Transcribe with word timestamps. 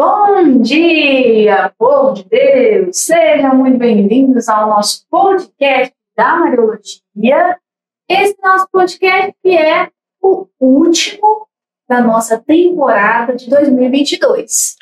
Bom 0.00 0.60
dia, 0.60 1.72
povo 1.76 2.12
de 2.12 2.28
Deus! 2.28 2.98
Sejam 2.98 3.56
muito 3.56 3.78
bem-vindos 3.78 4.48
ao 4.48 4.68
nosso 4.68 5.04
podcast 5.10 5.92
da 6.16 6.36
Mariologia. 6.36 7.58
Esse 8.08 8.36
nosso 8.40 8.68
podcast 8.70 9.34
é 9.44 9.88
o 10.22 10.46
último 10.60 11.48
da 11.88 12.00
nossa 12.00 12.38
temporada 12.38 13.34
de 13.34 13.50
2022. 13.50 14.76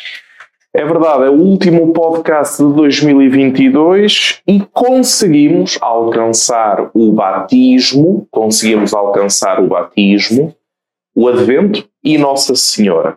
É 0.74 0.84
verdade, 0.84 1.24
é 1.24 1.30
o 1.30 1.40
último 1.40 1.94
podcast 1.94 2.62
de 2.62 2.74
2022 2.74 4.42
e 4.46 4.60
conseguimos 4.70 5.78
alcançar 5.80 6.90
o 6.92 7.10
batismo, 7.12 8.28
conseguimos 8.30 8.92
alcançar 8.92 9.64
o 9.64 9.66
batismo, 9.66 10.54
o 11.16 11.26
advento 11.26 11.88
e 12.04 12.18
Nossa 12.18 12.54
Senhora 12.54 13.16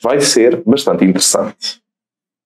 vai 0.00 0.20
ser 0.20 0.62
bastante 0.64 1.04
interessante. 1.04 1.82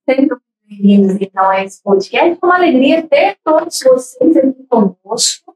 Sejam 0.08 0.38
bem-vindos 0.66 1.16
então 1.20 1.48
a 1.48 1.64
esse 1.64 1.82
podcast. 1.82 2.28
É 2.28 2.46
uma 2.46 2.56
alegria 2.56 3.02
ter 3.06 3.36
todos 3.44 3.80
vocês 3.82 4.36
aqui 4.36 4.64
conosco. 4.68 5.54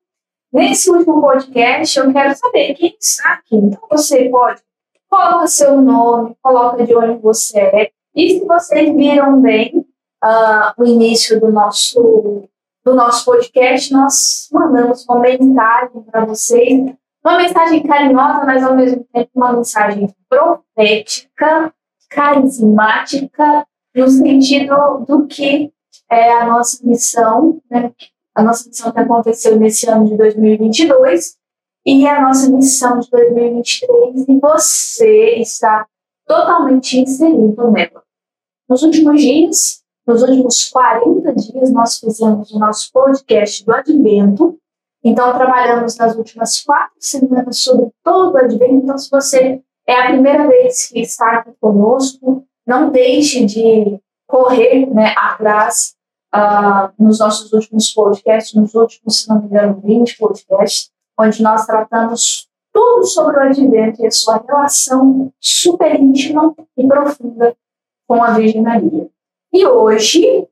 Nesse 0.52 0.90
último 0.90 1.20
podcast, 1.20 1.98
eu 1.98 2.12
quero 2.12 2.36
saber 2.36 2.74
quem 2.74 2.96
está 3.00 3.34
aqui. 3.34 3.56
Então, 3.56 3.80
você 3.88 4.28
pode 4.28 4.60
coloca 5.10 5.46
seu 5.48 5.80
nome, 5.82 6.36
coloca 6.40 6.86
de 6.86 6.94
onde 6.94 7.18
você 7.20 7.58
é. 7.58 7.90
E 8.14 8.38
se 8.38 8.44
vocês 8.46 8.94
viram 8.94 9.40
bem 9.42 9.84
uh, 10.24 10.72
o 10.78 10.84
início 10.84 11.40
do 11.40 11.50
nosso, 11.50 12.44
do 12.84 12.94
nosso 12.94 13.24
podcast, 13.24 13.92
nós 13.92 14.48
mandamos 14.52 15.04
uma 15.06 15.18
mensagem 15.18 16.02
para 16.02 16.24
vocês. 16.24 16.94
Uma 17.24 17.36
mensagem 17.36 17.82
carinhosa, 17.82 18.44
mas 18.46 18.62
ao 18.62 18.74
mesmo 18.74 19.04
tempo 19.12 19.30
uma 19.34 19.52
mensagem 19.52 20.08
profética 20.28 21.74
carismática 22.10 23.66
no 23.94 24.08
sentido 24.08 25.04
do 25.06 25.26
que 25.26 25.72
é 26.10 26.32
a 26.32 26.46
nossa 26.46 26.84
missão, 26.84 27.60
né? 27.70 27.92
a 28.34 28.42
nossa 28.42 28.68
missão 28.68 28.92
que 28.92 28.98
aconteceu 28.98 29.58
nesse 29.58 29.88
ano 29.88 30.06
de 30.06 30.16
2022 30.16 31.36
e 31.86 32.06
a 32.06 32.20
nossa 32.20 32.50
missão 32.50 32.98
de 32.98 33.08
2023 33.10 34.28
e 34.28 34.38
você 34.38 35.36
está 35.36 35.86
totalmente 36.26 36.98
inserido 36.98 37.70
nela. 37.70 38.02
Nos 38.68 38.82
últimos 38.82 39.20
dias, 39.20 39.82
nos 40.06 40.22
últimos 40.22 40.68
40 40.68 41.32
dias, 41.34 41.72
nós 41.72 41.98
fizemos 41.98 42.50
o 42.50 42.58
nosso 42.58 42.90
podcast 42.92 43.64
do 43.64 43.72
Advento. 43.72 44.58
Então, 45.02 45.32
trabalhamos 45.32 45.96
nas 45.96 46.14
últimas 46.16 46.62
quatro 46.62 46.94
semanas 46.98 47.58
sobre 47.58 47.90
todo 48.04 48.34
o 48.34 48.38
Advento. 48.38 48.74
Então, 48.74 48.98
se 48.98 49.10
você 49.10 49.62
é 49.90 50.00
a 50.00 50.06
primeira 50.06 50.46
vez 50.46 50.86
que 50.86 51.00
está 51.00 51.38
aqui 51.38 51.50
conosco. 51.60 52.46
Não 52.64 52.90
deixe 52.90 53.44
de 53.44 54.00
correr 54.28 54.86
né, 54.86 55.12
atrás 55.16 55.96
uh, 56.32 56.92
nos 56.96 57.18
nossos 57.18 57.52
últimos 57.52 57.92
podcasts, 57.92 58.54
nos 58.54 58.72
últimos, 58.74 59.20
se 59.20 59.28
não 59.28 59.40
me 59.40 59.46
engano, 59.46 59.80
20 59.82 60.16
podcasts, 60.16 60.92
onde 61.18 61.42
nós 61.42 61.66
tratamos 61.66 62.48
tudo 62.72 63.04
sobre 63.04 63.36
o 63.36 63.40
advento 63.40 64.00
e 64.00 64.06
a 64.06 64.10
sua 64.12 64.40
relação 64.46 65.32
super 65.40 66.00
íntima 66.00 66.54
e 66.76 66.86
profunda 66.86 67.56
com 68.06 68.22
a 68.22 68.30
Virgem 68.30 68.62
Maria. 68.62 69.10
E 69.52 69.66
hoje 69.66 70.46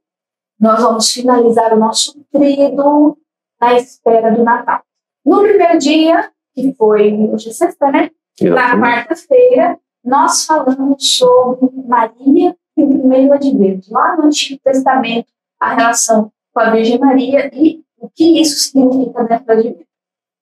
nós 0.58 0.82
vamos 0.82 1.12
finalizar 1.12 1.72
o 1.72 1.78
nosso 1.78 2.20
trido 2.32 3.16
na 3.60 3.74
espera 3.74 4.32
do 4.32 4.42
Natal. 4.42 4.82
No 5.24 5.40
primeiro 5.42 5.78
dia, 5.78 6.32
que 6.52 6.72
foi 6.72 7.12
hoje 7.12 7.50
é 7.50 7.52
sexta, 7.52 7.92
né? 7.92 8.10
Na 8.42 8.78
quarta-feira, 8.78 9.78
nós 10.04 10.44
falamos 10.44 11.16
sobre 11.16 11.70
Maria 11.86 12.56
e 12.76 12.82
o 12.82 12.88
primeiro 12.88 13.32
advento, 13.32 13.92
lá 13.92 14.16
no 14.16 14.24
Antigo 14.24 14.60
Testamento, 14.62 15.28
a 15.60 15.74
relação 15.74 16.32
com 16.52 16.60
a 16.60 16.70
Virgem 16.70 16.98
Maria 16.98 17.50
e 17.52 17.82
o 17.98 18.08
que 18.08 18.40
isso 18.40 18.58
significa 18.58 19.24
dentro 19.24 19.46
do 19.46 19.52
advento. 19.52 19.88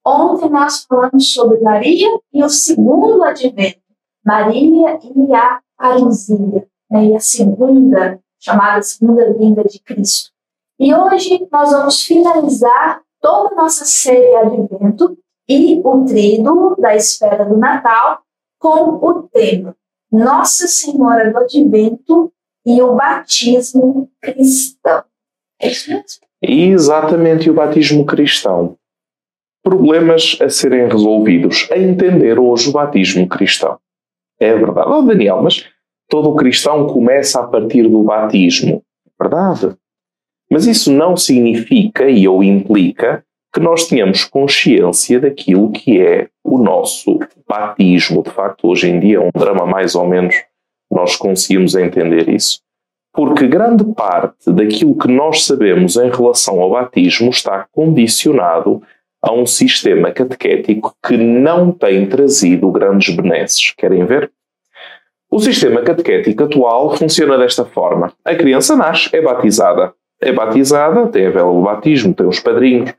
Ontem 0.05 0.51
nós 0.51 0.85
falamos 0.85 1.33
sobre 1.33 1.59
Maria 1.61 2.09
e 2.33 2.45
o 2.45 2.49
segundo 2.49 3.25
advento, 3.25 3.81
Maria 4.25 5.01
e 5.03 5.35
a 5.35 5.61
parousia, 5.77 6.67
né, 6.91 7.07
e 7.07 7.17
a 7.17 7.21
segunda, 7.21 8.21
chamada 8.39 8.83
segunda 8.83 9.33
vinda 9.33 9.65
de 9.65 9.81
Cristo. 9.81 10.31
E 10.79 10.95
hoje 10.95 11.49
nós 11.51 11.71
vamos 11.71 12.05
finalizar 12.05 13.01
toda 13.21 13.55
a 13.55 13.57
nossa 13.57 13.85
série 13.85 14.37
Advento 14.37 15.19
e 15.49 15.81
o 15.85 16.05
trido 16.05 16.77
da 16.79 16.95
esfera 16.95 17.45
do 17.45 17.57
Natal 17.57 18.21
com 18.59 19.07
o 19.07 19.23
tema 19.25 19.77
Nossa 20.11 20.67
Senhora 20.67 21.31
do 21.31 21.39
Advento 21.39 22.33
e 22.65 22.83
o 22.83 22.95
batismo 22.95 24.11
cristão. 24.21 25.05
É 25.61 25.69
isso 25.69 25.91
mesmo? 25.91 26.27
Exatamente, 26.43 27.49
o 27.49 27.55
batismo 27.55 28.05
cristão. 28.05 28.77
Problemas 29.63 30.39
a 30.41 30.49
serem 30.49 30.89
resolvidos, 30.89 31.69
a 31.71 31.79
entender 31.79 32.39
hoje 32.39 32.69
o 32.69 32.73
batismo 32.73 33.27
cristão. 33.29 33.79
É 34.39 34.55
verdade. 34.55 34.89
Oh, 34.89 35.03
Daniel, 35.03 35.43
mas 35.43 35.65
todo 36.09 36.37
cristão 36.37 36.87
começa 36.87 37.41
a 37.41 37.47
partir 37.47 37.89
do 37.89 38.03
batismo. 38.03 38.83
Verdade. 39.19 39.77
Mas 40.51 40.67
isso 40.67 40.93
não 40.93 41.17
significa 41.17 42.09
e 42.09 42.29
ou 42.29 42.45
implica 42.45 43.25
que 43.57 43.61
nós 43.63 43.87
tenhamos 43.87 44.23
consciência 44.23 45.19
daquilo 45.19 45.73
que 45.73 45.99
é 45.99 46.29
o 46.45 46.59
nosso 46.59 47.19
batismo. 47.49 48.23
De 48.23 48.29
facto, 48.29 48.69
hoje 48.69 48.91
em 48.91 49.01
dia 49.01 49.17
é 49.17 49.21
um 49.21 49.31
drama 49.35 49.65
mais 49.65 49.95
ou 49.95 50.07
menos 50.07 50.37
nós 50.91 51.17
conseguimos 51.17 51.75
entender 51.75 52.29
isso. 52.29 52.61
Porque 53.15 53.49
grande 53.49 53.83
parte 53.95 54.53
daquilo 54.53 54.95
que 54.99 55.09
nós 55.09 55.47
sabemos 55.47 55.97
em 55.97 56.11
relação 56.11 56.61
ao 56.61 56.69
batismo 56.69 57.31
está 57.31 57.67
condicionado 57.73 58.83
a 59.23 59.33
um 59.33 59.47
sistema 59.47 60.11
catequético 60.11 60.95
que 61.03 61.17
não 61.17 61.73
tem 61.73 62.07
trazido 62.07 62.71
grandes 62.71 63.17
benesses. 63.17 63.73
Querem 63.75 64.05
ver? 64.05 64.31
O 65.31 65.41
sistema 65.41 65.81
catequético 65.81 66.45
atual 66.45 66.95
funciona 66.95 67.39
desta 67.39 67.65
forma. 67.65 68.13
A 68.23 68.35
criança 68.35 68.77
nasce, 68.77 69.09
é 69.17 69.23
batizada. 69.23 69.95
É 70.21 70.31
batizada, 70.31 71.07
tem 71.07 71.27
a 71.27 71.31
vela 71.31 71.53
do 71.53 71.63
batismo, 71.63 72.13
tem 72.13 72.27
os 72.27 72.39
padrinhos, 72.39 72.93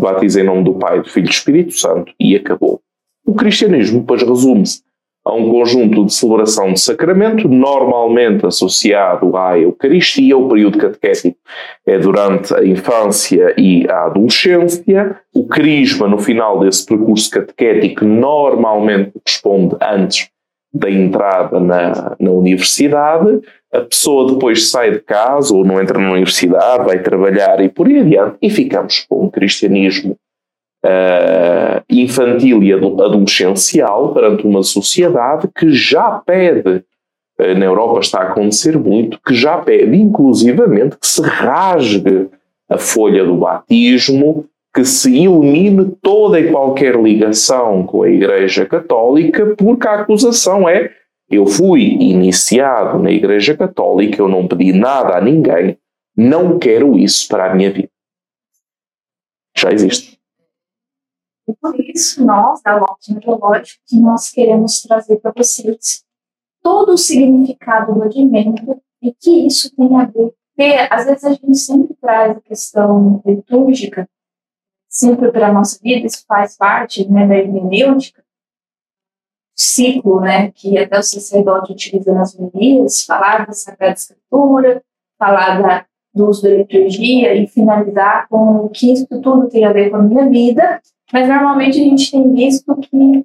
batiza 0.00 0.40
em 0.40 0.44
nome 0.44 0.64
do 0.64 0.74
Pai, 0.74 1.00
do 1.00 1.08
Filho 1.08 1.26
e 1.26 1.28
do 1.28 1.32
Espírito 1.32 1.72
Santo 1.72 2.12
e 2.18 2.36
acabou. 2.36 2.80
O 3.26 3.34
cristianismo, 3.34 4.00
depois, 4.00 4.22
resume-se 4.22 4.82
a 5.28 5.34
um 5.34 5.50
conjunto 5.50 6.06
de 6.06 6.14
celebração 6.14 6.72
de 6.72 6.80
sacramento, 6.80 7.46
normalmente 7.48 8.46
associado 8.46 9.36
à 9.36 9.58
Eucaristia. 9.58 10.36
O 10.38 10.48
período 10.48 10.78
catequético 10.78 11.36
é 11.86 11.98
durante 11.98 12.54
a 12.54 12.64
infância 12.64 13.54
e 13.58 13.86
a 13.90 14.06
adolescência. 14.06 15.20
O 15.34 15.46
crisma, 15.46 16.08
no 16.08 16.18
final 16.18 16.60
desse 16.60 16.86
percurso 16.86 17.30
catequético, 17.30 18.06
normalmente 18.06 19.12
corresponde 19.12 19.76
antes 19.82 20.30
da 20.72 20.90
entrada 20.90 21.60
na, 21.60 22.16
na 22.18 22.30
universidade 22.30 23.40
a 23.72 23.80
pessoa 23.80 24.32
depois 24.32 24.70
sai 24.70 24.92
de 24.92 25.00
casa 25.00 25.54
ou 25.54 25.64
não 25.64 25.80
entra 25.80 25.98
na 25.98 26.12
universidade, 26.12 26.84
vai 26.84 27.02
trabalhar 27.02 27.60
e 27.60 27.68
por 27.68 27.86
aí 27.86 28.00
adiante, 28.00 28.36
e 28.40 28.48
ficamos 28.48 29.04
com 29.08 29.24
um 29.24 29.30
cristianismo 29.30 30.16
uh, 30.84 31.82
infantil 31.88 32.62
e 32.62 32.72
adolescencial 32.72 34.14
perante 34.14 34.46
uma 34.46 34.62
sociedade 34.62 35.48
que 35.54 35.70
já 35.70 36.10
pede, 36.24 36.82
uh, 37.38 37.58
na 37.58 37.64
Europa 37.66 38.00
está 38.00 38.20
a 38.20 38.30
acontecer 38.30 38.78
muito, 38.78 39.20
que 39.26 39.34
já 39.34 39.58
pede 39.58 39.96
inclusivamente 39.96 40.96
que 40.98 41.06
se 41.06 41.20
rasgue 41.20 42.28
a 42.70 42.78
folha 42.78 43.24
do 43.24 43.36
batismo, 43.36 44.46
que 44.74 44.84
se 44.84 45.24
elimine 45.24 45.90
toda 46.02 46.38
e 46.38 46.50
qualquer 46.50 46.94
ligação 46.94 47.82
com 47.84 48.02
a 48.02 48.10
Igreja 48.10 48.64
Católica, 48.64 49.54
porque 49.56 49.88
a 49.88 50.00
acusação 50.00 50.68
é 50.68 50.90
eu 51.30 51.46
fui 51.46 51.82
iniciado 51.82 52.98
na 52.98 53.10
Igreja 53.10 53.56
Católica, 53.56 54.20
eu 54.20 54.28
não 54.28 54.48
pedi 54.48 54.72
nada 54.72 55.16
a 55.16 55.20
ninguém, 55.20 55.78
não 56.16 56.58
quero 56.58 56.98
isso 56.98 57.28
para 57.28 57.50
a 57.50 57.54
minha 57.54 57.70
vida. 57.72 57.90
Já 59.56 59.70
existe. 59.70 60.18
E 61.46 61.54
por 61.54 61.78
isso, 61.80 62.24
nós, 62.24 62.62
da 62.62 62.76
Lopes 62.76 63.08
Meteorológico, 63.08 63.82
que 63.86 63.98
nós 63.98 64.30
queremos 64.30 64.82
trazer 64.82 65.16
para 65.16 65.32
vocês 65.36 66.04
todo 66.62 66.92
o 66.92 66.98
significado 66.98 67.94
do 67.94 68.02
advento 68.02 68.80
e 69.00 69.12
que 69.12 69.46
isso 69.46 69.74
tem 69.74 69.96
a 69.96 70.04
ver, 70.04 70.34
porque 70.54 70.74
às 70.90 71.06
vezes 71.06 71.24
a 71.24 71.32
gente 71.32 71.56
sempre 71.56 71.94
traz 71.94 72.36
a 72.36 72.40
questão 72.40 73.22
litúrgica, 73.24 74.08
sempre 74.88 75.30
para 75.30 75.48
a 75.48 75.52
nossa 75.52 75.78
vida, 75.80 76.06
isso 76.06 76.24
faz 76.26 76.56
parte 76.56 77.08
né, 77.08 77.26
da 77.26 77.36
hermenêutica, 77.36 78.22
ciclo, 79.74 80.20
né, 80.20 80.50
que 80.52 80.78
até 80.78 80.98
o 80.98 81.02
sacerdote 81.02 81.72
utiliza 81.72 82.12
nas 82.12 82.34
homilias, 82.34 83.04
falar 83.04 83.46
da 83.46 83.52
Sagrada 83.52 83.94
Escritura, 83.94 84.82
falar 85.18 85.60
da, 85.62 85.86
do 86.14 86.28
uso 86.28 86.42
da 86.42 86.50
liturgia 86.50 87.34
e 87.34 87.46
finalizar 87.46 88.28
com 88.28 88.64
o 88.64 88.68
que 88.68 88.92
isso 88.92 89.06
tudo 89.20 89.48
tem 89.48 89.64
a 89.64 89.72
ver 89.72 89.90
com 89.90 89.96
a 89.96 90.02
minha 90.02 90.28
vida, 90.28 90.80
mas 91.12 91.28
normalmente 91.28 91.80
a 91.80 91.84
gente 91.84 92.10
tem 92.10 92.32
visto 92.32 92.74
que 92.76 93.24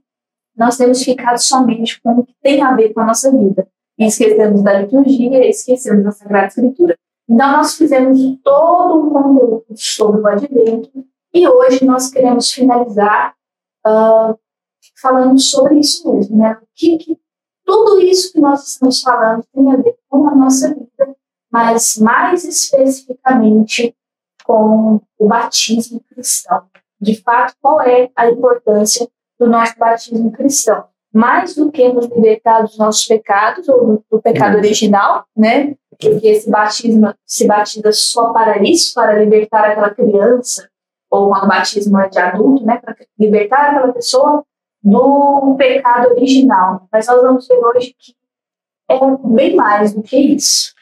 nós 0.56 0.78
temos 0.78 1.04
ficado 1.04 1.38
somente 1.38 2.02
com 2.02 2.20
o 2.20 2.26
que 2.26 2.34
tem 2.42 2.62
a 2.62 2.76
ver 2.76 2.94
com 2.94 3.02
a 3.02 3.06
nossa 3.06 3.32
vida. 3.32 3.68
e 3.98 4.06
esquecemos 4.06 4.64
da 4.64 4.80
liturgia, 4.80 5.48
esquecemos 5.48 6.04
da 6.04 6.12
Sagrada 6.12 6.48
Escritura. 6.48 6.98
Então, 7.30 7.52
nós 7.52 7.76
fizemos 7.76 8.20
todo 8.44 9.08
um 9.08 9.10
conteúdo 9.12 9.66
sobre 9.76 10.22
o 10.22 10.28
advento 10.28 11.06
e 11.34 11.48
hoje 11.48 11.86
nós 11.86 12.10
queremos 12.10 12.52
finalizar 12.52 13.34
uh, 13.86 14.38
falando 15.02 15.40
sobre 15.40 15.80
isso 15.80 16.12
mesmo, 16.12 16.38
né? 16.38 16.58
O 16.62 16.68
que, 16.76 16.98
que 16.98 17.20
tudo 17.66 18.00
isso 18.02 18.34
que 18.34 18.40
nós 18.40 18.68
estamos 18.68 19.02
falando 19.02 19.44
tem 19.54 19.72
a 19.72 19.78
ver 19.78 19.96
com 20.10 20.28
a 20.28 20.36
nossa 20.36 20.70
vida, 20.70 21.16
mas 21.52 21.98
mais 21.98 22.44
especificamente 22.44 23.96
com 24.44 25.02
o 25.18 25.28
batismo 25.28 26.02
cristão. 26.02 26.64
De 27.00 27.22
fato, 27.22 27.56
qual 27.62 27.82
é 27.82 28.10
a 28.16 28.30
importância 28.30 29.08
do 29.40 29.48
nosso 29.48 29.78
batismo 29.78 30.32
cristão? 30.32 30.86
Mais 31.14 31.56
do 31.56 31.72
que 31.72 31.92
nos 31.92 32.08
libertar 32.08 32.62
dos 32.62 32.78
nossos 32.78 33.06
pecados, 33.06 33.68
ou 33.70 34.04
do 34.10 34.22
pecado 34.22 34.58
original, 34.58 35.26
né? 35.36 35.76
Porque 35.90 36.28
esse 36.28 36.50
batismo 36.50 37.14
se 37.26 37.46
batiza 37.46 37.92
só 37.92 38.34
para 38.34 38.62
isso, 38.64 38.94
para 38.94 39.20
libertar 39.20 39.66
aquela 39.66 39.92
criança, 39.92 40.68
ou 41.10 41.28
o 41.28 41.48
batismo 41.48 41.98
de 42.10 42.20
adulto, 42.20 42.66
né? 42.66 42.78
Para 42.78 42.96
libertar 43.18 43.70
aquela 43.70 43.94
pessoa 43.94 44.44
do 44.84 45.56
pecado 45.58 46.12
original. 46.12 46.88
Mas 46.92 47.08
nós 47.08 47.22
vamos 47.22 47.48
ver 47.48 47.60
hoje 47.64 47.96
que 47.98 48.14
é 48.90 49.00
bem 49.24 49.56
mais 49.56 49.94
do 49.94 50.02
que 50.04 50.18
isso. 50.18 50.74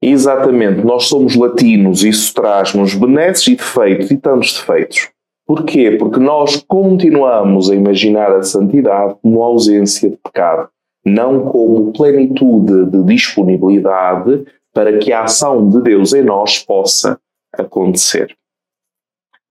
Exatamente, 0.00 0.84
nós 0.84 1.06
somos 1.06 1.34
latinos, 1.34 2.04
isso 2.04 2.32
traz-nos 2.32 2.94
benesses 2.94 3.48
e 3.48 3.56
defeitos, 3.56 4.10
e 4.10 4.16
tantos 4.16 4.52
defeitos. 4.52 5.10
Porquê? 5.44 5.92
Porque 5.92 6.20
nós 6.20 6.62
continuamos 6.68 7.70
a 7.70 7.74
imaginar 7.74 8.30
a 8.30 8.42
santidade 8.42 9.16
como 9.20 9.42
ausência 9.42 10.10
de 10.10 10.16
pecado, 10.16 10.68
não 11.04 11.46
como 11.46 11.92
plenitude 11.92 12.86
de 12.86 13.02
disponibilidade 13.02 14.44
para 14.72 14.98
que 14.98 15.12
a 15.12 15.24
ação 15.24 15.68
de 15.68 15.80
Deus 15.82 16.12
em 16.12 16.22
nós 16.22 16.58
possa 16.58 17.18
acontecer. 17.52 18.37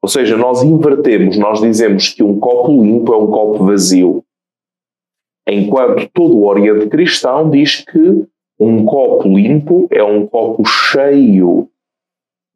Ou 0.07 0.09
seja, 0.09 0.37
nós 0.37 0.63
invertemos, 0.63 1.37
nós 1.37 1.59
dizemos 1.59 2.13
que 2.13 2.23
um 2.23 2.39
copo 2.39 2.81
limpo 2.81 3.13
é 3.13 3.17
um 3.17 3.27
copo 3.27 3.65
vazio, 3.65 4.23
enquanto 5.45 6.09
todo 6.13 6.37
o 6.37 6.45
Oriente 6.45 6.87
cristão 6.87 7.49
diz 7.49 7.83
que 7.83 8.25
um 8.57 8.85
copo 8.85 9.27
limpo 9.27 9.85
é 9.91 10.01
um 10.01 10.25
copo 10.25 10.63
cheio 10.63 11.69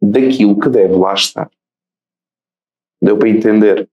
daquilo 0.02 0.58
que 0.62 0.70
deve 0.70 0.96
lá 0.96 1.14
estar. 1.14 1.52
Deu 3.04 3.18
para 3.18 3.28
entender? 3.28 3.90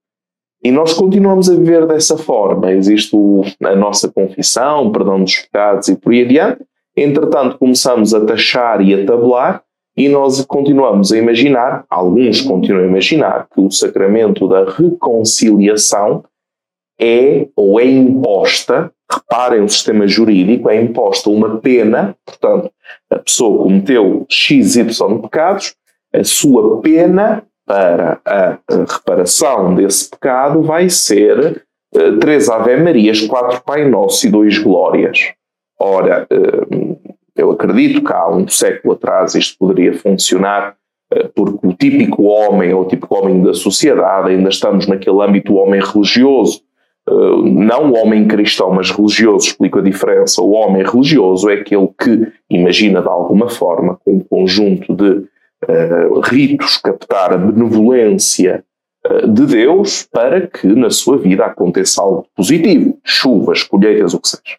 E 0.63 0.71
nós 0.71 0.93
continuamos 0.93 1.49
a 1.49 1.55
viver 1.57 1.85
dessa 1.85 2.17
forma. 2.17 2.71
Existe 2.71 3.13
o, 3.13 3.41
a 3.61 3.75
nossa 3.75 4.09
confissão, 4.09 4.89
perdão 4.89 5.21
dos 5.21 5.35
pecados 5.35 5.89
e 5.89 5.97
por 5.97 6.13
aí 6.13 6.23
adiante. 6.23 6.63
Entretanto, 6.95 7.57
começamos 7.57 8.13
a 8.13 8.25
taxar 8.25 8.79
e 8.79 8.93
a 8.93 9.05
tabular 9.05 9.61
e 9.99 10.07
nós 10.07 10.41
continuamos 10.45 11.11
a 11.11 11.17
imaginar, 11.17 11.83
alguns 11.89 12.39
continuam 12.39 12.85
a 12.85 12.87
imaginar, 12.87 13.47
que 13.53 13.59
o 13.59 13.69
sacramento 13.69 14.47
da 14.47 14.63
reconciliação 14.63 16.23
é 16.97 17.47
ou 17.53 17.81
é 17.81 17.85
imposta 17.85 18.93
reparem, 19.11 19.61
o 19.61 19.67
sistema 19.67 20.07
jurídico 20.07 20.69
é 20.69 20.81
imposta 20.81 21.29
uma 21.29 21.57
pena, 21.57 22.15
portanto, 22.25 22.71
a 23.11 23.19
pessoa 23.19 23.63
cometeu 23.63 24.25
XY 24.29 24.85
pecados, 25.21 25.75
a 26.13 26.23
sua 26.23 26.79
pena 26.79 27.43
para 27.65 28.21
a 28.25 28.57
reparação 28.69 29.75
desse 29.75 30.09
pecado 30.09 30.61
vai 30.61 30.89
ser 30.89 31.65
uh, 31.93 32.19
três 32.19 32.47
Ave 32.47 32.77
Marias, 32.77 33.21
quatro 33.27 33.61
Pai 33.65 33.87
Nosso 33.87 34.25
e 34.25 34.29
dois 34.29 34.57
Glórias. 34.59 35.33
Ora, 35.77 36.25
uh, 36.31 37.08
eu 37.39 37.51
acredito 37.51 38.03
que 38.03 38.13
há 38.13 38.29
um 38.29 38.47
século 38.47 38.93
atrás 38.93 39.35
isto 39.35 39.57
poderia 39.57 39.93
funcionar 39.93 40.75
uh, 41.13 41.29
porque 41.33 41.67
o 41.67 41.73
típico 41.73 42.23
homem, 42.23 42.73
ou 42.73 42.83
o 42.83 42.87
típico 42.87 43.15
homem 43.15 43.41
da 43.41 43.53
sociedade, 43.53 44.31
ainda 44.31 44.49
estamos 44.49 44.87
naquele 44.87 45.21
âmbito 45.21 45.55
homem 45.55 45.81
religioso, 45.81 46.61
não 47.43 47.91
o 47.91 47.97
homem 47.97 48.27
cristão, 48.27 48.71
mas 48.71 48.91
religioso, 48.91 49.47
explico 49.47 49.79
a 49.79 49.81
diferença. 49.81 50.43
O 50.43 50.51
homem 50.51 50.83
religioso 50.83 51.49
é 51.49 51.55
aquele 51.55 51.87
que 51.99 52.31
imagina 52.47 53.01
de 53.01 53.07
alguma 53.07 53.49
forma, 53.49 53.99
com 54.05 54.17
um 54.17 54.19
conjunto 54.19 54.93
de 54.93 55.25
uh, 55.67 56.19
ritos, 56.19 56.77
captar 56.77 57.33
a 57.33 57.37
benevolência 57.37 58.63
de 59.27 59.45
Deus 59.45 60.03
para 60.03 60.45
que 60.45 60.67
na 60.67 60.89
sua 60.89 61.17
vida 61.17 61.45
aconteça 61.45 62.01
algo 62.01 62.27
positivo, 62.35 62.99
chuvas, 63.03 63.63
colheitas, 63.63 64.13
o 64.13 64.19
que 64.19 64.27
seja. 64.27 64.57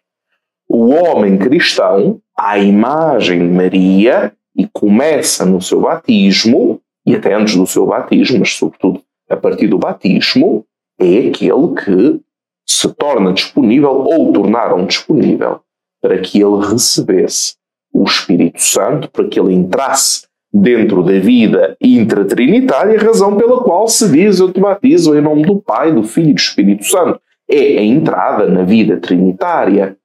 O 0.73 0.91
homem 0.91 1.37
cristão, 1.37 2.21
à 2.33 2.57
imagem 2.57 3.39
de 3.39 3.53
Maria, 3.53 4.31
e 4.55 4.65
começa 4.71 5.45
no 5.45 5.61
seu 5.61 5.81
batismo, 5.81 6.79
e 7.05 7.13
até 7.13 7.33
antes 7.33 7.57
do 7.57 7.67
seu 7.67 7.85
batismo, 7.85 8.39
mas 8.39 8.53
sobretudo 8.53 9.01
a 9.29 9.35
partir 9.35 9.67
do 9.67 9.77
batismo, 9.77 10.65
é 10.97 11.27
aquele 11.27 11.75
que 11.75 12.21
se 12.65 12.87
torna 12.93 13.33
disponível 13.33 13.91
ou 13.91 14.31
tornaram 14.31 14.85
disponível 14.85 15.59
para 16.01 16.17
que 16.19 16.41
ele 16.41 16.65
recebesse 16.65 17.55
o 17.93 18.05
Espírito 18.05 18.61
Santo, 18.61 19.11
para 19.11 19.27
que 19.27 19.37
ele 19.37 19.53
entrasse 19.53 20.25
dentro 20.53 21.03
da 21.03 21.19
vida 21.19 21.75
intratrinitária, 21.81 22.97
razão 22.97 23.35
pela 23.35 23.61
qual 23.61 23.89
se 23.89 24.09
diz 24.09 24.39
eu 24.39 24.53
te 24.53 24.61
batizo 24.61 25.17
em 25.17 25.21
nome 25.21 25.43
do 25.43 25.61
Pai, 25.61 25.93
do 25.93 26.03
Filho 26.03 26.29
e 26.29 26.33
do 26.33 26.39
Espírito 26.39 26.85
Santo. 26.85 27.19
É 27.49 27.77
a 27.77 27.83
entrada 27.83 28.47
na 28.47 28.63
vida 28.63 28.95
trinitária. 28.95 29.97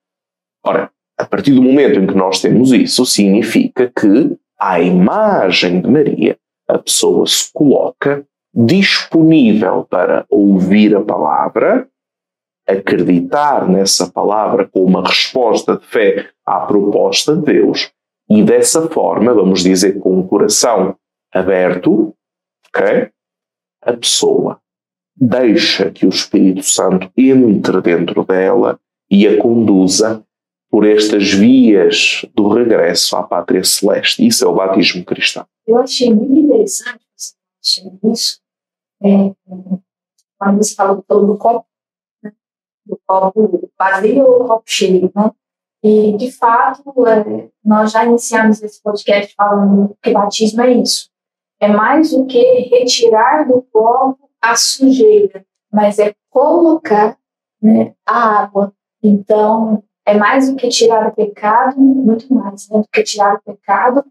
Ora, 0.67 0.91
a 1.17 1.25
partir 1.25 1.53
do 1.53 1.63
momento 1.63 2.01
em 2.01 2.07
que 2.07 2.15
nós 2.15 2.43
temos 2.43 2.73
isso, 2.73 3.07
significa 3.07 3.89
que, 3.89 4.37
à 4.59 4.81
imagem 4.81 5.81
de 5.81 5.89
Maria, 5.89 6.37
a 6.69 6.77
pessoa 6.77 7.25
se 7.27 7.53
coloca 7.53 8.27
disponível 8.53 9.87
para 9.89 10.27
ouvir 10.29 10.97
a 10.97 11.01
palavra 11.01 11.89
acreditar 12.67 13.69
nessa 13.69 14.11
palavra 14.11 14.67
como 14.67 14.87
uma 14.87 15.07
resposta 15.07 15.77
de 15.77 15.87
fé 15.87 16.31
à 16.45 16.61
proposta 16.61 17.37
de 17.37 17.43
Deus 17.43 17.93
e 18.29 18.43
dessa 18.43 18.89
forma, 18.89 19.33
vamos 19.33 19.63
dizer, 19.63 20.01
com 20.01 20.19
o 20.19 20.27
coração 20.27 20.97
aberto? 21.33 22.13
A 23.83 23.93
pessoa 23.93 24.61
deixa 25.17 25.91
que 25.93 26.05
o 26.05 26.09
Espírito 26.09 26.65
Santo 26.65 27.09
entre 27.17 27.81
dentro 27.81 28.25
dela 28.25 28.79
e 29.09 29.29
a 29.29 29.39
conduza 29.41 30.26
por 30.77 30.87
estas 30.87 31.33
vias 31.33 32.27
do 32.35 32.49
regresso 32.49 33.17
à 33.17 33.23
pátria 33.23 33.65
celeste. 33.65 34.27
Isso 34.27 34.45
é 34.45 34.47
o 34.47 34.55
batismo 34.55 35.03
cristão. 35.07 35.47
Eu 35.67 35.79
achei 35.79 36.13
muito 36.13 36.35
interessante 36.35 37.01
isso, 38.13 38.43
é, 39.03 39.33
quando 40.39 40.59
você 40.59 40.75
falou 40.75 41.03
do 41.09 41.39
copo 41.39 41.67
do 42.85 43.01
copo 43.07 43.71
vazio 43.79 44.23
ou 44.23 44.47
copo 44.47 44.65
cheio, 44.67 45.11
né? 45.17 45.31
E, 45.83 46.15
de 46.19 46.31
fato, 46.31 46.93
é, 47.07 47.49
nós 47.65 47.93
já 47.93 48.05
iniciamos 48.05 48.63
esse 48.63 48.83
podcast 48.83 49.35
falando 49.35 49.97
que 50.03 50.13
batismo 50.13 50.61
é 50.61 50.75
isso. 50.75 51.09
É 51.59 51.69
mais 51.69 52.11
do 52.11 52.27
que 52.27 52.39
retirar 52.69 53.49
do 53.49 53.63
copo 53.73 54.29
a 54.43 54.55
sujeira, 54.55 55.43
mas 55.73 55.99
é 55.99 56.15
colocar 56.29 57.17
né, 57.63 57.95
a 58.05 58.43
água. 58.43 58.75
Então, 59.03 59.83
é 60.07 60.15
mais 60.15 60.49
do 60.49 60.57
que 60.57 60.69
tirar 60.69 61.09
o 61.09 61.13
pecado, 61.13 61.79
muito 61.79 62.33
mais 62.33 62.69
né, 62.69 62.79
do 62.79 62.89
que 62.91 63.03
tirar 63.03 63.35
o 63.35 63.43
pecado, 63.43 64.05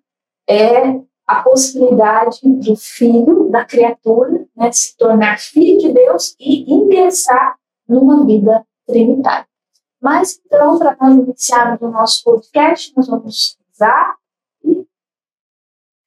é 0.47 0.99
a 1.25 1.41
possibilidade 1.41 2.39
do 2.43 2.75
filho, 2.75 3.49
da 3.49 3.63
criatura, 3.63 4.45
né, 4.55 4.71
se 4.71 4.95
tornar 4.97 5.39
filho 5.39 5.79
de 5.79 5.93
Deus 5.93 6.35
e 6.39 6.71
ingressar 6.71 7.55
numa 7.87 8.25
vida 8.25 8.65
trinitária. 8.85 9.47
Mas, 10.01 10.39
então, 10.45 10.77
para 10.77 10.95
nós 10.99 11.15
iniciarmos 11.15 11.81
o 11.81 11.89
nosso 11.89 12.23
podcast, 12.23 12.93
nós 12.95 13.07
vamos 13.07 13.57
rezar 13.71 14.15
e 14.63 14.85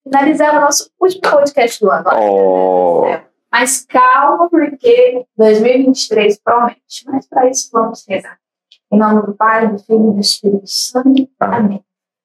finalizar 0.04 0.57
o 0.57 0.61
nosso 0.61 0.90
último 1.00 1.23
podcast 1.23 1.80
do 1.80 1.90
ano. 1.90 2.04
Oh. 2.12 3.02
Mas 3.50 3.85
calma, 3.87 4.49
porque 4.49 5.26
2023 5.37 6.38
promete. 6.38 7.04
Mas 7.07 7.26
para 7.26 7.49
isso, 7.49 7.71
vamos 7.73 8.04
rezar. 8.07 8.38
Em 8.90 8.99
nome 8.99 9.23
do 9.23 9.35
Pai, 9.35 9.68
do 9.68 9.78
Filho 9.78 10.11
e 10.11 10.14
do 10.14 10.21
Espírito 10.21 10.66
Santo. 10.66 11.28
Amém. 11.38 11.85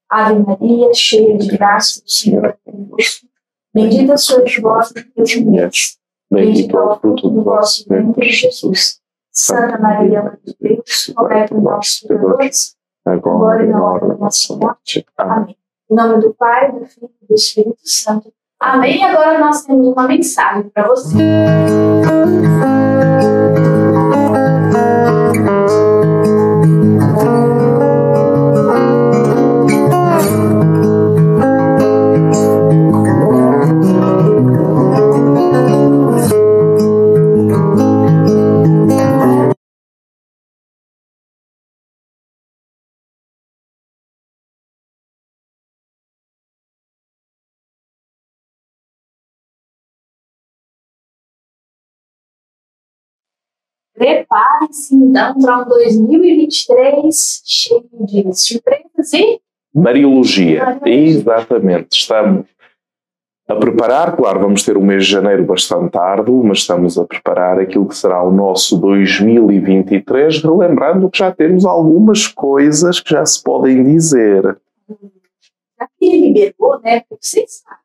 Ave 0.09 0.39
Maria, 0.39 0.93
cheia 0.93 1.37
de 1.37 1.47
graça, 1.57 2.01
o 2.05 2.09
Senhor 2.09 2.45
é 2.45 2.55
convosco. 2.63 3.27
Bendita 3.73 4.15
sois 4.17 4.55
vós 4.57 4.93
entre 4.95 5.21
as 5.21 5.35
mulheres. 5.35 5.97
Bendito 6.31 6.77
é 6.77 6.81
o 6.81 6.95
fruto 6.99 7.29
do 7.29 7.43
vosso 7.43 7.87
ventre, 7.89 8.29
Jesus. 8.29 8.99
Santa 9.31 9.79
Maria, 9.79 10.21
Mãe 10.21 10.37
de 10.43 10.55
Deus, 10.59 11.11
rogai 11.17 11.47
por 11.47 11.59
nós, 11.59 12.01
pecadores, 12.01 12.75
agora 13.03 13.63
e 13.63 13.67
na 13.67 13.83
hora 13.83 14.07
da 14.09 14.15
nossa 14.15 14.55
morte. 14.55 15.03
Amém. 15.17 15.57
Em 15.89 15.95
nome 15.95 16.21
do 16.21 16.33
Pai, 16.35 16.71
do 16.71 16.85
Filho 16.85 17.09
e 17.21 17.25
do 17.25 17.33
Espírito 17.33 17.81
Santo. 17.83 18.31
Amém. 18.59 19.03
Agora 19.03 19.39
nós 19.39 19.63
temos 19.63 19.87
uma 19.87 20.07
mensagem 20.07 20.69
para 20.69 20.87
você. 20.87 21.17
Prepare-se 54.03 54.93
então 54.95 55.39
para 55.39 55.61
um 55.61 55.65
2023 55.65 57.41
cheio 57.45 57.85
de 58.01 58.33
surpresas 58.33 59.13
e 59.13 59.39
Mariologia. 59.73 60.65
Mariologia. 60.65 60.93
Exatamente. 60.93 61.87
Estamos 61.93 62.45
a 63.47 63.55
preparar, 63.55 64.13
claro, 64.17 64.41
vamos 64.41 64.63
ter 64.63 64.75
o 64.75 64.83
mês 64.83 65.05
de 65.05 65.11
janeiro 65.11 65.45
bastante 65.45 65.97
árduo, 65.97 66.43
mas 66.43 66.57
estamos 66.59 66.97
a 66.99 67.05
preparar 67.05 67.57
aquilo 67.59 67.87
que 67.87 67.95
será 67.95 68.21
o 68.21 68.31
nosso 68.31 68.77
2023, 68.77 70.43
relembrando 70.43 71.09
que 71.09 71.19
já 71.19 71.31
temos 71.31 71.65
algumas 71.65 72.27
coisas 72.27 72.99
que 72.99 73.11
já 73.11 73.25
se 73.25 73.41
podem 73.41 73.85
dizer. 73.85 74.57
já 75.79 75.87
que 75.97 76.05
ele 76.05 76.27
liberou, 76.27 76.77
né? 76.81 76.99
Porque 77.07 77.25
vocês 77.25 77.63
sabem. 77.63 77.82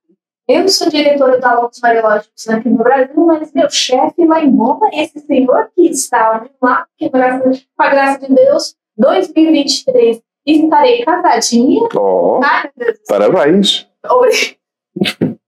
Eu 0.48 0.66
sou 0.66 0.88
diretora 0.88 1.38
da 1.38 1.60
Lopes 1.60 1.78
Mariológicos 1.82 2.48
aqui 2.48 2.70
no 2.70 2.78
Brasil, 2.78 3.26
mas 3.26 3.52
meu 3.52 3.68
chefe 3.68 4.24
lá 4.24 4.42
em 4.42 4.50
Roma, 4.56 4.88
esse 4.94 5.20
senhor 5.20 5.68
que 5.74 5.90
está 5.90 6.48
lá, 6.62 6.86
que 6.96 7.06
graças, 7.10 7.66
com 7.76 7.82
a 7.82 7.90
graça 7.90 8.26
de 8.26 8.34
Deus, 8.34 8.74
2023 8.96 10.22
estarei 10.46 11.04
casadinha. 11.04 11.86
Oh, 11.94 12.40
Ai, 12.42 12.70
parabéns! 13.06 13.86
Obrigada. 14.08 14.58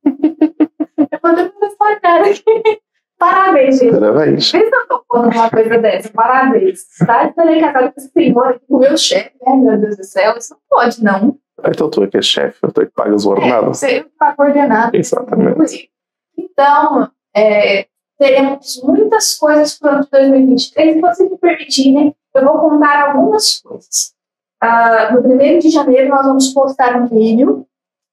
Eu 1.12 1.19
vou 1.23 1.35
depois 1.35 1.76
sua 1.78 1.97
cara 2.00 2.28
aqui. 2.28 2.80
Parabéns, 3.19 3.78
gente. 3.78 3.92
Parabéns! 3.92 4.52
Pensa 4.52 4.87
falando 5.09 5.35
uma 5.35 5.50
coisa 5.50 5.78
dessa. 5.78 6.09
Parabéns. 6.11 6.85
Tá? 7.07 7.26
Estarei 7.26 7.61
casada 7.61 7.90
com 7.90 8.00
esse 8.00 8.11
senhor 8.11 8.49
aqui, 8.49 8.66
com 8.66 8.76
o 8.76 8.80
meu 8.80 8.99
chefe. 8.99 9.33
Ai, 9.47 9.57
meu 9.57 9.78
Deus 9.78 9.97
do 9.97 10.04
céu. 10.04 10.37
Isso 10.37 10.52
não 10.52 10.61
pode, 10.69 11.02
não. 11.02 11.38
Então 11.67 11.90
tu 11.90 12.02
é 12.02 12.07
que 12.07 12.17
és 12.17 12.26
chefe, 12.26 12.59
eu 12.62 12.73
tu 12.73 12.83
é 12.83 12.87
que 12.87 12.93
pagas 12.93 13.25
o 13.25 13.31
ordenado. 13.31 13.69
Você 13.69 13.99
está 13.99 14.35
coordenado. 14.35 14.97
Exatamente. 14.97 15.90
Então, 16.37 17.11
é, 17.35 17.87
teremos 18.19 18.83
muitas 18.83 19.37
coisas 19.37 19.79
para 19.79 19.93
o 19.93 19.95
ano 19.95 20.05
de 20.05 20.11
2023. 20.11 20.95
Se 20.95 21.00
vocês 21.00 21.31
me 21.31 21.38
permitirem, 21.38 22.17
eu 22.35 22.45
vou 22.45 22.71
contar 22.71 23.09
algumas 23.09 23.61
coisas. 23.61 24.14
Ah, 24.61 25.12
no 25.12 25.21
1 25.21 25.59
de 25.59 25.71
janeiro, 25.71 26.11
nós 26.11 26.26
vamos 26.26 26.49
postar 26.49 27.00
um 27.00 27.07
vídeo 27.07 27.67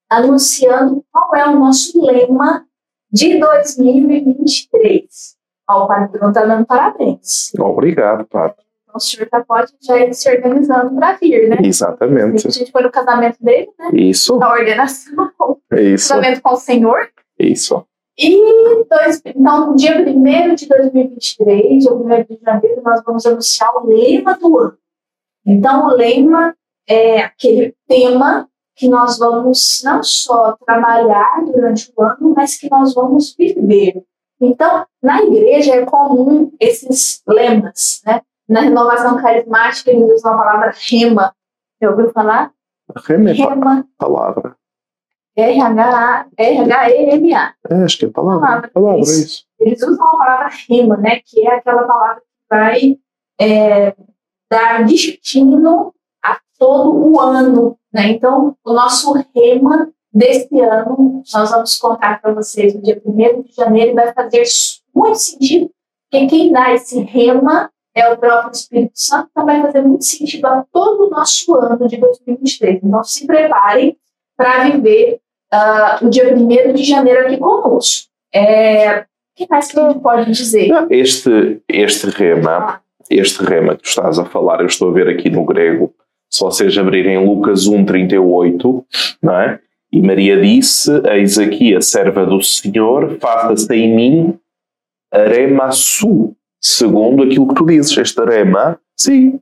anunciando 0.09 1.03
qual 1.11 1.35
é 1.35 1.47
o 1.47 1.59
nosso 1.59 2.05
lema 2.05 2.65
de 3.11 3.37
2023. 3.37 5.35
Ó, 5.69 5.83
o 5.83 5.87
Padre 5.87 6.09
Bruno 6.09 6.29
está 6.29 6.45
dando 6.45 6.65
parabéns. 6.65 7.51
Obrigado, 7.59 8.25
Padre. 8.25 8.66
O 8.97 8.99
senhor 8.99 9.27
já 9.31 9.43
pode 9.43 9.73
já 9.81 9.97
ir 9.99 10.13
se 10.13 10.29
organizando 10.29 10.95
para 10.95 11.13
vir, 11.13 11.49
né? 11.49 11.57
A 11.59 11.65
Exatamente. 11.65 12.49
gente 12.49 12.71
foi 12.71 12.83
no 12.83 12.91
casamento 12.91 13.37
dele, 13.41 13.69
né? 13.79 13.89
Isso, 13.93 14.37
Na 14.37 14.51
ordenação, 14.51 15.29
isso, 15.71 16.09
casamento 16.09 16.41
com 16.41 16.53
o 16.53 16.57
Senhor. 16.57 17.09
isso. 17.39 17.85
E 18.19 18.35
dois, 18.89 19.21
então, 19.23 19.67
no 19.67 19.75
dia 19.75 19.95
1 20.01 20.55
de 20.55 20.67
2023, 20.67 21.83
dia 21.83 21.93
1 21.93 22.07
de 22.23 22.39
janeiro, 22.43 22.81
nós 22.83 23.03
vamos 23.05 23.25
anunciar 23.27 23.71
o 23.75 23.87
lema 23.87 24.33
do 24.33 24.57
ano. 24.57 24.77
Então, 25.45 25.85
o 25.85 25.89
lema 25.91 26.55
é 26.89 27.19
aquele 27.21 27.75
tema 27.87 28.49
que 28.75 28.87
nós 28.87 29.19
vamos 29.19 29.81
não 29.83 30.01
só 30.03 30.57
trabalhar 30.65 31.43
durante 31.45 31.91
o 31.95 32.01
ano, 32.01 32.33
mas 32.35 32.57
que 32.57 32.69
nós 32.69 32.93
vamos 32.93 33.35
viver. 33.35 34.03
Então, 34.41 34.85
na 35.01 35.21
igreja 35.23 35.75
é 35.75 35.85
comum 35.85 36.51
esses 36.59 37.21
lemas, 37.27 38.01
né? 38.05 38.21
Na 38.47 38.61
renovação 38.61 39.21
carismática, 39.21 39.91
eles 39.91 40.11
usam 40.13 40.33
a 40.33 40.37
palavra 40.37 40.73
rema. 40.89 41.33
Já 41.81 41.89
ouviu 41.89 42.11
falar? 42.11 42.51
Rema 43.05 43.29
é 43.31 43.33
Rema. 43.33 43.85
palavra. 43.97 44.55
R-H-E-M-A. 46.37 47.53
É, 47.69 47.83
acho 47.83 47.99
que 47.99 48.05
é 48.05 48.09
palavra. 48.09 48.39
Palavra. 48.39 48.71
Palavra, 48.73 48.99
Isso. 49.01 49.21
isso. 49.21 49.45
eles 49.59 49.83
usam 49.83 50.05
a 50.07 50.17
palavra 50.17 50.49
rima, 50.67 50.97
né, 50.97 51.19
que 51.23 51.45
é 51.47 51.55
aquela 51.55 51.83
palavra 51.83 52.21
que 52.21 52.47
vai 52.49 52.97
é, 53.39 53.95
dar 54.49 54.85
destino 54.85 55.93
a 56.23 56.39
todo 56.57 56.95
o 56.95 57.19
ano. 57.19 57.77
Né? 57.93 58.11
Então, 58.11 58.55
o 58.65 58.73
nosso 58.73 59.13
rema 59.35 59.89
desse 60.11 60.59
ano, 60.59 61.21
nós 61.31 61.51
vamos 61.51 61.77
contar 61.77 62.19
para 62.19 62.33
vocês 62.33 62.73
no 62.73 62.81
dia 62.81 62.99
1 63.05 63.41
de 63.43 63.53
janeiro, 63.53 63.91
e 63.91 63.93
vai 63.93 64.13
fazer 64.13 64.43
muito 64.95 65.19
sentido, 65.19 65.69
porque 66.09 66.25
quem 66.27 66.51
dá 66.51 66.73
esse 66.73 66.99
rema 67.01 67.69
é 67.97 68.07
o 68.09 68.17
próprio 68.17 68.51
Espírito 68.51 68.91
Santo, 68.93 69.29
então 69.31 69.45
vai 69.45 69.61
fazer 69.61 69.81
muito 69.81 70.05
sentido 70.05 70.45
a 70.45 70.63
todo 70.71 71.07
o 71.07 71.09
nosso 71.09 71.55
ano 71.55 71.87
de 71.87 71.97
2023. 71.97 72.79
Então, 72.83 73.03
se 73.03 73.25
preparem 73.25 73.97
para 74.37 74.69
viver 74.69 75.19
ah, 75.51 75.99
o 76.01 76.09
dia 76.09 76.33
1 76.33 76.73
de 76.73 76.83
janeiro 76.83 77.25
aqui 77.25 77.37
conosco. 77.37 78.07
É, 78.33 78.99
o 78.99 79.05
que 79.35 79.47
mais 79.49 79.71
que 79.71 79.79
a 79.79 79.89
gente 79.89 80.01
pode 80.01 80.31
dizer? 80.31 80.69
Este, 80.89 81.61
este 81.67 82.09
rema, 82.09 82.81
este 83.09 83.43
rema 83.43 83.75
que 83.75 83.83
tu 83.83 83.89
estás 83.89 84.19
a 84.19 84.25
falar, 84.25 84.59
eu 84.59 84.67
estou 84.67 84.89
a 84.89 84.93
ver 84.93 85.07
aqui 85.07 85.29
no 85.29 85.45
grego, 85.45 85.93
se 86.29 86.41
vocês 86.41 86.77
abrirem 86.77 87.25
Lucas 87.25 87.67
1,38, 87.67 88.83
não 89.23 89.39
é? 89.39 89.59
E 89.91 90.01
Maria 90.01 90.39
disse: 90.39 90.91
Eis 91.09 91.39
aqui 91.39 91.73
a 91.73 91.81
serva 91.81 92.25
do 92.25 92.41
Senhor, 92.41 93.17
faça-se 93.19 93.73
em 93.73 93.95
mim 93.95 94.39
arema 95.11 95.71
su, 95.71 96.35
segundo 96.61 97.23
aquilo 97.23 97.47
que 97.47 97.55
tu 97.55 97.65
dizes. 97.65 97.97
Este 97.97 98.19
arema, 98.21 98.79
sim. 98.95 99.39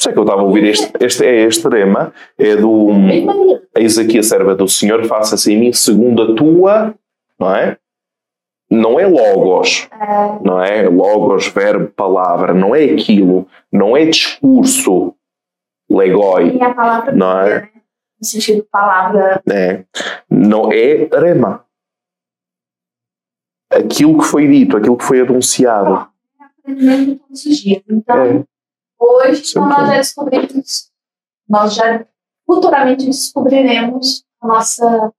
Sei 0.00 0.12
que 0.12 0.18
eu 0.18 0.22
estava 0.22 0.42
a 0.42 0.44
ouvir 0.44 0.64
este, 0.64 0.92
este 1.00 1.26
é 1.26 1.42
este 1.42 1.66
rema, 1.68 2.12
é 2.38 2.54
do. 2.54 2.88
Eis 3.74 3.98
aqui 3.98 4.18
a 4.18 4.22
serva 4.22 4.54
do 4.54 4.68
Senhor, 4.68 5.04
faça-se 5.06 5.52
em 5.52 5.58
mim 5.58 5.72
segundo 5.72 6.22
a 6.22 6.34
tua, 6.36 6.94
não 7.38 7.54
é? 7.54 7.76
Não 8.70 9.00
é 9.00 9.06
logos, 9.06 9.88
É, 9.90 10.38
não 10.44 10.62
é? 10.62 10.88
Logos, 10.88 11.48
verbo, 11.48 11.88
palavra, 11.88 12.52
não 12.54 12.76
é 12.76 12.84
aquilo, 12.84 13.48
não 13.72 13.96
é 13.96 14.04
discurso, 14.04 15.14
legoi, 15.90 16.58
Não 17.14 17.40
é? 17.40 17.60
Né? 17.62 17.70
No 18.20 18.26
sentido 18.26 18.66
palavra. 18.70 19.42
é, 19.50 19.84
não 20.30 20.70
é 20.70 21.08
rema. 21.12 21.64
Aquilo 23.72 24.18
que 24.18 24.24
foi 24.24 24.46
dito, 24.46 24.76
aquilo 24.76 24.96
que 24.96 25.04
foi 25.04 25.20
anunciado. 25.20 26.08
Aprendendo 26.72 27.18
todos 27.20 27.46
os 27.46 27.56
dias. 27.56 27.82
Então, 27.88 28.16
É. 28.16 28.44
hoje, 28.98 29.50
então, 29.50 29.68
nós 29.68 29.88
já 29.88 29.96
descobrimos, 29.96 30.92
nós 31.48 31.74
já 31.74 32.06
futuramente 32.46 33.06
descobriremos 33.06 34.24
a 34.40 34.46
nossa 34.46 35.12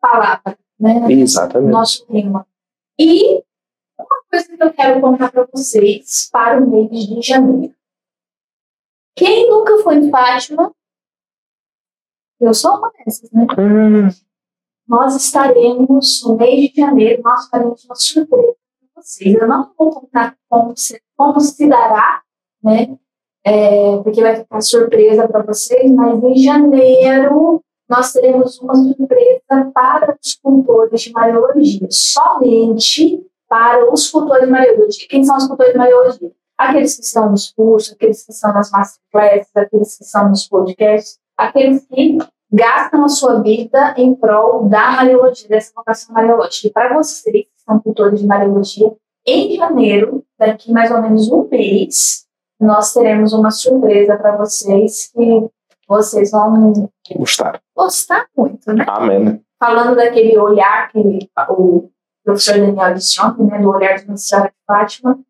palavra, 0.00 0.58
né? 0.78 0.98
O 1.06 1.10
Exatamente. 1.10 1.70
nosso 1.72 2.06
rima. 2.10 2.46
E 2.98 3.42
uma 3.98 4.22
coisa 4.30 4.56
que 4.56 4.62
eu 4.62 4.72
quero 4.72 5.00
contar 5.00 5.30
para 5.30 5.46
vocês 5.52 6.28
para 6.30 6.60
o 6.60 6.70
mês 6.70 7.06
de 7.06 7.22
janeiro. 7.22 7.74
Quem 9.16 9.48
nunca 9.50 9.78
foi 9.82 9.96
em 9.96 10.10
Fátima? 10.10 10.74
Eu 12.40 12.54
sou 12.54 12.76
uma 12.78 12.90
dessas, 12.90 13.30
né? 13.30 13.46
Hum, 13.58 14.08
nós 14.88 15.14
estaremos 15.14 16.22
no 16.24 16.36
mês 16.36 16.70
de 16.72 16.80
janeiro, 16.80 17.22
nós 17.22 17.48
faremos 17.48 17.84
uma 17.84 17.94
surpresa 17.94 18.56
vocês. 19.02 19.34
Eu 19.34 19.48
não 19.48 19.70
vou 19.76 19.90
contar 19.90 20.36
como 20.48 20.76
se, 20.76 21.00
como 21.16 21.40
se 21.40 21.68
dará, 21.68 22.22
né? 22.62 22.96
É, 23.44 23.96
porque 24.02 24.22
vai 24.22 24.36
ficar 24.36 24.60
surpresa 24.60 25.26
para 25.26 25.42
vocês, 25.42 25.90
mas 25.90 26.22
em 26.22 26.36
janeiro 26.36 27.60
nós 27.88 28.12
teremos 28.12 28.58
uma 28.60 28.74
surpresa 28.74 29.70
para 29.74 30.16
os 30.22 30.34
cultores 30.36 31.00
de 31.00 31.12
Mariologia, 31.12 31.88
somente 31.90 33.26
para 33.48 33.92
os 33.92 34.08
cultores 34.08 34.46
de 34.46 34.50
Mariologia. 34.50 35.08
Quem 35.08 35.24
são 35.24 35.36
os 35.36 35.46
cultores 35.46 35.72
de 35.72 35.78
Mariologia? 35.78 36.32
Aqueles 36.56 36.96
que 36.96 37.02
estão 37.02 37.30
nos 37.30 37.50
cursos, 37.50 37.92
aqueles 37.92 38.24
que 38.24 38.32
estão 38.32 38.54
nas 38.54 38.70
masterclasses, 38.70 39.50
aqueles 39.54 39.98
que 39.98 40.04
estão 40.04 40.28
nos 40.28 40.46
podcasts, 40.46 41.18
aqueles 41.36 41.84
que 41.86 42.18
gastam 42.50 43.04
a 43.04 43.08
sua 43.08 43.42
vida 43.42 43.94
em 43.96 44.14
prol 44.14 44.68
da 44.68 44.92
Mariologia, 44.92 45.48
dessa 45.48 45.72
vocação 45.74 46.14
mariológica. 46.14 46.68
E 46.68 46.70
para 46.70 46.94
vocês 46.94 47.46
são 47.64 47.78
cultores 47.80 48.20
de 48.20 48.26
Mariologia, 48.26 48.92
em 49.26 49.56
janeiro, 49.56 50.24
daqui 50.38 50.72
mais 50.72 50.90
ou 50.90 51.00
menos 51.00 51.30
um 51.30 51.48
mês, 51.48 52.26
nós 52.60 52.92
teremos 52.92 53.32
uma 53.32 53.50
surpresa 53.50 54.16
para 54.16 54.36
vocês 54.36 55.10
que 55.12 55.48
vocês 55.88 56.30
vão 56.30 56.90
gostar. 57.16 57.60
gostar 57.76 58.26
muito, 58.36 58.72
né? 58.72 58.84
Amém. 58.88 59.44
Falando 59.58 59.96
daquele 59.96 60.36
olhar 60.38 60.90
que 60.90 61.28
o 61.50 61.88
professor 62.24 62.58
Daniel 62.58 62.94
disse 62.94 63.20
ontem, 63.20 63.44
né, 63.44 63.60
do 63.60 63.68
olhar 63.68 63.96
de 63.98 64.08
Nossa 64.08 64.24
Senhora 64.24 64.48
de 64.48 64.54
Fátima, 64.66 65.20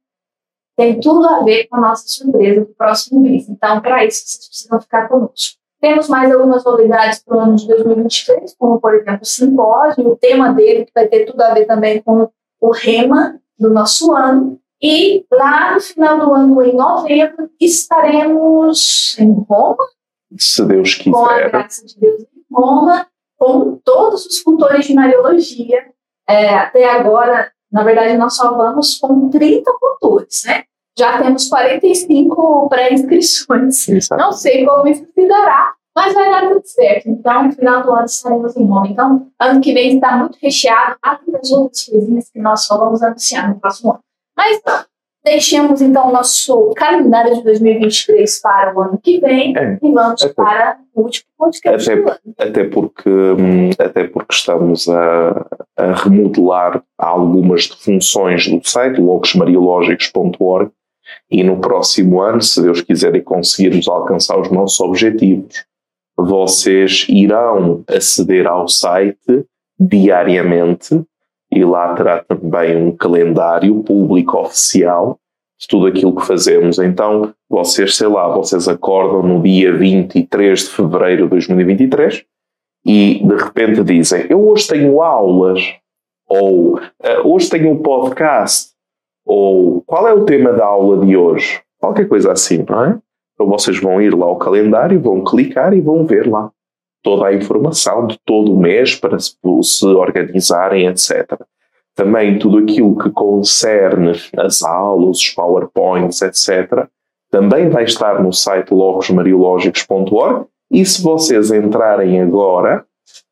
tem 0.76 1.00
tudo 1.00 1.26
a 1.26 1.42
ver 1.42 1.66
com 1.68 1.76
a 1.76 1.80
nossa 1.80 2.04
surpresa 2.06 2.60
do 2.60 2.74
próximo 2.74 3.20
mês. 3.20 3.48
Então, 3.48 3.80
para 3.80 4.04
isso, 4.04 4.26
vocês 4.26 4.48
precisam 4.48 4.80
ficar 4.80 5.08
conosco. 5.08 5.61
Temos 5.82 6.08
mais 6.08 6.32
algumas 6.32 6.64
novidades 6.64 7.18
para 7.18 7.36
o 7.36 7.40
ano 7.40 7.56
de 7.56 7.66
2023, 7.66 8.54
como, 8.56 8.80
por 8.80 8.94
exemplo, 8.94 9.18
o 9.22 9.26
simpósio, 9.26 10.08
o 10.08 10.16
tema 10.16 10.52
dele, 10.52 10.84
que 10.84 10.92
vai 10.94 11.08
ter 11.08 11.24
tudo 11.24 11.40
a 11.42 11.52
ver 11.52 11.66
também 11.66 12.00
com 12.00 12.30
o 12.60 12.70
rema 12.70 13.40
do 13.58 13.68
nosso 13.68 14.14
ano. 14.14 14.60
E 14.80 15.26
lá 15.28 15.74
no 15.74 15.80
final 15.80 16.20
do 16.20 16.32
ano, 16.32 16.62
em 16.62 16.76
novembro, 16.76 17.50
estaremos 17.60 19.16
em 19.18 19.32
Roma, 19.48 19.84
Se 20.38 20.64
Deus 20.64 20.94
com 20.94 21.16
a 21.24 21.28
quiser. 21.34 21.50
graça 21.50 21.84
de 21.84 21.98
Deus 21.98 22.22
em 22.22 22.54
Roma, 22.54 23.06
com 23.36 23.76
todos 23.84 24.24
os 24.24 24.40
cultores 24.40 24.86
de 24.86 24.94
Mariologia. 24.94 25.84
É, 26.28 26.54
até 26.54 26.88
agora, 26.88 27.50
na 27.72 27.82
verdade, 27.82 28.16
nós 28.16 28.36
só 28.36 28.56
vamos 28.56 28.98
com 28.98 29.28
30 29.28 29.72
cultores, 29.80 30.44
né? 30.46 30.62
Já 30.98 31.22
temos 31.22 31.48
45 31.48 32.68
pré-inscrições. 32.68 33.86
Não 34.10 34.32
sei 34.32 34.64
como 34.64 34.86
isso 34.86 35.06
se 35.14 35.28
dará, 35.28 35.74
mas 35.96 36.12
vai 36.12 36.30
dar 36.30 36.48
tudo 36.48 36.62
certo. 36.64 37.08
Então, 37.08 37.44
no 37.44 37.52
final 37.52 37.82
do 37.82 37.92
ano 37.92 38.04
estaremos 38.04 38.56
em 38.56 38.66
Roma. 38.66 38.88
Então, 38.88 39.26
ano 39.38 39.60
que 39.60 39.72
vem 39.72 39.94
está 39.94 40.16
muito 40.16 40.38
recheado. 40.40 40.96
Há 41.02 41.18
muitas 41.26 41.50
outras 41.50 41.86
coisinhas 41.86 42.30
que 42.30 42.38
nós 42.38 42.64
só 42.64 42.78
vamos 42.78 43.02
anunciar 43.02 43.48
no 43.48 43.58
próximo 43.58 43.92
ano. 43.92 44.00
Mas 44.36 44.60
deixemos 45.24 45.80
então 45.80 46.08
o 46.08 46.12
nosso 46.12 46.72
calendário 46.76 47.36
de 47.36 47.42
2023 47.44 48.40
para 48.40 48.74
o 48.74 48.80
ano 48.80 48.98
que 49.02 49.20
vem 49.20 49.56
é, 49.56 49.78
e 49.80 49.92
vamos 49.92 50.22
até, 50.22 50.34
para 50.34 50.78
o 50.94 51.02
último 51.02 51.26
podcast 51.38 51.90
até, 51.90 52.00
do 52.00 52.08
ano. 52.08 52.20
Até 52.38 52.64
porque, 52.64 53.08
hum, 53.08 53.70
até 53.78 54.04
porque 54.08 54.34
estamos 54.34 54.88
a, 54.88 55.46
a 55.76 55.92
remodelar 55.92 56.82
algumas 56.98 57.66
funções 57.66 58.48
do 58.48 58.60
site, 58.66 59.00
logosmariológicos.org, 59.00 60.72
e 61.30 61.42
no 61.42 61.58
próximo 61.58 62.20
ano, 62.20 62.40
se 62.40 62.60
Deus 62.60 62.80
quiser 62.80 63.14
e 63.14 63.22
conseguirmos 63.22 63.88
alcançar 63.88 64.38
os 64.38 64.50
nossos 64.50 64.80
objetivos, 64.80 65.64
vocês 66.16 67.06
irão 67.08 67.82
aceder 67.88 68.46
ao 68.46 68.68
site 68.68 69.44
diariamente 69.78 71.02
e 71.50 71.64
lá 71.64 71.94
terá 71.94 72.24
também 72.24 72.76
um 72.76 72.96
calendário 72.96 73.82
público 73.82 74.38
oficial 74.38 75.18
de 75.60 75.68
tudo 75.68 75.86
aquilo 75.86 76.16
que 76.16 76.26
fazemos. 76.26 76.78
Então, 76.78 77.32
vocês, 77.48 77.96
sei 77.96 78.08
lá, 78.08 78.28
vocês 78.28 78.66
acordam 78.68 79.22
no 79.22 79.42
dia 79.42 79.72
23 79.72 80.58
de 80.58 80.70
fevereiro 80.70 81.24
de 81.24 81.30
2023 81.30 82.24
e 82.84 83.22
de 83.24 83.36
repente 83.36 83.84
dizem: 83.84 84.26
Eu 84.28 84.48
hoje 84.48 84.66
tenho 84.66 85.00
aulas, 85.02 85.60
ou 86.26 86.78
uh, 86.78 86.80
hoje 87.24 87.48
tenho 87.48 87.70
um 87.70 87.78
podcast, 87.78 88.71
ou 89.24 89.82
qual 89.82 90.06
é 90.08 90.12
o 90.12 90.24
tema 90.24 90.52
da 90.52 90.64
aula 90.64 91.04
de 91.04 91.16
hoje? 91.16 91.60
Qualquer 91.78 92.08
coisa 92.08 92.32
assim, 92.32 92.64
não 92.68 92.84
é? 92.84 92.98
Então 93.34 93.46
vocês 93.46 93.80
vão 93.80 94.00
ir 94.00 94.14
lá 94.14 94.26
ao 94.26 94.36
calendário, 94.36 95.00
vão 95.00 95.24
clicar 95.24 95.74
e 95.74 95.80
vão 95.80 96.06
ver 96.06 96.28
lá 96.28 96.50
toda 97.02 97.26
a 97.26 97.34
informação 97.34 98.06
de 98.06 98.18
todo 98.24 98.54
o 98.54 98.60
mês 98.60 98.94
para 98.94 99.18
se, 99.18 99.34
se 99.62 99.86
organizarem, 99.86 100.86
etc. 100.86 101.40
Também 101.94 102.38
tudo 102.38 102.58
aquilo 102.58 102.96
que 102.96 103.10
concerne 103.10 104.12
as 104.36 104.62
aulas, 104.62 105.18
os 105.18 105.28
PowerPoints, 105.30 106.22
etc., 106.22 106.86
também 107.30 107.70
vai 107.70 107.84
estar 107.84 108.22
no 108.22 108.32
site 108.32 108.72
logosmariológicos.org 108.72 110.46
e 110.70 110.84
se 110.84 111.02
vocês 111.02 111.50
entrarem 111.50 112.20
agora, 112.20 112.84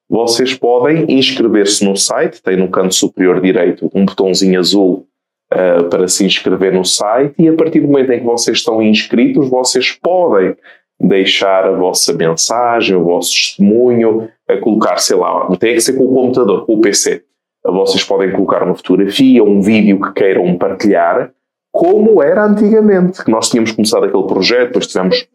vocês 0.08 0.54
podem 0.54 1.04
inscrever-se 1.08 1.84
no 1.84 1.96
site, 1.96 2.42
tem 2.42 2.56
no 2.56 2.68
canto 2.68 2.94
superior 2.94 3.40
direito 3.40 3.90
um 3.94 4.04
botãozinho 4.04 4.58
azul 4.58 5.06
uh, 5.52 5.84
para 5.88 6.08
se 6.08 6.24
inscrever 6.24 6.72
no 6.72 6.84
site 6.84 7.34
e 7.38 7.48
a 7.48 7.54
partir 7.54 7.80
do 7.80 7.88
momento 7.88 8.12
em 8.12 8.20
que 8.20 8.24
vocês 8.24 8.58
estão 8.58 8.82
inscritos, 8.82 9.48
vocês 9.48 9.92
podem 9.92 10.56
deixar 11.00 11.64
a 11.64 11.72
vossa 11.72 12.12
mensagem, 12.12 12.94
o 12.94 13.04
vosso 13.04 13.32
testemunho, 13.32 14.28
a 14.48 14.56
colocar, 14.58 14.98
sei 14.98 15.16
lá, 15.16 15.46
tem 15.58 15.74
que 15.74 15.80
ser 15.80 15.94
com 15.94 16.04
o 16.04 16.14
computador, 16.14 16.66
com 16.66 16.74
o 16.74 16.80
PC. 16.80 17.22
Vocês 17.64 18.04
podem 18.04 18.32
colocar 18.32 18.62
uma 18.62 18.74
fotografia, 18.74 19.42
um 19.42 19.60
vídeo 19.60 20.00
que 20.00 20.12
queiram 20.12 20.56
partilhar, 20.56 21.30
como 21.72 22.22
era 22.22 22.44
antigamente, 22.44 23.24
que 23.24 23.30
nós 23.30 23.48
tínhamos 23.48 23.72
começado 23.72 24.04
aquele 24.04 24.24
projeto, 24.24 24.68
depois 24.68 24.86
tivemos. 24.86 25.26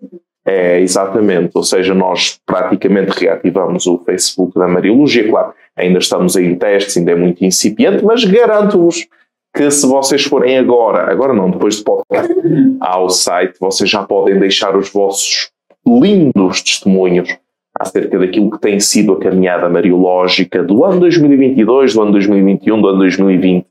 É, 0.48 0.80
exatamente, 0.80 1.50
ou 1.56 1.64
seja, 1.64 1.96
nós 1.96 2.40
praticamente 2.46 3.20
reativamos 3.20 3.88
o 3.88 3.98
Facebook 4.06 4.54
da 4.54 4.68
Mariologia, 4.68 5.28
claro, 5.28 5.54
ainda 5.76 5.98
estamos 5.98 6.36
em 6.36 6.54
testes, 6.54 6.96
ainda 6.98 7.14
é 7.14 7.16
muito 7.16 7.44
incipiente, 7.44 8.06
mas 8.06 8.24
garanto-vos 8.24 9.08
que 9.56 9.72
se 9.72 9.88
vocês 9.88 10.26
forem 10.26 10.58
agora, 10.58 11.10
agora 11.10 11.34
não, 11.34 11.50
depois 11.50 11.78
de 11.78 11.84
podcast, 11.84 12.34
ao 12.82 13.10
site, 13.10 13.58
vocês 13.58 13.90
já 13.90 14.04
podem 14.04 14.38
deixar 14.38 14.76
os 14.76 14.90
vossos 14.90 15.50
lindos 15.88 16.62
testemunhos 16.62 17.38
acerca 17.80 18.20
daquilo 18.20 18.52
que 18.52 18.60
tem 18.60 18.80
sido 18.80 19.14
a 19.14 19.20
caminhada 19.20 19.70
mariológica 19.70 20.62
do 20.62 20.84
ano 20.84 21.00
2022, 21.00 21.94
do 21.94 22.02
ano 22.02 22.12
2021, 22.12 22.82
do 22.82 22.88
ano 22.88 23.00
2020, 23.00 23.66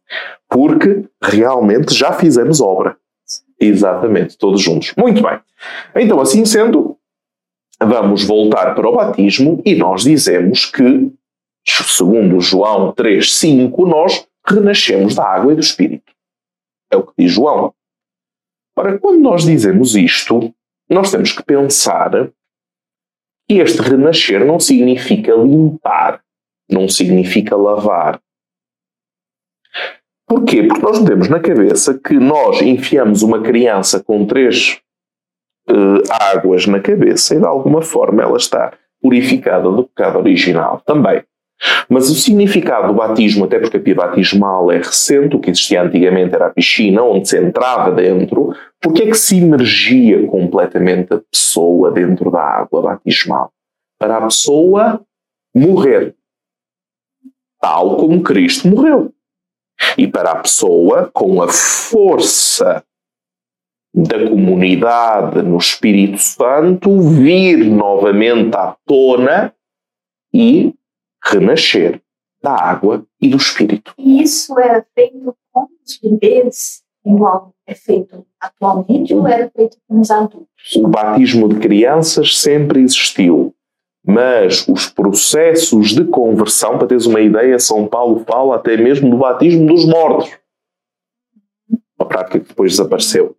porque 0.48 1.04
realmente 1.22 1.94
já 1.94 2.12
fizemos 2.12 2.60
obra. 2.60 2.96
Exatamente, 3.60 4.38
todos 4.38 4.62
juntos. 4.62 4.94
Muito 4.96 5.22
bem. 5.22 5.38
Então, 5.96 6.20
assim 6.20 6.44
sendo, 6.46 6.96
vamos 7.82 8.24
voltar 8.24 8.74
para 8.74 8.88
o 8.88 8.94
batismo 8.94 9.60
e 9.64 9.74
nós 9.74 10.02
dizemos 10.02 10.66
que, 10.66 11.10
segundo 11.64 12.40
João 12.40 12.92
3,5, 12.92 13.86
nós 13.86 14.26
renascemos 14.46 15.14
da 15.14 15.24
água 15.26 15.52
e 15.52 15.56
do 15.56 15.60
Espírito. 15.60 16.12
É 16.90 16.96
o 16.96 17.02
que 17.04 17.12
diz 17.18 17.32
João. 17.32 17.74
Ora, 18.76 18.98
quando 18.98 19.20
nós 19.20 19.44
dizemos 19.44 19.94
isto, 19.94 20.52
nós 20.88 21.10
temos 21.10 21.32
que 21.32 21.42
pensar 21.42 22.30
que 23.48 23.58
este 23.58 23.80
renascer 23.80 24.44
não 24.44 24.58
significa 24.58 25.32
limpar, 25.34 26.22
não 26.68 26.88
significa 26.88 27.56
lavar. 27.56 28.20
Porquê? 30.26 30.62
Porque 30.64 30.82
nós 30.82 31.02
temos 31.04 31.28
na 31.28 31.40
cabeça 31.40 31.98
que 31.98 32.14
nós 32.14 32.60
enfiamos 32.62 33.22
uma 33.22 33.42
criança 33.42 34.02
com 34.02 34.26
três 34.26 34.80
uh, 35.70 36.02
águas 36.10 36.66
na 36.66 36.80
cabeça 36.80 37.34
e 37.34 37.38
de 37.38 37.46
alguma 37.46 37.82
forma 37.82 38.22
ela 38.22 38.36
está 38.36 38.76
purificada 39.00 39.70
do 39.70 39.84
pecado 39.84 40.18
original 40.18 40.80
também. 40.80 41.22
Mas 41.88 42.10
o 42.10 42.14
significado 42.14 42.88
do 42.88 42.94
batismo, 42.94 43.44
até 43.44 43.58
porque 43.58 43.76
a 43.76 43.80
pia 43.80 43.94
batismal 43.94 44.70
é 44.70 44.78
recente, 44.78 45.36
o 45.36 45.40
que 45.40 45.50
existia 45.50 45.82
antigamente 45.82 46.34
era 46.34 46.46
a 46.46 46.50
piscina, 46.50 47.02
onde 47.02 47.28
se 47.28 47.38
entrava 47.38 47.90
dentro, 47.92 48.54
porque 48.80 49.02
é 49.02 49.06
que 49.06 49.16
se 49.16 49.36
imergia 49.36 50.26
completamente 50.26 51.14
a 51.14 51.20
pessoa 51.30 51.90
dentro 51.90 52.30
da 52.30 52.42
água 52.42 52.82
batismal? 52.82 53.50
Para 53.98 54.18
a 54.18 54.22
pessoa 54.22 55.00
morrer, 55.54 56.14
tal 57.60 57.96
como 57.96 58.22
Cristo 58.22 58.68
morreu. 58.68 59.12
E 59.96 60.06
para 60.06 60.32
a 60.32 60.36
pessoa, 60.36 61.10
com 61.12 61.42
a 61.42 61.48
força 61.48 62.84
da 63.94 64.28
comunidade 64.28 65.40
no 65.42 65.56
Espírito 65.56 66.18
Santo, 66.18 67.00
vir 67.00 67.58
novamente 67.58 68.56
à 68.56 68.76
tona 68.84 69.54
e 70.32 70.74
renascer 71.24 72.00
da 72.42 72.52
água 72.52 73.04
e 73.20 73.28
do 73.28 73.38
Espírito. 73.38 73.94
E 73.96 74.22
isso 74.22 74.58
era 74.58 74.84
feito 74.94 75.34
com 75.50 75.66
os 75.84 75.98
bebês, 75.98 76.82
igual 77.04 77.54
é 77.66 77.74
feito 77.74 78.26
atualmente, 78.38 79.14
ou 79.14 79.26
era 79.26 79.50
feito 79.50 79.78
com 79.88 80.00
os 80.00 80.10
adultos? 80.10 80.76
O 80.76 80.88
batismo 80.88 81.48
de 81.48 81.58
crianças 81.58 82.38
sempre 82.38 82.80
existiu, 82.82 83.54
mas 84.06 84.68
os 84.68 84.88
processos 84.90 85.94
de 85.94 86.04
conversão, 86.04 86.76
para 86.76 86.88
teres 86.88 87.06
uma 87.06 87.20
ideia, 87.20 87.58
São 87.58 87.86
Paulo 87.86 88.22
fala 88.28 88.56
até 88.56 88.76
mesmo 88.76 89.08
do 89.10 89.16
batismo 89.16 89.66
dos 89.66 89.86
mortos. 89.86 90.30
Uma 91.98 92.06
prática 92.06 92.40
que 92.40 92.48
depois 92.48 92.72
desapareceu. 92.72 93.34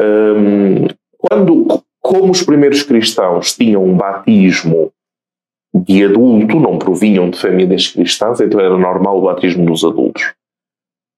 Hum, 0.00 0.86
quando, 1.18 1.82
como 2.00 2.30
os 2.30 2.42
primeiros 2.42 2.84
cristãos 2.84 3.54
tinham 3.54 3.84
um 3.84 3.96
batismo 3.96 4.92
de 5.74 6.04
adulto, 6.04 6.60
não 6.60 6.78
provinham 6.78 7.30
de 7.30 7.38
famílias 7.38 7.88
cristãs, 7.88 8.40
então 8.40 8.60
era 8.60 8.76
normal 8.76 9.18
o 9.18 9.22
batismo 9.22 9.64
dos 9.64 9.84
adultos. 9.84 10.34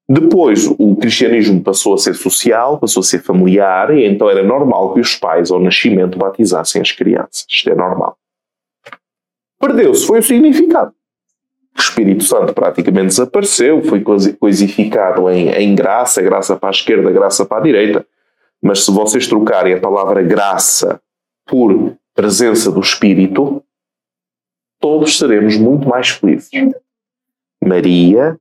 Depois, 0.09 0.67
o 0.79 0.95
cristianismo 0.97 1.62
passou 1.62 1.95
a 1.95 1.99
ser 1.99 2.14
social, 2.14 2.79
passou 2.79 3.01
a 3.01 3.05
ser 3.05 3.23
familiar, 3.23 3.97
e 3.97 4.05
então 4.05 4.29
era 4.29 4.43
normal 4.43 4.93
que 4.93 5.01
os 5.01 5.17
pais, 5.17 5.51
ao 5.51 5.59
nascimento, 5.59 6.19
batizassem 6.19 6.81
as 6.81 6.93
crianças. 6.93 7.47
Isto 7.49 7.71
é 7.71 7.75
normal. 7.75 8.17
Perdeu-se, 9.59 10.07
foi 10.07 10.19
o 10.19 10.23
significado. 10.23 10.93
O 11.77 11.81
Espírito 11.81 12.23
Santo 12.23 12.53
praticamente 12.53 13.09
desapareceu, 13.09 13.83
foi 13.83 14.05
coisificado 14.38 15.29
em, 15.31 15.49
em 15.51 15.75
graça, 15.75 16.23
graça 16.23 16.55
para 16.55 16.69
a 16.69 16.71
esquerda, 16.71 17.11
graça 17.11 17.45
para 17.45 17.59
a 17.59 17.62
direita. 17.62 18.07
Mas 18.62 18.85
se 18.85 18.93
vocês 18.93 19.27
trocarem 19.27 19.75
a 19.75 19.81
palavra 19.81 20.23
graça 20.23 21.01
por 21.47 21.97
presença 22.14 22.71
do 22.71 22.81
Espírito, 22.81 23.62
todos 24.81 25.19
seremos 25.19 25.57
muito 25.57 25.89
mais 25.89 26.11
felizes. 26.11 26.51
Maria, 27.63 28.39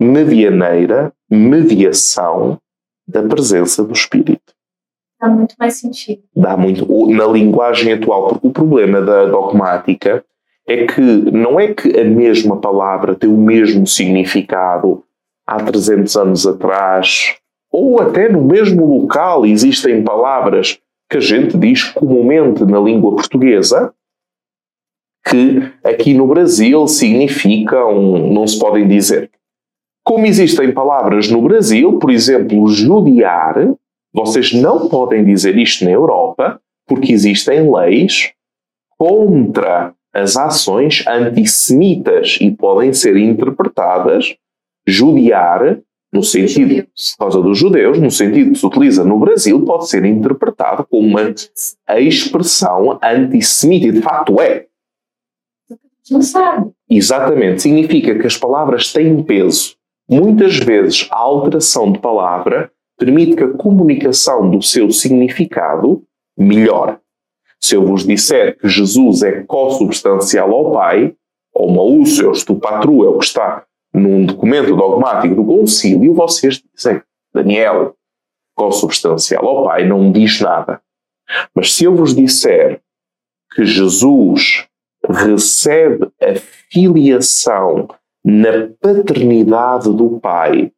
medianeira, 0.00 1.12
mediação 1.30 2.58
da 3.06 3.22
presença 3.22 3.84
do 3.84 3.92
Espírito. 3.92 4.54
Dá 5.20 5.28
muito 5.28 5.54
mais 5.58 5.74
sentido. 5.74 6.22
Dá 6.34 6.56
muito. 6.56 6.86
Na 7.10 7.26
linguagem 7.26 7.92
atual, 7.92 8.28
porque 8.28 8.46
o 8.46 8.50
problema 8.50 9.00
da 9.00 9.24
dogmática 9.24 10.24
é 10.68 10.86
que 10.86 11.00
não 11.00 11.58
é 11.58 11.72
que 11.72 11.98
a 11.98 12.04
mesma 12.04 12.60
palavra 12.60 13.14
tem 13.14 13.30
o 13.30 13.36
mesmo 13.36 13.86
significado 13.86 15.04
há 15.46 15.62
300 15.62 16.16
anos 16.16 16.46
atrás, 16.46 17.36
ou 17.70 18.00
até 18.00 18.28
no 18.28 18.42
mesmo 18.42 18.84
local 18.84 19.46
existem 19.46 20.02
palavras 20.02 20.78
que 21.08 21.18
a 21.18 21.20
gente 21.20 21.56
diz 21.56 21.84
comumente 21.84 22.64
na 22.64 22.80
língua 22.80 23.14
portuguesa 23.14 23.94
que 25.28 25.72
aqui 25.82 26.14
no 26.14 26.26
Brasil 26.26 26.86
significam, 26.86 28.30
não 28.32 28.46
se 28.46 28.58
podem 28.58 28.86
dizer. 28.86 29.30
Como 30.04 30.24
existem 30.24 30.72
palavras 30.72 31.28
no 31.28 31.42
Brasil, 31.42 31.98
por 31.98 32.10
exemplo, 32.10 32.68
judiar, 32.68 33.74
vocês 34.14 34.52
não 34.52 34.88
podem 34.88 35.24
dizer 35.24 35.58
isto 35.58 35.84
na 35.84 35.90
Europa, 35.90 36.60
porque 36.86 37.12
existem 37.12 37.70
leis 37.70 38.32
contra 38.96 39.92
as 40.14 40.36
ações 40.36 41.04
antissemitas 41.06 42.38
e 42.40 42.50
podem 42.50 42.92
ser 42.92 43.16
interpretadas 43.16 44.36
judiar 44.86 45.78
no 46.12 46.22
sentido 46.22 46.84
por 46.84 47.18
causa 47.18 47.42
dos 47.42 47.58
judeus, 47.58 47.98
no 47.98 48.10
sentido 48.10 48.52
que 48.52 48.58
se 48.58 48.64
utiliza 48.64 49.04
no 49.04 49.18
Brasil, 49.18 49.60
pode 49.64 49.88
ser 49.88 50.04
interpretado 50.04 50.86
como 50.88 51.08
uma 51.08 51.34
expressão 51.98 52.98
antissemita 53.02 53.88
e 53.88 53.92
de 53.92 54.00
facto 54.00 54.40
é. 54.40 54.66
Não 56.10 56.22
sabe. 56.22 56.70
Exatamente, 56.88 57.62
significa 57.62 58.18
que 58.18 58.26
as 58.26 58.36
palavras 58.36 58.92
têm 58.92 59.22
peso. 59.22 59.74
Muitas 60.08 60.56
vezes 60.56 61.08
a 61.10 61.18
alteração 61.18 61.90
de 61.90 61.98
palavra 61.98 62.70
permite 62.96 63.36
que 63.36 63.42
a 63.42 63.52
comunicação 63.52 64.48
do 64.48 64.62
seu 64.62 64.90
significado 64.90 66.02
melhore. 66.38 66.96
Se 67.60 67.74
eu 67.74 67.84
vos 67.84 68.06
disser 68.06 68.56
que 68.58 68.68
Jesus 68.68 69.22
é 69.22 69.42
co-substancial 69.42 70.52
ao 70.52 70.72
Pai, 70.72 71.14
ou 71.52 71.72
Maúcios 71.72 72.44
do 72.44 72.54
Patru 72.56 73.04
é 73.04 73.08
o 73.08 73.18
que 73.18 73.24
está 73.24 73.64
num 73.92 74.26
documento 74.26 74.76
dogmático 74.76 75.34
do 75.34 75.44
concílio, 75.44 76.14
vocês 76.14 76.62
dizem, 76.74 77.02
Daniel, 77.34 77.94
co-substancial 78.54 79.46
ao 79.46 79.64
Pai, 79.64 79.86
não 79.88 80.12
diz 80.12 80.40
nada. 80.40 80.80
Mas 81.54 81.72
se 81.72 81.84
eu 81.84 81.96
vos 81.96 82.14
disser 82.14 82.80
que 83.54 83.64
Jesus 83.64 84.68
recebe 85.08 86.10
a 86.20 86.34
filiação 86.70 87.88
na 88.24 88.68
paternidade 88.80 89.92
do 89.92 90.18
Pai 90.20 90.72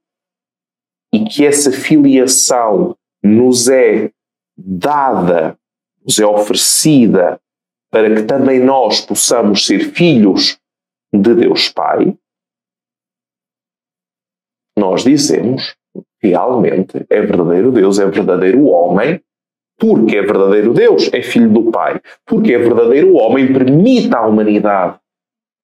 e 1.13 1.25
que 1.25 1.47
essa 1.47 1.73
filiação 1.73 2.97
nos 3.23 3.69
é 3.69 4.11
dada, 4.57 5.59
nos 6.05 6.19
é 6.19 6.27
oferecida 6.27 7.41
para 7.91 8.15
que 8.15 8.23
também 8.25 8.61
nós 8.61 9.01
possamos 9.01 9.67
ser 9.67 9.93
filhos 9.93 10.59
de 11.13 11.35
Deus 11.35 11.71
Pai, 11.71 12.17
nós 14.79 15.03
dizemos 15.03 15.75
realmente 16.21 17.07
é 17.09 17.21
verdadeiro 17.21 17.73
Deus, 17.73 17.99
é 17.99 18.07
verdadeiro 18.07 18.67
homem, 18.67 19.23
porque 19.79 20.17
é 20.17 20.23
verdadeiro 20.23 20.75
Deus, 20.75 21.09
é 21.13 21.23
filho 21.23 21.51
do 21.51 21.71
Pai, 21.71 22.01
porque 22.27 22.53
é 22.53 22.59
verdadeiro 22.59 23.15
homem, 23.15 23.53
permite 23.53 24.15
à 24.15 24.27
humanidade 24.27 24.99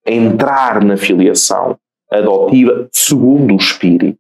entrar 0.07 0.85
na 0.85 0.97
filiação 0.97 1.77
adotiva 2.11 2.89
segundo 2.93 3.55
o 3.55 3.57
Espírito. 3.57 4.19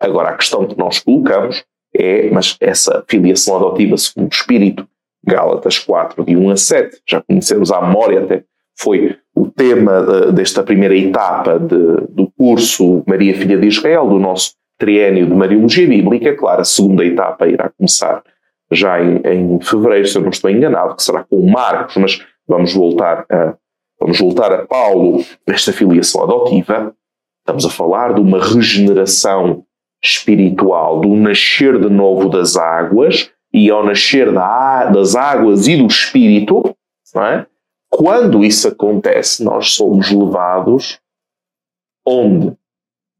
Agora, 0.00 0.30
a 0.30 0.36
questão 0.36 0.66
que 0.66 0.78
nós 0.78 0.98
colocamos 0.98 1.64
é, 1.94 2.30
mas 2.30 2.56
essa 2.60 3.04
filiação 3.06 3.56
adotiva 3.56 3.96
segundo 3.96 4.30
o 4.30 4.34
Espírito, 4.34 4.88
Gálatas 5.24 5.78
4, 5.78 6.24
de 6.24 6.36
1 6.36 6.50
a 6.50 6.56
7, 6.56 7.02
já 7.08 7.20
conhecemos 7.20 7.70
a 7.70 7.80
memória 7.80 8.20
até, 8.20 8.44
foi 8.78 9.16
o 9.34 9.48
tema 9.48 10.00
de, 10.02 10.32
desta 10.32 10.62
primeira 10.62 10.96
etapa 10.96 11.58
de, 11.58 12.06
do 12.08 12.30
curso 12.36 13.04
Maria 13.06 13.36
Filha 13.36 13.58
de 13.58 13.66
Israel, 13.66 14.08
do 14.08 14.18
nosso 14.18 14.54
triênio 14.78 15.26
de 15.26 15.34
Mariologia 15.34 15.86
Bíblica. 15.86 16.34
Claro, 16.34 16.62
a 16.62 16.64
segunda 16.64 17.04
etapa 17.04 17.46
irá 17.46 17.70
começar 17.76 18.22
já 18.72 19.00
em, 19.00 19.20
em 19.24 19.60
fevereiro, 19.60 20.06
se 20.06 20.16
eu 20.16 20.22
não 20.22 20.30
estou 20.30 20.50
enganado, 20.50 20.96
que 20.96 21.02
será 21.02 21.24
com 21.24 21.50
Marcos, 21.50 21.96
mas 21.96 22.24
vamos 22.46 22.74
voltar 22.74 23.24
a, 23.30 23.54
vamos 24.00 24.18
voltar 24.18 24.52
a 24.52 24.66
Paulo 24.66 25.24
nesta 25.46 25.72
filiação 25.72 26.24
adotiva. 26.24 26.94
Estamos 27.40 27.64
a 27.64 27.70
falar 27.70 28.14
de 28.14 28.20
uma 28.20 28.38
regeneração 28.38 29.64
espiritual, 30.02 31.00
do 31.00 31.14
nascer 31.14 31.80
de 31.80 31.88
novo 31.88 32.28
das 32.28 32.56
águas, 32.56 33.30
e 33.52 33.70
ao 33.70 33.84
nascer 33.84 34.32
da, 34.32 34.86
das 34.86 35.14
águas 35.14 35.68
e 35.68 35.76
do 35.76 35.86
Espírito, 35.86 36.74
é? 37.16 37.46
Quando 37.90 38.42
isso 38.42 38.68
acontece, 38.68 39.44
nós 39.44 39.74
somos 39.74 40.10
levados 40.10 40.98
onde? 42.06 42.56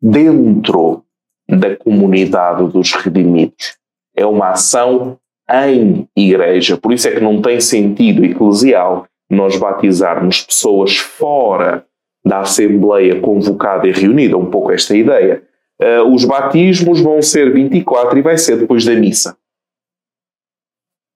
Dentro 0.00 1.04
da 1.46 1.76
comunidade 1.76 2.66
dos 2.72 2.92
redimidos. 2.94 3.76
É 4.16 4.24
uma 4.24 4.50
ação 4.50 5.18
em 5.50 6.08
igreja. 6.16 6.76
Por 6.76 6.92
isso 6.92 7.08
é 7.08 7.12
que 7.12 7.20
não 7.20 7.40
tem 7.40 7.60
sentido 7.60 8.24
eclesial 8.24 9.06
nós 9.30 9.56
batizarmos 9.56 10.42
pessoas 10.42 10.96
fora 10.96 11.86
da 12.24 12.40
Assembleia 12.40 13.20
convocada 13.20 13.88
e 13.88 13.92
reunida. 13.92 14.36
Um 14.36 14.50
pouco 14.50 14.72
esta 14.72 14.96
ideia. 14.96 15.42
Uh, 15.80 16.14
os 16.14 16.24
batismos 16.24 17.00
vão 17.00 17.20
ser 17.20 17.52
24 17.52 18.18
e 18.18 18.22
vai 18.22 18.38
ser 18.38 18.56
depois 18.56 18.84
da 18.84 18.94
missa. 18.94 19.36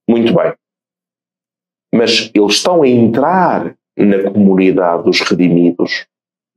Muito 0.09 0.35
bem 0.35 0.53
mas 1.97 2.31
eles 2.35 2.55
estão 2.55 2.83
a 2.83 2.89
entrar 2.89 3.75
na 3.97 4.31
comunidade 4.31 5.05
dos 5.05 5.21
redimidos. 5.21 6.07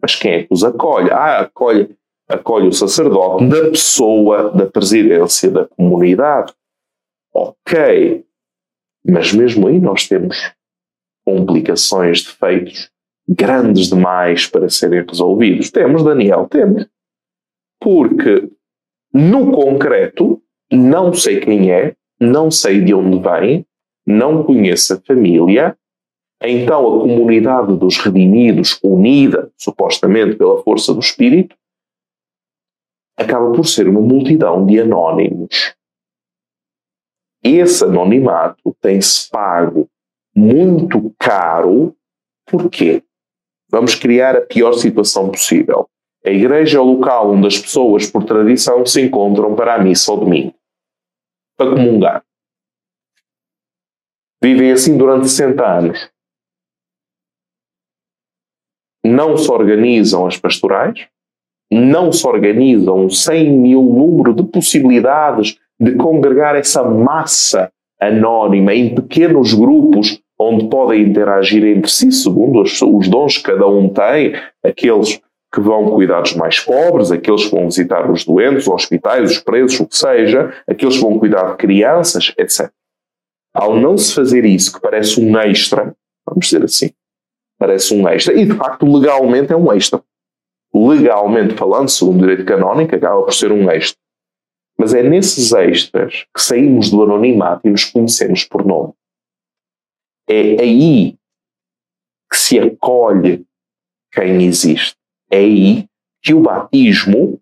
Mas 0.01 0.15
quem 0.15 0.31
é 0.33 0.43
que 0.43 0.53
os 0.53 0.63
acolhe? 0.63 1.09
Ah, 1.11 1.39
acolhe, 1.39 1.95
acolhe 2.27 2.67
o 2.67 2.73
sacerdote 2.73 3.45
da 3.45 3.69
pessoa 3.69 4.51
da 4.51 4.65
presidência 4.65 5.49
da 5.49 5.65
comunidade. 5.65 6.53
Ok, 7.33 8.25
mas 9.05 9.31
mesmo 9.33 9.67
aí 9.67 9.79
nós 9.79 10.07
temos 10.07 10.51
complicações, 11.25 12.23
defeitos 12.23 12.91
grandes 13.27 13.89
demais 13.89 14.47
para 14.47 14.69
serem 14.69 15.05
resolvidos. 15.05 15.69
Temos, 15.69 16.03
Daniel, 16.03 16.47
temos. 16.49 16.87
Porque, 17.79 18.49
no 19.13 19.51
concreto, 19.51 20.41
não 20.71 21.13
sei 21.13 21.39
quem 21.39 21.71
é, 21.71 21.95
não 22.19 22.49
sei 22.49 22.81
de 22.81 22.93
onde 22.93 23.19
vem, 23.19 23.65
não 24.05 24.43
conhece 24.43 24.93
a 24.93 25.01
família, 25.01 25.77
então 26.41 26.87
a 26.87 27.01
comunidade 27.01 27.75
dos 27.77 27.97
redimidos, 27.97 28.79
unida 28.81 29.51
supostamente 29.57 30.35
pela 30.35 30.61
força 30.63 30.93
do 30.93 30.99
Espírito, 30.99 31.55
acaba 33.17 33.51
por 33.51 33.65
ser 33.65 33.87
uma 33.87 34.01
multidão 34.01 34.65
de 34.65 34.79
anónimos. 34.79 35.75
Esse 37.43 37.83
anonimato 37.83 38.75
tem-se 38.81 39.29
pago 39.29 39.89
muito 40.35 41.13
caro. 41.17 41.95
Porquê? 42.45 43.03
Vamos 43.69 43.95
criar 43.95 44.35
a 44.35 44.41
pior 44.41 44.73
situação 44.73 45.29
possível. 45.29 45.89
A 46.25 46.29
igreja 46.29 46.77
é 46.77 46.81
o 46.81 46.85
local 46.85 47.31
onde 47.31 47.47
as 47.47 47.57
pessoas, 47.57 48.09
por 48.09 48.25
tradição, 48.25 48.85
se 48.85 49.01
encontram 49.01 49.55
para 49.55 49.75
a 49.75 49.79
missa 49.79 50.11
ao 50.11 50.17
domingo, 50.17 50.53
para 51.55 51.69
comungar. 51.69 52.23
Vivem 54.43 54.71
assim 54.71 54.97
durante 54.97 55.29
60 55.29 55.65
anos. 55.65 56.11
Não 59.05 59.37
se 59.37 59.49
organizam 59.49 60.25
as 60.25 60.37
pastorais, 60.37 61.07
não 61.71 62.11
se 62.11 62.25
organizam 62.27 63.09
sem 63.09 63.49
mil 63.51 63.81
número 63.83 64.33
de 64.33 64.43
possibilidades 64.43 65.57
de 65.79 65.95
congregar 65.95 66.55
essa 66.55 66.83
massa 66.83 67.71
anónima 67.99 68.73
em 68.73 68.93
pequenos 68.93 69.53
grupos 69.53 70.21
onde 70.39 70.69
podem 70.69 71.03
interagir 71.03 71.65
entre 71.65 71.91
si 71.91 72.11
segundo 72.11 72.61
os, 72.61 72.81
os 72.81 73.07
dons 73.09 73.37
que 73.37 73.43
cada 73.43 73.67
um 73.67 73.89
tem, 73.89 74.33
aqueles 74.63 75.21
que 75.53 75.59
vão 75.59 75.91
cuidar 75.91 76.21
dos 76.21 76.35
mais 76.35 76.59
pobres, 76.59 77.11
aqueles 77.11 77.45
que 77.45 77.51
vão 77.51 77.65
visitar 77.65 78.09
os 78.09 78.23
doentes, 78.23 78.67
os 78.67 78.73
hospitais, 78.73 79.31
os 79.31 79.39
presos, 79.39 79.79
o 79.79 79.87
que 79.87 79.97
seja, 79.97 80.53
aqueles 80.67 80.95
que 80.95 81.01
vão 81.01 81.17
cuidar 81.19 81.51
de 81.51 81.57
crianças, 81.57 82.33
etc. 82.37 82.69
Ao 83.53 83.75
não 83.75 83.97
se 83.97 84.13
fazer 84.13 84.45
isso, 84.45 84.71
que 84.71 84.79
parece 84.79 85.19
um 85.19 85.37
extra, 85.39 85.93
vamos 86.25 86.45
dizer 86.45 86.63
assim, 86.63 86.91
parece 87.57 87.93
um 87.93 88.07
extra, 88.07 88.33
e 88.33 88.45
de 88.45 88.53
facto 88.53 88.85
legalmente 88.85 89.51
é 89.51 89.57
um 89.57 89.73
extra. 89.73 90.01
Legalmente 90.73 91.55
falando, 91.55 91.89
segundo 91.89 92.17
o 92.17 92.21
direito 92.21 92.45
canónico, 92.45 92.95
acaba 92.95 93.23
por 93.23 93.33
ser 93.33 93.51
um 93.51 93.69
extra. 93.71 93.99
Mas 94.79 94.93
é 94.93 95.03
nesses 95.03 95.51
extras 95.51 96.25
que 96.33 96.41
saímos 96.41 96.89
do 96.89 97.03
anonimato 97.03 97.67
e 97.67 97.69
nos 97.69 97.83
conhecemos 97.83 98.45
por 98.45 98.65
nome. 98.65 98.93
É 100.25 100.61
aí 100.61 101.17
que 102.31 102.37
se 102.37 102.57
acolhe 102.57 103.45
quem 104.13 104.45
existe. 104.45 104.95
É 105.29 105.39
aí 105.39 105.85
que 106.23 106.33
o 106.33 106.39
batismo 106.39 107.41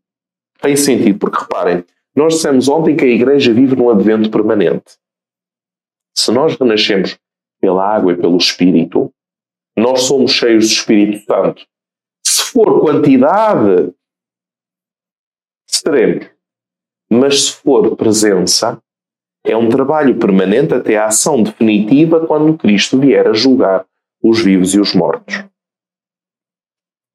tem 0.60 0.76
sentido. 0.76 1.20
Porque 1.20 1.40
reparem, 1.40 1.86
nós 2.16 2.34
dissemos 2.34 2.68
ontem 2.68 2.98
que 2.98 3.06
a 3.06 3.08
Igreja 3.08 3.54
vive 3.54 3.76
num 3.76 3.92
advento 3.92 4.32
permanente. 4.32 4.98
Se 6.18 6.32
nós 6.32 6.58
renascemos 6.58 7.20
pela 7.62 7.86
água 7.86 8.14
e 8.14 8.18
pelo 8.18 8.38
Espírito, 8.38 9.14
nós 9.78 10.02
somos 10.02 10.32
cheios 10.32 10.66
do 10.66 10.72
Espírito 10.72 11.24
Santo. 11.26 11.68
Se 12.26 12.42
for 12.46 12.82
quantidade, 12.82 13.94
seremos. 15.68 16.37
Mas 17.10 17.46
se 17.46 17.52
for 17.54 17.96
presença, 17.96 18.82
é 19.46 19.56
um 19.56 19.70
trabalho 19.70 20.18
permanente 20.18 20.74
até 20.74 20.98
a 20.98 21.06
ação 21.06 21.42
definitiva 21.42 22.26
quando 22.26 22.58
Cristo 22.58 23.00
vier 23.00 23.28
a 23.28 23.34
julgar 23.34 23.86
os 24.22 24.44
vivos 24.44 24.74
e 24.74 24.80
os 24.80 24.94
mortos. 24.94 25.46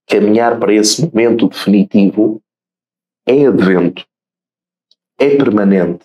Caminhar 0.08 0.58
para 0.58 0.72
esse 0.72 1.06
momento 1.06 1.48
definitivo 1.48 2.40
é 3.26 3.46
advento, 3.46 4.06
é 5.18 5.36
permanente, 5.36 6.04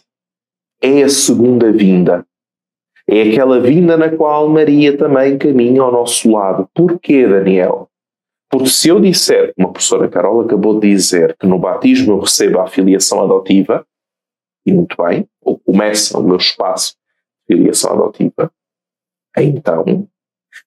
é 0.82 1.04
a 1.04 1.10
segunda 1.10 1.72
vinda. 1.72 2.26
É 3.10 3.22
aquela 3.22 3.60
vinda 3.62 3.96
na 3.96 4.10
qual 4.10 4.50
Maria 4.50 4.98
também 4.98 5.38
caminha 5.38 5.82
ao 5.82 5.94
nosso 5.94 6.30
lado. 6.30 6.70
Porquê, 6.74 7.26
Daniel? 7.26 7.90
Porque 8.50 8.70
se 8.70 8.90
eu 8.90 9.00
disser, 9.00 9.54
como 9.56 9.68
a 9.68 9.72
professora 9.72 10.08
Carol 10.08 10.42
acabou 10.42 10.80
de 10.80 10.90
dizer, 10.90 11.36
que 11.38 11.46
no 11.46 11.60
batismo 11.60 12.14
eu 12.14 12.20
recebo 12.20 12.60
a 12.60 12.68
filiação 12.68 13.22
adotiva, 13.22 13.86
e 14.66 14.74
muito 14.74 14.96
bem, 15.02 15.28
ou 15.42 15.58
começa 15.60 16.18
o 16.18 16.24
meu 16.24 16.38
espaço 16.38 16.96
de 17.50 17.56
filiação 17.56 17.94
adotiva, 17.94 18.52
então, 19.38 20.08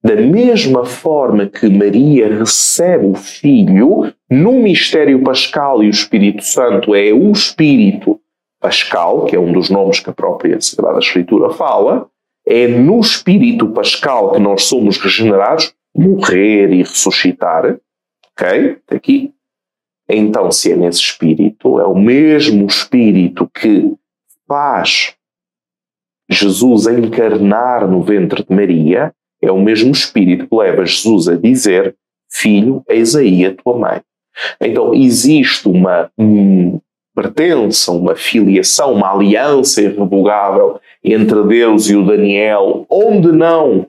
da 0.02 0.14
mesma 0.14 0.84
forma 0.84 1.46
que 1.46 1.68
Maria 1.68 2.28
recebe 2.28 3.06
o 3.06 3.14
Filho, 3.14 4.12
no 4.30 4.52
mistério 4.52 5.22
pascal 5.22 5.82
e 5.82 5.88
o 5.88 5.90
Espírito 5.90 6.44
Santo 6.44 6.94
é 6.94 7.12
o 7.12 7.32
Espírito 7.32 8.20
pascal, 8.60 9.24
que 9.24 9.34
é 9.34 9.40
um 9.40 9.52
dos 9.52 9.70
nomes 9.70 10.00
que 10.00 10.10
a 10.10 10.12
própria 10.12 10.60
Sagrada 10.60 10.98
Escritura 10.98 11.50
fala, 11.50 12.08
é 12.46 12.68
no 12.68 13.00
Espírito 13.00 13.68
pascal 13.70 14.32
que 14.32 14.40
nós 14.40 14.64
somos 14.64 14.98
regenerados 14.98 15.74
morrer 15.94 16.72
e 16.72 16.78
ressuscitar, 16.78 17.78
ok? 18.32 18.78
Aqui. 18.90 19.32
Então, 20.08 20.50
se 20.50 20.72
é 20.72 20.76
nesse 20.76 21.00
espírito, 21.00 21.78
é 21.78 21.86
o 21.86 21.94
mesmo 21.94 22.66
espírito 22.66 23.48
que 23.48 23.94
faz 24.48 25.14
Jesus 26.28 26.86
encarnar 26.86 27.86
no 27.88 28.02
ventre 28.02 28.44
de 28.44 28.54
Maria, 28.54 29.12
é 29.42 29.50
o 29.50 29.60
mesmo 29.60 29.90
espírito 29.92 30.46
que 30.48 30.54
leva 30.54 30.84
Jesus 30.84 31.28
a 31.28 31.36
dizer: 31.36 31.94
Filho, 32.30 32.82
eis 32.88 33.14
aí 33.14 33.44
a 33.44 33.54
tua 33.54 33.78
mãe. 33.78 34.00
Então, 34.60 34.94
existe 34.94 35.68
uma 35.68 36.10
um, 36.18 36.80
pertença, 37.14 37.92
uma 37.92 38.14
filiação, 38.14 38.94
uma 38.94 39.12
aliança 39.12 39.82
irrevogável 39.82 40.80
entre 41.02 41.42
Deus 41.44 41.88
e 41.88 41.96
o 41.96 42.06
Daniel, 42.06 42.86
onde 42.88 43.32
não 43.32 43.86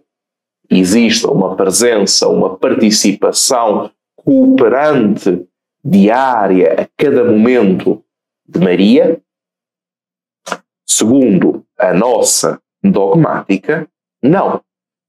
exista 0.71 1.29
uma 1.29 1.55
presença, 1.55 2.27
uma 2.29 2.55
participação 2.57 3.91
cooperante 4.15 5.45
diária 5.83 6.81
a 6.81 6.87
cada 6.95 7.23
momento 7.23 8.03
de 8.47 8.59
Maria, 8.59 9.19
segundo 10.87 11.65
a 11.77 11.93
nossa 11.93 12.61
dogmática, 12.83 13.87
não. 14.23 14.61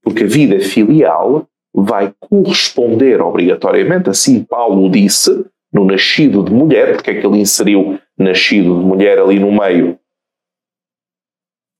Porque 0.03 0.23
a 0.23 0.27
vida 0.27 0.59
filial 0.59 1.47
vai 1.73 2.13
corresponder 2.19 3.21
obrigatoriamente, 3.21 4.09
assim 4.09 4.43
Paulo 4.43 4.89
disse, 4.89 5.45
no 5.71 5.85
nascido 5.85 6.43
de 6.43 6.51
mulher, 6.51 6.95
porque 6.95 7.11
é 7.11 7.19
que 7.19 7.25
ele 7.25 7.39
inseriu 7.39 7.99
nascido 8.17 8.79
de 8.79 8.85
mulher 8.85 9.17
ali 9.17 9.39
no 9.39 9.51
meio 9.51 9.97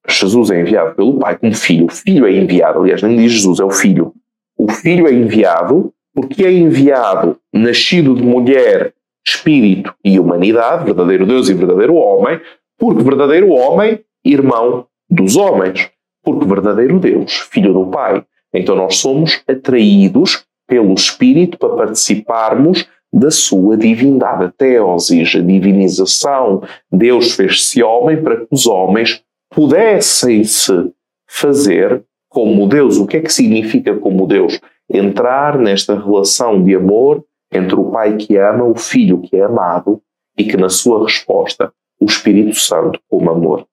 Jesus 0.07 0.51
é 0.51 0.59
enviado 0.59 0.95
pelo 0.95 1.19
Pai 1.19 1.37
como 1.37 1.53
filho. 1.53 1.85
O 1.85 1.91
filho 1.91 2.25
é 2.25 2.31
enviado, 2.31 2.79
aliás, 2.79 3.01
nem 3.01 3.17
diz 3.17 3.31
Jesus, 3.31 3.59
é 3.59 3.63
o 3.63 3.71
filho. 3.71 4.13
O 4.57 4.71
filho 4.71 5.07
é 5.07 5.13
enviado 5.13 5.93
porque 6.13 6.45
é 6.45 6.51
enviado, 6.51 7.37
nascido 7.51 8.13
de 8.13 8.21
mulher, 8.21 8.93
espírito 9.25 9.93
e 10.03 10.19
humanidade, 10.19 10.85
verdadeiro 10.85 11.25
Deus 11.25 11.49
e 11.49 11.53
verdadeiro 11.53 11.95
homem, 11.95 12.39
porque 12.77 13.01
verdadeiro 13.01 13.49
homem, 13.49 13.99
irmão 14.23 14.85
dos 15.09 15.35
homens, 15.35 15.89
porque 16.23 16.45
verdadeiro 16.45 16.99
Deus, 16.99 17.39
filho 17.51 17.73
do 17.73 17.87
Pai. 17.87 18.23
Então 18.53 18.75
nós 18.75 18.97
somos 18.97 19.41
atraídos 19.47 20.45
pelo 20.67 20.93
Espírito 20.93 21.57
para 21.57 21.75
participarmos 21.75 22.87
da 23.11 23.29
sua 23.29 23.77
divindade, 23.77 24.45
a 24.45 24.51
teosis, 24.51 25.35
a 25.35 25.39
divinização. 25.39 26.63
Deus 26.91 27.33
fez-se 27.33 27.83
homem 27.83 28.21
para 28.21 28.37
que 28.37 28.47
os 28.51 28.65
homens 28.65 29.22
pudessem-se 29.53 30.91
fazer 31.27 32.03
como 32.29 32.67
Deus. 32.67 32.97
O 32.97 33.07
que 33.07 33.17
é 33.17 33.21
que 33.21 33.31
significa 33.31 33.95
como 33.95 34.27
Deus? 34.27 34.59
Entrar 34.89 35.57
nesta 35.57 35.97
relação 35.97 36.63
de 36.63 36.75
amor 36.75 37.23
entre 37.51 37.75
o 37.75 37.91
pai 37.91 38.17
que 38.17 38.35
ama, 38.37 38.65
o 38.65 38.75
filho 38.75 39.21
que 39.21 39.35
é 39.35 39.43
amado 39.43 40.01
e 40.37 40.43
que, 40.43 40.57
na 40.57 40.69
sua 40.69 41.03
resposta, 41.03 41.71
o 41.99 42.05
Espírito 42.05 42.55
Santo 42.55 42.99
como 43.09 43.29
amor. 43.29 43.67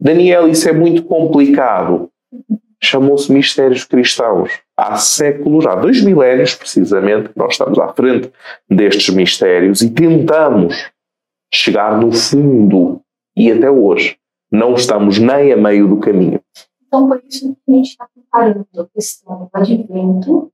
Daniel, 0.00 0.48
isso 0.48 0.68
é 0.68 0.72
muito 0.72 1.02
complicado. 1.04 2.10
Chamou-se 2.82 3.30
Mistérios 3.32 3.84
Cristãos. 3.84 4.50
Há 4.76 4.96
séculos, 4.96 5.66
há 5.66 5.74
dois 5.74 6.02
milénios 6.02 6.54
precisamente, 6.54 7.30
que 7.30 7.38
nós 7.38 7.52
estamos 7.52 7.78
à 7.78 7.88
frente 7.88 8.30
destes 8.68 9.14
mistérios 9.14 9.80
e 9.82 9.90
tentamos 9.90 10.90
chegar 11.52 11.98
no 11.98 12.12
fundo. 12.12 13.00
E 13.36 13.50
até 13.50 13.70
hoje 13.70 14.16
não 14.50 14.74
estamos 14.74 15.18
nem 15.18 15.52
a 15.52 15.56
meio 15.56 15.88
do 15.88 15.98
caminho. 15.98 16.40
Então, 16.86 17.08
por 17.08 17.22
isso 17.24 17.54
que 17.54 17.72
a 17.72 17.72
gente 17.72 17.90
está 17.90 18.08
comparando 18.14 18.80
a 18.80 18.86
questão 18.88 19.38
do 19.38 19.50
advento, 19.52 20.52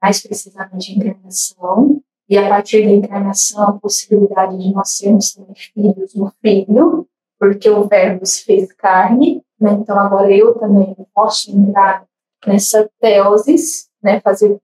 mais 0.00 0.22
precisamente 0.22 0.92
a 0.92 0.94
encarnação, 0.94 2.02
e 2.28 2.38
a 2.38 2.48
partir 2.48 2.84
da 2.84 2.90
encarnação, 2.90 3.68
a 3.68 3.72
possibilidade 3.78 4.56
de 4.56 4.72
nós 4.72 4.96
sermos 4.96 5.32
também 5.32 5.54
filhos 5.54 6.14
no 6.14 6.32
Filho, 6.40 7.06
porque 7.38 7.68
o 7.68 7.86
Verbo 7.86 8.24
se 8.24 8.44
fez 8.44 8.72
carne, 8.72 9.42
né? 9.60 9.72
então 9.72 9.98
agora 9.98 10.34
eu 10.34 10.54
também 10.58 10.96
posso 11.12 11.50
entrar 11.50 12.06
nessa 12.46 12.88
teosis, 12.98 13.90
né? 14.02 14.20
fazer 14.20 14.58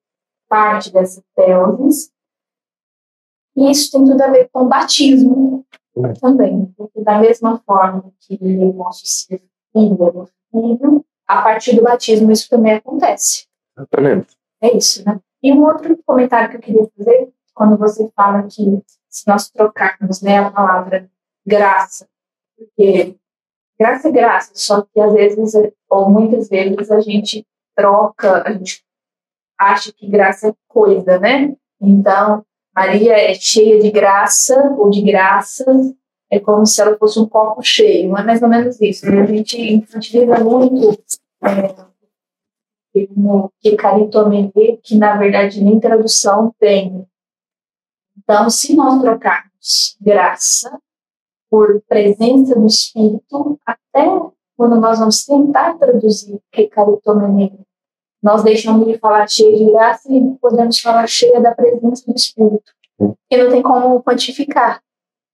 parte 0.49 0.93
dessa 0.93 1.23
teosis. 1.37 2.11
E 3.57 3.71
isso 3.71 3.91
tem 3.91 4.05
tudo 4.05 4.21
a 4.23 4.29
ver 4.29 4.49
com 4.51 4.63
o 4.63 4.69
batismo, 4.69 5.67
também. 6.21 6.73
Porque 6.77 7.03
da 7.03 7.19
mesma 7.19 7.59
forma 7.61 8.13
que 8.21 8.39
eu 8.41 8.73
posso 8.75 9.07
ser 9.07 9.43
filho 9.73 10.29
filho, 10.51 11.05
a 11.27 11.43
partir 11.43 11.77
do 11.77 11.83
batismo 11.83 12.33
isso 12.33 12.49
também 12.49 12.75
acontece. 12.75 13.47
Exatamente. 13.77 14.37
É 14.61 14.77
isso, 14.77 15.05
né? 15.05 15.21
E 15.43 15.53
um 15.53 15.65
outro 15.65 15.97
comentário 16.05 16.51
que 16.51 16.57
eu 16.57 16.61
queria 16.61 16.91
fazer, 16.97 17.33
quando 17.55 17.79
você 17.79 18.11
fala 18.15 18.43
que 18.43 18.83
se 19.09 19.27
nós 19.27 19.49
trocarmos 19.49 20.21
né, 20.21 20.39
a 20.39 20.51
palavra 20.51 21.11
graça, 21.47 22.07
porque 22.57 23.17
graça 23.79 24.09
é 24.09 24.13
graça, 24.13 24.53
só 24.55 24.83
que 24.83 25.01
às 25.01 25.13
vezes, 25.15 25.55
ou 25.89 26.11
muitas 26.11 26.49
vezes, 26.49 26.91
a 26.91 27.01
gente 27.01 27.47
troca, 27.75 28.43
a 28.47 28.53
gente 28.53 28.85
acha 29.59 29.93
que 29.93 30.07
graça 30.07 30.49
é 30.49 30.55
coisa, 30.69 31.19
né? 31.19 31.55
Então, 31.81 32.45
Maria 32.75 33.13
é 33.13 33.35
cheia 33.35 33.81
de 33.81 33.91
graça 33.91 34.57
ou 34.79 34.91
de 34.91 35.03
graças, 35.03 35.95
é 36.31 36.39
como 36.39 36.65
se 36.65 36.81
ela 36.81 36.97
fosse 36.97 37.19
um 37.19 37.29
copo 37.29 37.63
cheio, 37.63 38.17
é 38.17 38.23
mais 38.23 38.41
ou 38.41 38.49
menos 38.49 38.81
isso. 38.81 39.07
A 39.07 39.27
gente 39.27 39.61
infantiliza 39.61 40.39
muito 40.39 40.99
é, 41.43 43.05
no 43.17 43.53
que 43.61 43.77
caritomene, 43.77 44.79
que 44.83 44.97
na 44.97 45.17
verdade 45.17 45.63
nem 45.63 45.81
tradução 45.81 46.55
tem. 46.59 47.07
Então, 48.17 48.49
se 48.49 48.77
nós 48.77 49.01
trocarmos 49.01 49.97
graça 50.01 50.79
por 51.51 51.83
presença 51.89 52.55
do 52.55 52.67
Espírito, 52.67 53.59
até 53.67 54.07
quando 54.57 54.77
nós 54.81 55.01
vamos 55.01 55.25
tentar 55.25 55.77
traduzir 55.79 56.39
que 56.53 56.69
caritomene 56.69 57.67
nós 58.23 58.43
deixamos 58.43 58.87
de 58.87 58.99
falar 58.99 59.29
cheia 59.29 59.57
de 59.57 59.65
graça 59.71 60.13
e 60.13 60.35
podemos 60.41 60.79
falar 60.79 61.07
cheia 61.07 61.41
da 61.41 61.55
presença 61.55 62.05
do 62.07 62.15
Espírito. 62.15 62.73
E 63.31 63.37
não 63.37 63.51
tem 63.51 63.63
como 63.63 64.03
quantificar. 64.03 64.83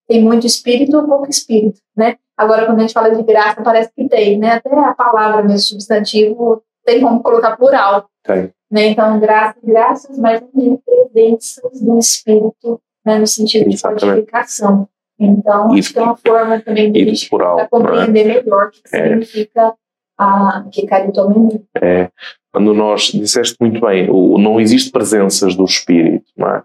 Tem 0.09 0.22
muito 0.22 0.46
Espírito 0.46 0.96
ou 0.96 1.07
pouco 1.07 1.29
Espírito, 1.29 1.81
né? 1.96 2.16
Agora, 2.37 2.66
quando 2.66 2.79
a 2.79 2.83
gente 2.83 2.92
fala 2.92 3.14
de 3.14 3.22
graça, 3.22 3.62
parece 3.62 3.90
que 3.92 4.09
tem, 4.09 4.38
né? 4.38 4.53
Até 4.53 4.72
a 4.72 4.94
palavra 4.94 5.42
mesmo, 5.42 5.59
substantivo, 5.59 6.62
tem 6.85 7.01
como 7.01 7.22
colocar 7.22 7.57
plural. 7.57 8.09
Tem. 8.22 8.53
Né? 8.70 8.88
Então, 8.88 9.18
graças, 9.18 9.62
graças, 9.64 10.18
mas 10.18 10.40
também 10.40 10.77
presenças 10.77 11.81
do 11.81 11.99
Espírito, 11.99 12.81
né? 13.05 13.18
no 13.18 13.27
sentido 13.27 13.68
Exatamente. 13.68 14.01
de 14.01 14.07
quantificação. 14.07 14.88
Então, 15.18 15.75
isso, 15.75 15.88
acho 15.88 15.92
que 15.94 15.99
é 15.99 16.03
uma 16.03 16.16
forma 16.16 16.61
também 16.61 16.92
de 16.92 17.03
a 17.03 17.05
gente 17.07 17.31
compreender 17.70 18.20
é? 18.20 18.35
melhor 18.35 18.66
o 18.66 18.70
que 18.70 18.81
é. 18.92 19.03
significa 19.03 19.75
a 20.18 20.64
que 20.72 20.87
caritomenia. 20.87 21.62
É, 21.81 22.11
quando 22.52 22.72
nós 22.72 23.12
disseste 23.12 23.57
muito 23.61 23.81
bem, 23.81 24.09
o, 24.11 24.38
não 24.38 24.61
existe 24.61 24.90
presenças 24.90 25.55
do 25.55 25.64
espírito, 25.64 26.31
não 26.37 26.48
é? 26.48 26.64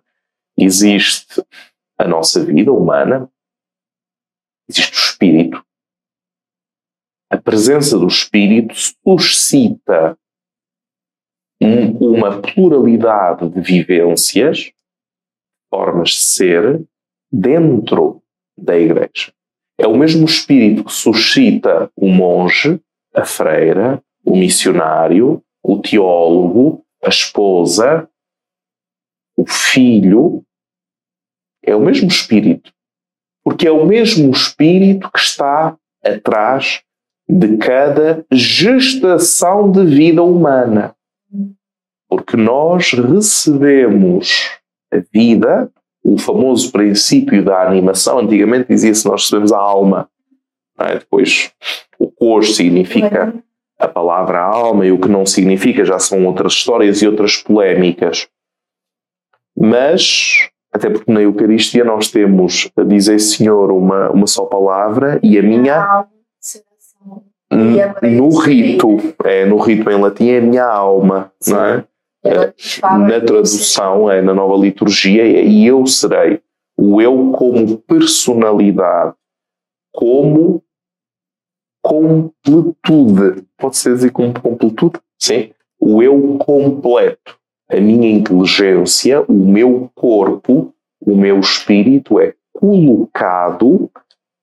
Existe 0.57 1.43
a 1.97 2.07
nossa 2.07 2.43
vida 2.43 2.71
humana, 2.71 3.29
existe 4.69 4.93
o 4.93 4.99
espírito. 4.99 5.65
A 7.29 7.37
presença 7.37 7.97
do 7.97 8.07
espírito 8.07 8.73
suscita 9.05 10.17
um, 11.61 12.15
uma 12.15 12.41
pluralidade 12.41 13.47
de 13.49 13.61
vivências, 13.61 14.71
formas 15.69 16.09
de 16.09 16.19
ser, 16.19 16.83
dentro 17.31 18.21
da 18.57 18.77
igreja. 18.77 19.33
É 19.77 19.87
o 19.87 19.97
mesmo 19.97 20.25
espírito 20.25 20.83
que 20.83 20.93
suscita 20.93 21.89
o 21.95 22.07
monge, 22.09 22.79
a 23.13 23.25
freira, 23.25 24.01
o 24.25 24.35
missionário, 24.35 25.43
o 25.63 25.79
teólogo, 25.79 26.83
a 27.03 27.09
esposa, 27.09 28.07
o 29.37 29.45
filho, 29.47 30.43
é 31.63 31.75
o 31.75 31.79
mesmo 31.79 32.07
espírito. 32.07 32.71
Porque 33.43 33.67
é 33.67 33.71
o 33.71 33.85
mesmo 33.85 34.31
Espírito 34.31 35.09
que 35.11 35.19
está 35.19 35.75
atrás 36.03 36.81
de 37.27 37.57
cada 37.57 38.25
gestação 38.31 39.71
de 39.71 39.85
vida 39.85 40.21
humana. 40.21 40.95
Porque 42.09 42.35
nós 42.35 42.91
recebemos 42.91 44.49
a 44.93 44.97
vida, 45.13 45.71
o 46.03 46.17
famoso 46.17 46.71
princípio 46.71 47.43
da 47.43 47.65
animação, 47.65 48.19
antigamente 48.19 48.67
dizia-se 48.67 49.07
nós 49.07 49.23
recebemos 49.23 49.51
a 49.51 49.57
alma. 49.57 50.09
É? 50.89 50.99
Depois, 50.99 51.51
o 51.99 52.07
cor 52.07 52.43
significa 52.43 53.33
a 53.77 53.87
palavra 53.87 54.39
alma 54.39 54.85
e 54.85 54.91
o 54.91 54.99
que 54.99 55.09
não 55.09 55.25
significa 55.25 55.83
já 55.83 55.97
são 55.97 56.25
outras 56.25 56.53
histórias 56.53 57.01
e 57.01 57.07
outras 57.07 57.37
polémicas. 57.37 58.27
Mas, 59.57 60.49
até 60.71 60.89
porque 60.89 61.11
na 61.11 61.21
Eucaristia 61.21 61.83
nós 61.83 62.09
temos 62.09 62.69
a 62.77 62.83
dizer 62.83 63.19
Senhor 63.19 63.71
uma, 63.71 64.09
uma 64.11 64.27
só 64.27 64.45
palavra 64.45 65.19
e 65.21 65.37
a 65.37 65.41
minha. 65.41 66.05
No 68.01 68.29
rito, 68.39 68.97
é, 69.25 69.45
no 69.45 69.57
rito 69.57 69.89
em 69.89 69.99
latim 69.99 70.29
é 70.29 70.37
a 70.37 70.41
minha 70.41 70.65
alma, 70.65 71.31
não 71.45 71.65
é? 71.65 71.83
Na 72.23 73.19
tradução, 73.19 74.09
é 74.09 74.21
na 74.21 74.33
nova 74.33 74.55
liturgia, 74.55 75.23
é 75.23 75.43
e 75.43 75.65
eu 75.65 75.85
serei. 75.85 76.39
O 76.77 77.01
eu 77.01 77.31
como 77.31 77.77
personalidade, 77.79 79.13
como 79.91 80.63
completude. 81.81 83.43
Pode-se 83.57 83.93
dizer 83.93 84.11
como 84.11 84.33
completude? 84.39 84.99
Sim. 85.19 85.51
O 85.79 86.01
eu 86.01 86.37
completo. 86.37 87.37
A 87.69 87.79
minha 87.79 88.09
inteligência, 88.09 89.21
o 89.27 89.33
meu 89.33 89.89
corpo, 89.95 90.73
o 90.99 91.15
meu 91.15 91.39
espírito 91.39 92.19
é 92.19 92.33
colocado 92.53 93.89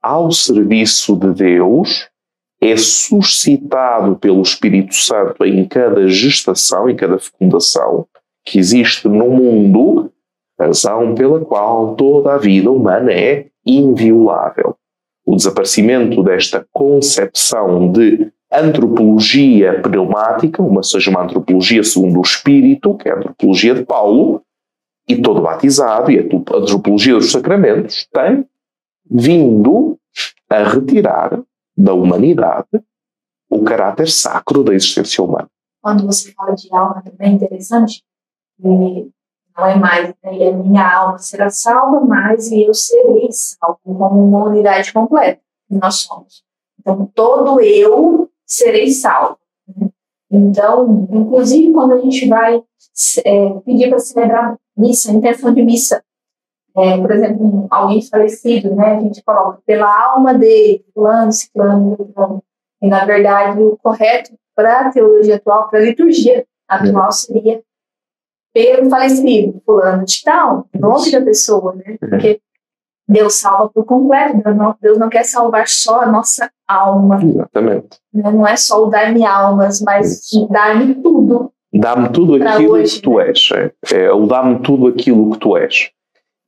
ao 0.02 0.32
serviço 0.32 1.14
de 1.14 1.32
Deus, 1.32 2.08
é 2.60 2.76
suscitado 2.76 4.16
pelo 4.16 4.42
Espírito 4.42 4.94
Santo 4.94 5.44
em 5.44 5.64
cada 5.66 6.08
gestação, 6.08 6.88
em 6.88 6.96
cada 6.96 7.18
fecundação 7.18 8.06
que 8.44 8.58
existe 8.58 9.06
no 9.06 9.28
mundo, 9.28 10.10
razão 10.58 11.14
pela 11.14 11.44
qual 11.44 11.94
toda 11.94 12.34
a 12.34 12.38
vida 12.38 12.70
humana 12.70 13.12
é 13.12 13.46
inviolável 13.64 14.76
o 15.28 15.36
desaparecimento 15.36 16.22
desta 16.22 16.66
concepção 16.72 17.92
de 17.92 18.32
antropologia 18.50 19.78
pneumática, 19.82 20.62
uma 20.62 20.82
seja 20.82 21.10
uma 21.10 21.22
antropologia 21.22 21.84
segundo 21.84 22.18
o 22.18 22.22
espírito, 22.22 22.96
que 22.96 23.10
é 23.10 23.12
a 23.12 23.16
antropologia 23.16 23.74
de 23.74 23.84
Paulo, 23.84 24.42
e 25.06 25.20
todo 25.20 25.42
batizado, 25.42 26.10
e 26.10 26.18
a 26.18 26.22
antropologia 26.22 27.12
dos 27.12 27.30
sacramentos, 27.30 28.08
tem 28.10 28.46
vindo 29.10 29.98
a 30.48 30.62
retirar 30.62 31.38
da 31.76 31.92
humanidade 31.92 32.82
o 33.50 33.62
caráter 33.64 34.08
sacro 34.08 34.64
da 34.64 34.72
existência 34.72 35.22
humana. 35.22 35.48
Quando 35.82 36.06
você 36.06 36.32
fala 36.32 36.54
de 36.54 36.74
alma, 36.74 37.02
também 37.02 37.32
é 37.32 37.34
interessante, 37.34 38.02
não 39.58 39.66
é 39.66 39.74
mais, 39.74 40.08
né? 40.22 40.36
e 40.36 40.48
a 40.48 40.52
minha 40.52 40.96
alma 40.98 41.18
será 41.18 41.50
salva, 41.50 42.00
mas 42.00 42.52
eu 42.52 42.72
serei 42.72 43.28
salvo, 43.32 43.80
como 43.82 44.24
uma 44.24 44.44
unidade 44.44 44.92
completa 44.92 45.40
que 45.66 45.74
nós 45.74 45.96
somos. 45.96 46.44
Então, 46.78 47.10
todo 47.12 47.60
eu 47.60 48.30
serei 48.46 48.88
salvo. 48.92 49.36
Né? 49.76 49.88
Então, 50.30 51.08
inclusive, 51.10 51.72
quando 51.72 51.94
a 51.94 51.98
gente 51.98 52.28
vai 52.28 52.62
é, 53.24 53.50
pedir 53.64 53.88
para 53.88 53.98
celebrar 53.98 54.56
missa, 54.76 55.10
intenção 55.10 55.52
de 55.52 55.62
missa, 55.64 56.04
é, 56.76 56.96
por 56.96 57.10
exemplo, 57.10 57.66
alguém 57.68 58.00
falecido, 58.02 58.72
né, 58.76 58.94
a 58.94 59.00
gente 59.00 59.22
coloca 59.24 59.60
pela 59.66 60.12
alma 60.12 60.34
dele, 60.34 60.84
fulano, 60.94 61.32
ciclano, 61.32 61.96
fulano. 62.14 62.44
E, 62.80 62.86
na 62.86 63.04
verdade, 63.04 63.60
o 63.60 63.76
correto 63.78 64.30
para 64.54 64.82
a 64.82 64.90
teologia 64.92 65.36
atual, 65.36 65.68
para 65.68 65.80
a 65.80 65.82
liturgia 65.82 66.46
atual, 66.68 67.10
seria 67.10 67.60
pelo 68.52 68.90
falecido, 68.90 69.60
fulano 69.64 70.04
de 70.04 70.22
tal, 70.22 70.66
nome 70.74 71.10
da 71.10 71.20
pessoa, 71.20 71.74
né? 71.74 71.96
É. 72.00 72.06
Porque 72.06 72.40
Deus 73.08 73.34
salva 73.34 73.70
por 73.70 73.84
completo, 73.84 74.42
Deus 74.42 74.56
não, 74.56 74.76
Deus 74.80 74.98
não 74.98 75.08
quer 75.08 75.24
salvar 75.24 75.66
só 75.66 76.02
a 76.02 76.06
nossa 76.06 76.50
alma. 76.66 77.18
Exatamente. 77.22 77.98
Né? 78.12 78.30
Não 78.30 78.46
é 78.46 78.56
só 78.56 78.84
o 78.84 78.90
dar-me 78.90 79.24
almas, 79.24 79.80
mas 79.80 80.28
dar-me 80.50 80.94
tudo. 80.96 81.50
Dá-me 81.72 82.10
tudo 82.10 82.34
aquilo 82.34 82.74
hoje, 82.74 82.96
que 82.96 83.02
tu 83.02 83.16
né? 83.16 83.28
és. 83.28 83.48
É, 83.92 84.04
é 84.04 84.12
o 84.12 84.26
dá-me 84.26 84.60
tudo 84.60 84.88
aquilo 84.88 85.30
que 85.30 85.38
tu 85.38 85.56
és. 85.56 85.90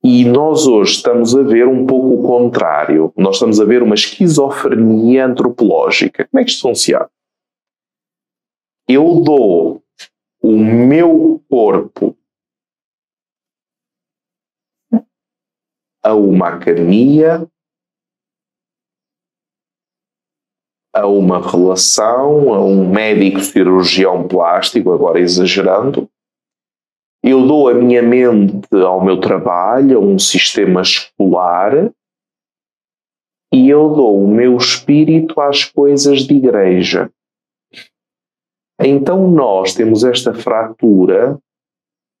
E 0.03 0.25
nós 0.25 0.65
hoje 0.65 0.93
estamos 0.93 1.35
a 1.35 1.43
ver 1.43 1.67
um 1.67 1.85
pouco 1.85 2.15
o 2.15 2.23
contrário. 2.23 3.13
Nós 3.15 3.35
estamos 3.35 3.59
a 3.59 3.65
ver 3.65 3.83
uma 3.83 3.93
esquizofrenia 3.93 5.25
antropológica. 5.25 6.27
Como 6.29 6.41
é 6.41 6.43
que 6.43 6.51
isto 6.51 6.63
funciona? 6.63 7.07
Eu 8.87 9.21
dou 9.23 9.80
o 10.41 10.57
meu 10.57 11.41
corpo 11.49 12.17
a 16.03 16.15
uma 16.15 16.49
academia, 16.49 17.47
a 20.93 21.05
uma 21.07 21.39
relação, 21.39 22.53
a 22.53 22.59
um 22.59 22.89
médico 22.89 23.39
cirurgião 23.39 24.27
plástico, 24.27 24.91
agora 24.91 25.19
exagerando. 25.19 26.09
Eu 27.23 27.45
dou 27.45 27.69
a 27.69 27.73
minha 27.75 28.01
mente 28.01 28.67
ao 28.73 29.03
meu 29.03 29.19
trabalho, 29.19 29.99
a 29.99 30.01
um 30.01 30.17
sistema 30.17 30.81
escolar, 30.81 31.93
e 33.53 33.69
eu 33.69 33.93
dou 33.93 34.23
o 34.23 34.27
meu 34.27 34.57
espírito 34.57 35.39
às 35.39 35.63
coisas 35.63 36.21
de 36.21 36.33
igreja. 36.33 37.11
Então 38.83 39.29
nós 39.29 39.73
temos 39.73 40.03
esta 40.03 40.33
fratura 40.33 41.39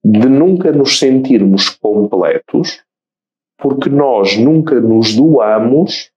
de 0.03 0.27
nunca 0.27 0.71
nos 0.71 0.97
sentirmos 0.97 1.69
completos, 1.69 2.83
porque 3.57 3.89
nós 3.89 4.37
nunca 4.37 4.79
nos 4.79 5.15
doamos 5.15 6.11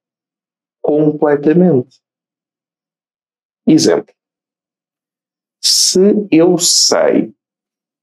completamente. 0.83 2.01
Exemplo. 3.67 4.15
Se 5.63 6.27
eu 6.31 6.59
sei 6.59 7.33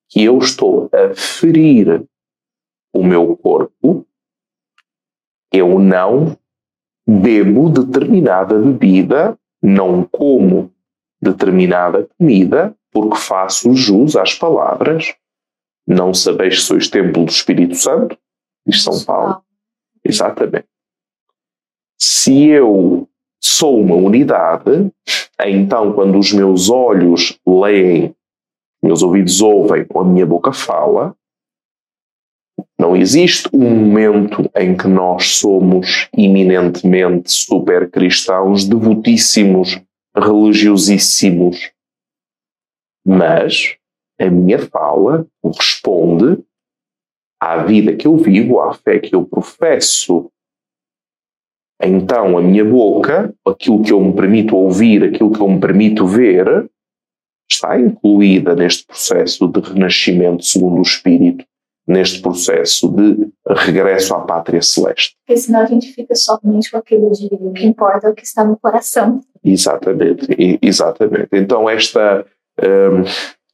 que 0.10 0.23
eu 0.23 0.38
estou 0.39 0.89
a 0.91 1.13
ferir 1.15 2.06
o 2.93 3.04
meu 3.04 3.38
corpo, 3.38 4.06
eu 5.51 5.80
não 5.80 6.38
bebo 7.08 7.69
determinada 7.69 8.58
bebida, 8.58 9.38
não 9.62 10.04
como 10.04 10.73
determinada 11.21 12.07
comida, 12.17 12.75
porque 12.91 13.17
faço 13.17 13.73
jus 13.73 14.15
às 14.15 14.34
palavras. 14.34 15.13
Não 15.88 16.13
sabeis 16.13 16.55
que 16.55 16.62
sois 16.62 16.89
templo 16.89 17.25
do 17.25 17.31
Espírito 17.31 17.75
Santo, 17.75 18.17
diz 18.65 18.84
São 18.84 19.03
Paulo. 19.03 19.43
Exatamente. 20.03 20.67
Se 21.99 22.45
eu 22.47 23.07
sou 23.41 23.79
uma 23.79 23.95
unidade, 23.95 24.91
então 25.39 25.93
quando 25.93 26.17
os 26.17 26.32
meus 26.32 26.69
olhos 26.69 27.38
leem, 27.45 28.15
meus 28.84 29.03
ouvidos 29.03 29.41
ouvem 29.41 29.86
ou 29.89 30.01
a 30.01 30.05
minha 30.05 30.26
boca 30.26 30.51
fala, 30.51 31.15
não 32.80 32.95
existe 32.95 33.47
um 33.53 33.69
momento 33.69 34.49
em 34.55 34.76
que 34.76 34.88
nós 34.88 35.36
somos 35.36 36.09
eminentemente 36.17 37.32
super 37.32 37.89
cristãos, 37.89 38.67
devotíssimos 38.67 39.80
religiosíssimos. 40.16 41.72
Mas 43.05 43.78
a 44.20 44.30
minha 44.30 44.59
fala 44.59 45.26
corresponde 45.41 46.43
à 47.39 47.64
vida 47.64 47.95
que 47.95 48.05
eu 48.05 48.16
vivo, 48.18 48.59
à 48.59 48.74
fé 48.74 48.99
que 48.99 49.16
eu 49.16 49.26
professo. 49.26 50.32
Então 51.82 52.38
a 52.38 52.41
minha 52.41 52.64
boca, 52.64 53.34
aquilo 53.45 53.82
que 53.82 53.91
eu 53.91 53.99
me 53.99 54.14
permito 54.14 54.55
ouvir, 54.55 55.03
aquilo 55.03 55.32
que 55.32 55.39
eu 55.39 55.47
me 55.47 55.59
permito 55.59 56.05
ver, 56.05 56.70
está 57.51 57.80
incluída 57.80 58.55
neste 58.55 58.86
processo 58.86 59.47
de 59.47 59.59
renascimento 59.59 60.45
segundo 60.45 60.78
o 60.78 60.84
Espírito, 60.84 61.43
neste 61.88 62.22
processo 62.22 62.88
de 62.89 63.30
regresso 63.47 64.14
à 64.14 64.22
pátria 64.22 64.62
celeste. 64.62 65.16
Porque 65.26 65.41
senão 65.41 65.62
a 65.62 65.66
gente 65.66 65.91
fica 65.91 66.16
somente 66.16 66.70
com 66.70 66.78
aquilo 66.78 67.12
de 67.12 67.28
o 67.32 67.51
que 67.51 67.66
importa 67.66 68.07
é 68.07 68.12
o 68.12 68.16
que 68.16 68.24
está 68.24 68.45
no 68.45 68.57
coração. 68.57 69.22
Exatamente, 69.44 70.60
exatamente. 70.62 71.30
Então 71.34 71.70
esta 71.70 72.26
um, 72.62 73.04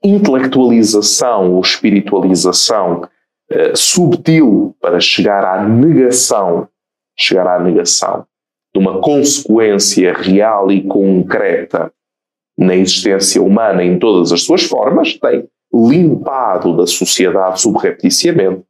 intelectualização 0.03 1.53
ou 1.53 1.61
espiritualização 1.61 3.03
uh, 3.51 3.75
subtil 3.75 4.75
para 4.81 4.99
chegar 4.99 5.45
à 5.45 5.63
negação, 5.63 6.67
chegar 7.17 7.47
à 7.47 7.59
negação 7.59 8.25
de 8.75 8.81
uma 8.81 8.99
consequência 8.99 10.13
real 10.13 10.71
e 10.71 10.83
concreta 10.83 11.91
na 12.57 12.75
existência 12.75 13.41
humana 13.41 13.83
em 13.83 13.97
todas 13.97 14.31
as 14.31 14.43
suas 14.43 14.63
formas, 14.63 15.13
tem 15.17 15.47
limpado 15.73 16.75
da 16.75 16.87
sociedade 16.87 17.61
subrepticiamente, 17.61 18.63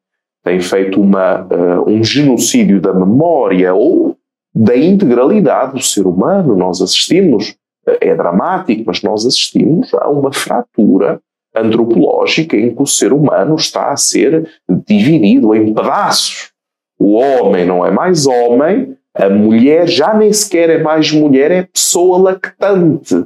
tem 0.43 0.59
feito 0.59 1.01
uma, 1.01 1.43
uh, 1.43 1.89
um 1.89 2.03
genocídio 2.03 2.80
da 2.80 2.93
memória 2.93 3.74
ou 3.74 4.16
da 4.57 4.75
integralidade 4.75 5.73
do 5.73 5.81
ser 5.81 6.07
humano. 6.07 6.55
Nós 6.55 6.81
assistimos, 6.81 7.55
é 7.85 8.15
dramático, 8.15 8.83
mas 8.87 9.03
nós 9.03 9.25
assistimos 9.25 9.93
a 9.93 10.09
uma 10.09 10.33
fratura 10.33 11.21
antropológica 11.55 12.57
em 12.57 12.73
que 12.73 12.81
o 12.81 12.87
ser 12.87 13.13
humano 13.13 13.55
está 13.55 13.91
a 13.91 13.97
ser 13.97 14.49
dividido 14.67 15.53
em 15.53 15.73
pedaços. 15.73 16.51
O 16.99 17.13
homem 17.13 17.65
não 17.65 17.85
é 17.85 17.91
mais 17.91 18.25
homem, 18.25 18.97
a 19.13 19.29
mulher 19.29 19.87
já 19.87 20.13
nem 20.13 20.33
sequer 20.33 20.69
é 20.71 20.81
mais 20.81 21.11
mulher, 21.11 21.51
é 21.51 21.63
pessoa 21.63 22.17
lactante. 22.17 23.25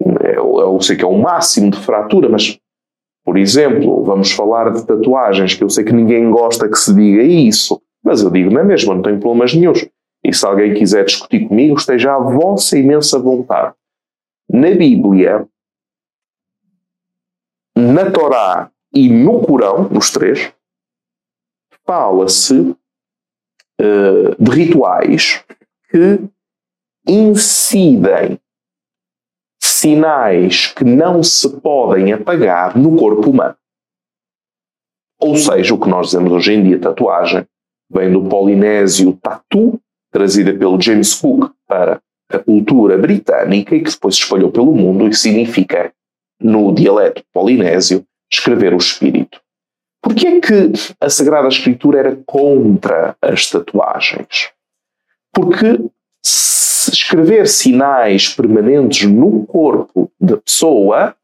Eu, 0.00 0.58
eu 0.58 0.80
sei 0.80 0.96
que 0.96 1.04
é 1.04 1.06
o 1.06 1.18
máximo 1.18 1.70
de 1.70 1.78
fratura, 1.78 2.28
mas, 2.28 2.58
por 3.24 3.36
exemplo, 3.36 4.02
vamos 4.04 4.32
falar 4.32 4.70
de 4.72 4.86
tatuagens, 4.86 5.54
que 5.54 5.62
eu 5.62 5.68
sei 5.68 5.84
que 5.84 5.92
ninguém 5.92 6.30
gosta 6.30 6.68
que 6.68 6.78
se 6.78 6.94
diga 6.94 7.22
isso, 7.22 7.80
mas 8.04 8.20
eu 8.20 8.30
digo 8.30 8.50
na 8.50 8.60
é 8.60 8.64
mesma, 8.64 8.94
não 8.94 9.02
tenho 9.02 9.18
problemas 9.18 9.54
nenhums. 9.54 9.88
E 10.22 10.32
se 10.32 10.46
alguém 10.46 10.74
quiser 10.74 11.04
discutir 11.04 11.48
comigo, 11.48 11.76
esteja 11.76 12.14
à 12.14 12.18
vossa 12.18 12.78
imensa 12.78 13.18
vontade. 13.18 13.74
Na 14.48 14.70
Bíblia, 14.70 15.48
na 17.76 18.10
Torá 18.10 18.70
e 18.94 19.08
no 19.08 19.40
Corão, 19.40 19.88
nos 19.88 20.10
três, 20.10 20.52
fala-se 21.86 22.54
uh, 22.60 22.76
de 24.38 24.50
rituais 24.50 25.44
que 25.90 26.20
incidem 27.06 28.38
sinais 29.62 30.68
que 30.68 30.84
não 30.84 31.22
se 31.22 31.60
podem 31.60 32.12
apagar 32.12 32.76
no 32.76 32.96
corpo 32.96 33.30
humano. 33.30 33.56
Ou 35.20 35.36
seja, 35.36 35.74
o 35.74 35.80
que 35.80 35.88
nós 35.88 36.06
dizemos 36.06 36.32
hoje 36.32 36.52
em 36.52 36.62
dia, 36.62 36.80
tatuagem, 36.80 37.46
vem 37.90 38.12
do 38.12 38.24
polinésio 38.24 39.12
tatu, 39.22 39.80
trazida 40.10 40.52
pelo 40.54 40.80
James 40.80 41.14
Cook 41.14 41.52
para 41.66 42.00
a 42.30 42.38
cultura 42.38 42.96
britânica 42.96 43.74
e 43.74 43.82
que 43.82 43.90
depois 43.90 44.16
se 44.16 44.22
espalhou 44.22 44.50
pelo 44.50 44.74
mundo 44.74 45.08
e 45.08 45.14
significa, 45.14 45.92
no 46.40 46.72
dialeto 46.74 47.22
polinésio, 47.32 48.04
escrever 48.32 48.72
o 48.72 48.78
espírito. 48.78 49.40
Porquê 50.02 50.26
é 50.26 50.40
que 50.40 50.72
a 51.00 51.08
Sagrada 51.08 51.48
Escritura 51.48 51.98
era 51.98 52.18
contra 52.26 53.16
as 53.22 53.48
tatuagens? 53.48 54.50
Porque 55.32 55.80
escrever 56.22 57.48
sinais 57.48 58.28
permanentes 58.28 59.08
no 59.08 59.46
corpo 59.46 60.10
da 60.20 60.36
pessoa 60.36 61.16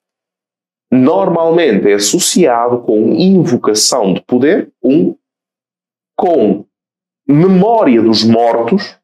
normalmente 0.91 1.89
é 1.89 1.95
associado 1.95 2.81
com 2.81 3.13
invocação 3.13 4.13
de 4.13 4.21
poder, 4.23 4.73
um, 4.83 5.15
com 6.21 6.67
memória 7.27 8.03
dos 8.03 8.23
mortos, 8.23 8.95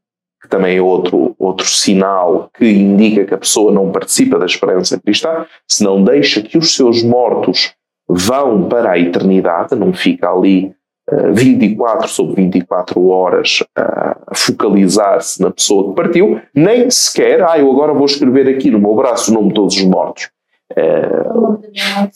que 0.42 0.50
também 0.50 0.76
é 0.76 0.82
outro, 0.82 1.34
outro 1.38 1.66
sinal 1.66 2.50
que 2.52 2.66
indica 2.66 3.24
que 3.24 3.32
a 3.32 3.38
pessoa 3.38 3.72
não 3.72 3.90
participa 3.90 4.38
da 4.38 4.44
esperança 4.44 5.00
cristã, 5.00 5.46
se 5.66 5.82
não 5.82 6.04
deixa 6.04 6.42
que 6.42 6.58
os 6.58 6.74
seus 6.74 7.02
mortos 7.02 7.72
vão 8.06 8.68
para 8.68 8.90
a 8.90 8.98
eternidade, 8.98 9.74
não 9.74 9.94
fica 9.94 10.30
ali 10.30 10.74
uh, 11.10 11.32
24 11.32 12.06
sobre 12.06 12.42
24 12.42 13.08
horas 13.08 13.62
uh, 13.62 14.20
a 14.26 14.34
focalizar-se 14.34 15.40
na 15.40 15.50
pessoa 15.50 15.88
que 15.88 15.96
partiu, 15.96 16.38
nem 16.54 16.90
sequer, 16.90 17.42
ah, 17.42 17.58
eu 17.58 17.70
agora 17.70 17.94
vou 17.94 18.04
escrever 18.04 18.46
aqui 18.46 18.70
no 18.70 18.78
meu 18.78 18.94
braço 18.94 19.30
o 19.30 19.34
nome 19.34 19.48
de 19.48 19.54
todos 19.54 19.74
os 19.74 19.84
mortos. 19.84 20.28
Uh, 20.70 21.58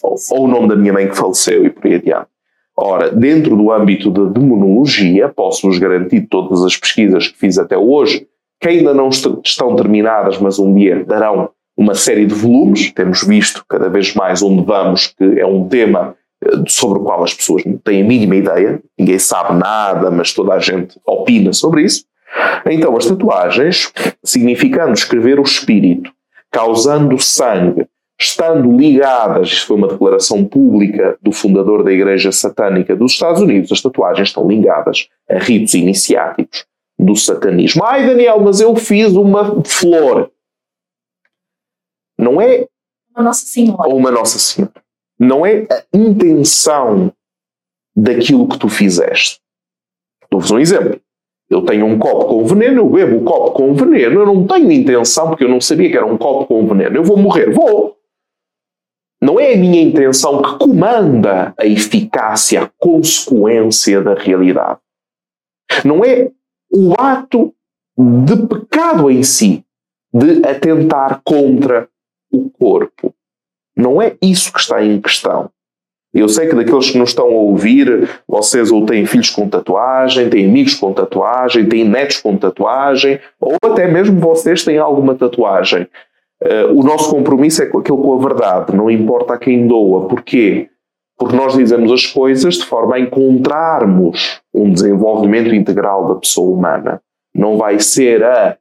ou, 0.03 0.17
ou 0.33 0.45
o 0.45 0.49
nome 0.49 0.69
da 0.69 0.77
minha 0.77 0.93
mãe 0.93 1.09
que 1.09 1.17
faleceu 1.17 1.65
e 1.65 1.71
por 1.71 1.87
aí 1.87 1.95
adiante. 1.95 2.29
Ora, 2.77 3.11
dentro 3.11 3.57
do 3.57 3.71
âmbito 3.71 4.11
da 4.11 4.25
demonologia, 4.25 5.29
posso-vos 5.29 5.79
garantir 5.79 6.23
todas 6.23 6.65
as 6.65 6.77
pesquisas 6.77 7.29
que 7.29 7.39
fiz 7.39 7.59
até 7.59 7.77
hoje, 7.77 8.27
que 8.61 8.69
ainda 8.69 8.95
não 8.95 9.09
estão 9.09 9.77
terminadas, 9.77 10.39
mas 10.39 10.59
um 10.59 10.73
dia 10.75 11.05
darão 11.05 11.51
uma 11.77 11.95
série 11.95 12.27
de 12.27 12.35
volumes. 12.35 12.93
Temos 12.93 13.23
visto 13.23 13.65
cada 13.69 13.89
vez 13.89 14.15
mais 14.15 14.43
onde 14.43 14.65
vamos, 14.65 15.09
que 15.09 15.41
é 15.41 15.47
um 15.47 15.69
tema 15.69 16.15
eh, 16.45 16.63
sobre 16.69 16.99
o 16.99 17.03
qual 17.03 17.23
as 17.23 17.35
pessoas 17.35 17.65
não 17.65 17.77
têm 17.79 18.03
a 18.03 18.07
mínima 18.07 18.37
ideia, 18.37 18.83
ninguém 18.99 19.19
sabe 19.19 19.59
nada, 19.59 20.11
mas 20.11 20.33
toda 20.33 20.55
a 20.55 20.59
gente 20.59 20.99
opina 21.07 21.53
sobre 21.53 21.83
isso. 21.83 22.05
Então, 22.67 22.97
as 22.97 23.07
tatuagens, 23.07 23.93
significando 24.25 24.93
escrever 24.93 25.41
o 25.41 25.43
espírito, 25.43 26.13
causando 26.51 27.19
sangue, 27.19 27.87
estando 28.21 28.71
ligadas, 28.77 29.49
isto 29.49 29.67
foi 29.67 29.77
uma 29.79 29.89
declaração 29.89 30.45
pública 30.45 31.17
do 31.23 31.33
fundador 31.33 31.83
da 31.83 31.91
Igreja 31.91 32.31
Satânica 32.31 32.95
dos 32.95 33.13
Estados 33.13 33.41
Unidos, 33.41 33.73
as 33.73 33.81
tatuagens 33.81 34.29
estão 34.29 34.47
ligadas 34.47 35.09
a 35.29 35.39
ritos 35.39 35.73
iniciáticos 35.73 36.67
do 36.99 37.17
satanismo. 37.17 37.83
Ai, 37.83 38.07
Daniel, 38.07 38.39
mas 38.41 38.61
eu 38.61 38.77
fiz 38.77 39.15
uma 39.15 39.65
flor. 39.65 40.31
Não 42.19 42.43
é. 42.43 42.67
Uma 43.17 43.25
Nossa 43.25 43.47
Senhora. 43.47 43.89
Ou 43.89 43.97
uma 43.97 44.11
Nossa 44.11 44.39
Senhora. 44.39 44.75
Não 45.19 45.47
é 45.47 45.67
a 45.71 45.83
intenção 45.97 47.11
daquilo 47.97 48.47
que 48.47 48.59
tu 48.59 48.69
fizeste. 48.69 49.41
Dou-vos 50.31 50.51
um 50.51 50.59
exemplo. 50.59 51.01
Eu 51.49 51.63
tenho 51.63 51.87
um 51.87 51.99
copo 51.99 52.27
com 52.27 52.45
veneno, 52.45 52.83
eu 52.83 52.89
bebo 52.89 53.17
o 53.17 53.25
copo 53.25 53.51
com 53.53 53.75
veneno, 53.75 54.21
eu 54.21 54.27
não 54.27 54.47
tenho 54.47 54.71
intenção, 54.71 55.29
porque 55.29 55.43
eu 55.43 55.49
não 55.49 55.61
sabia 55.61 55.91
que 55.91 55.97
era 55.97 56.07
um 56.07 56.17
copo 56.17 56.47
com 56.47 56.67
veneno. 56.67 56.97
Eu 56.97 57.03
vou 57.03 57.17
morrer, 57.17 57.51
vou. 57.51 57.99
Não 59.23 59.39
é 59.39 59.53
a 59.53 59.57
minha 59.57 59.83
intenção 59.83 60.41
que 60.41 60.59
comanda 60.59 61.55
a 61.59 61.67
eficácia, 61.67 62.63
a 62.63 62.71
consequência 62.79 64.01
da 64.03 64.15
realidade. 64.15 64.79
Não 65.85 66.05
é 66.05 66.31
o 66.73 66.95
ato 66.99 67.55
de 67.99 68.47
pecado 68.47 69.11
em 69.11 69.23
si, 69.23 69.65
de 70.13 70.45
atentar 70.47 71.21
contra 71.23 71.89
o 72.33 72.49
corpo. 72.51 73.15
Não 73.77 74.01
é 74.01 74.17
isso 74.23 74.53
que 74.53 74.61
está 74.61 74.83
em 74.83 75.01
questão. 75.01 75.51
Eu 76.13 76.29
sei 76.29 76.49
que 76.49 76.57
daqueles 76.57 76.91
que 76.91 76.99
nos 76.99 77.11
estão 77.11 77.27
a 77.27 77.29
ouvir, 77.29 78.09
vocês 78.27 78.73
ou 78.73 78.85
têm 78.85 79.07
filhos 79.07 79.31
com 79.31 79.49
tatuagem, 79.49 80.29
têm 80.29 80.47
amigos 80.47 80.75
com 80.75 80.93
tatuagem, 80.93 81.69
têm 81.69 81.89
netos 81.89 82.17
com 82.17 82.37
tatuagem, 82.37 83.21
ou 83.39 83.57
até 83.63 83.87
mesmo 83.87 84.19
vocês 84.19 84.65
têm 84.65 84.79
alguma 84.79 85.15
tatuagem. 85.15 85.87
Uh, 86.43 86.73
o 86.75 86.83
nosso 86.83 87.11
compromisso 87.11 87.63
é 87.63 87.67
com 87.67 87.79
aquilo 87.79 88.03
com 88.03 88.15
a 88.15 88.19
verdade, 88.19 88.75
não 88.75 88.91
importa 88.91 89.35
a 89.35 89.39
quem 89.39 89.67
doa. 89.67 90.09
Porquê? 90.09 90.71
Porque 91.19 91.37
nós 91.37 91.55
dizemos 91.55 91.93
as 91.93 92.07
coisas 92.07 92.55
de 92.55 92.65
forma 92.65 92.97
a 92.97 93.01
encontrarmos 93.01 94.41
um 94.55 94.73
desenvolvimento 94.73 95.55
integral 95.55 96.09
da 96.09 96.15
pessoa 96.15 96.57
humana. 96.57 97.03
Não 97.35 97.59
vai 97.59 97.79
ser 97.79 98.25
a 98.25 98.57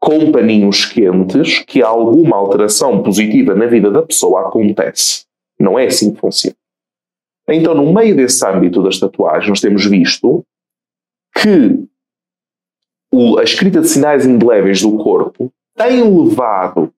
com 0.00 0.32
paninhos 0.32 0.86
quentes 0.86 1.58
que 1.58 1.82
alguma 1.82 2.34
alteração 2.36 3.02
positiva 3.02 3.54
na 3.54 3.66
vida 3.66 3.90
da 3.90 4.02
pessoa 4.02 4.48
acontece. 4.48 5.26
Não 5.58 5.78
é 5.78 5.86
assim 5.86 6.14
que 6.14 6.20
funciona. 6.20 6.56
Então, 7.46 7.74
no 7.74 7.92
meio 7.92 8.16
desse 8.16 8.44
âmbito 8.46 8.82
das 8.82 8.98
tatuagens, 8.98 9.48
nós 9.48 9.60
temos 9.60 9.84
visto 9.84 10.42
que 11.34 11.84
a 13.38 13.42
escrita 13.42 13.82
de 13.82 13.88
sinais 13.88 14.24
indeléveis 14.24 14.80
do 14.80 14.96
corpo 14.96 15.52
tem 15.80 16.02
levado, 16.02 16.92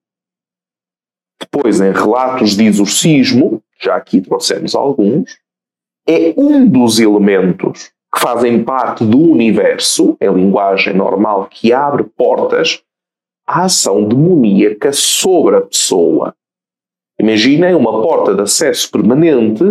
depois 1.39 1.79
em 1.79 1.93
relatos 1.93 2.57
de 2.57 2.65
exorcismo, 2.65 3.63
já 3.79 3.95
aqui 3.95 4.19
trouxemos 4.19 4.75
alguns, 4.75 5.37
é 6.05 6.33
um 6.35 6.67
dos 6.67 6.99
elementos 6.99 7.93
que 8.13 8.19
fazem 8.19 8.61
parte 8.61 9.05
do 9.05 9.17
universo, 9.17 10.17
em 10.19 10.33
linguagem 10.33 10.93
normal, 10.93 11.47
que 11.49 11.71
abre 11.71 12.03
portas 12.03 12.83
a 13.47 13.63
ação 13.63 14.03
demoníaca 14.03 14.91
sobre 14.91 15.55
a 15.55 15.61
pessoa. 15.61 16.35
Imaginem 17.17 17.75
uma 17.75 18.01
porta 18.01 18.35
de 18.35 18.41
acesso 18.41 18.91
permanente 18.91 19.63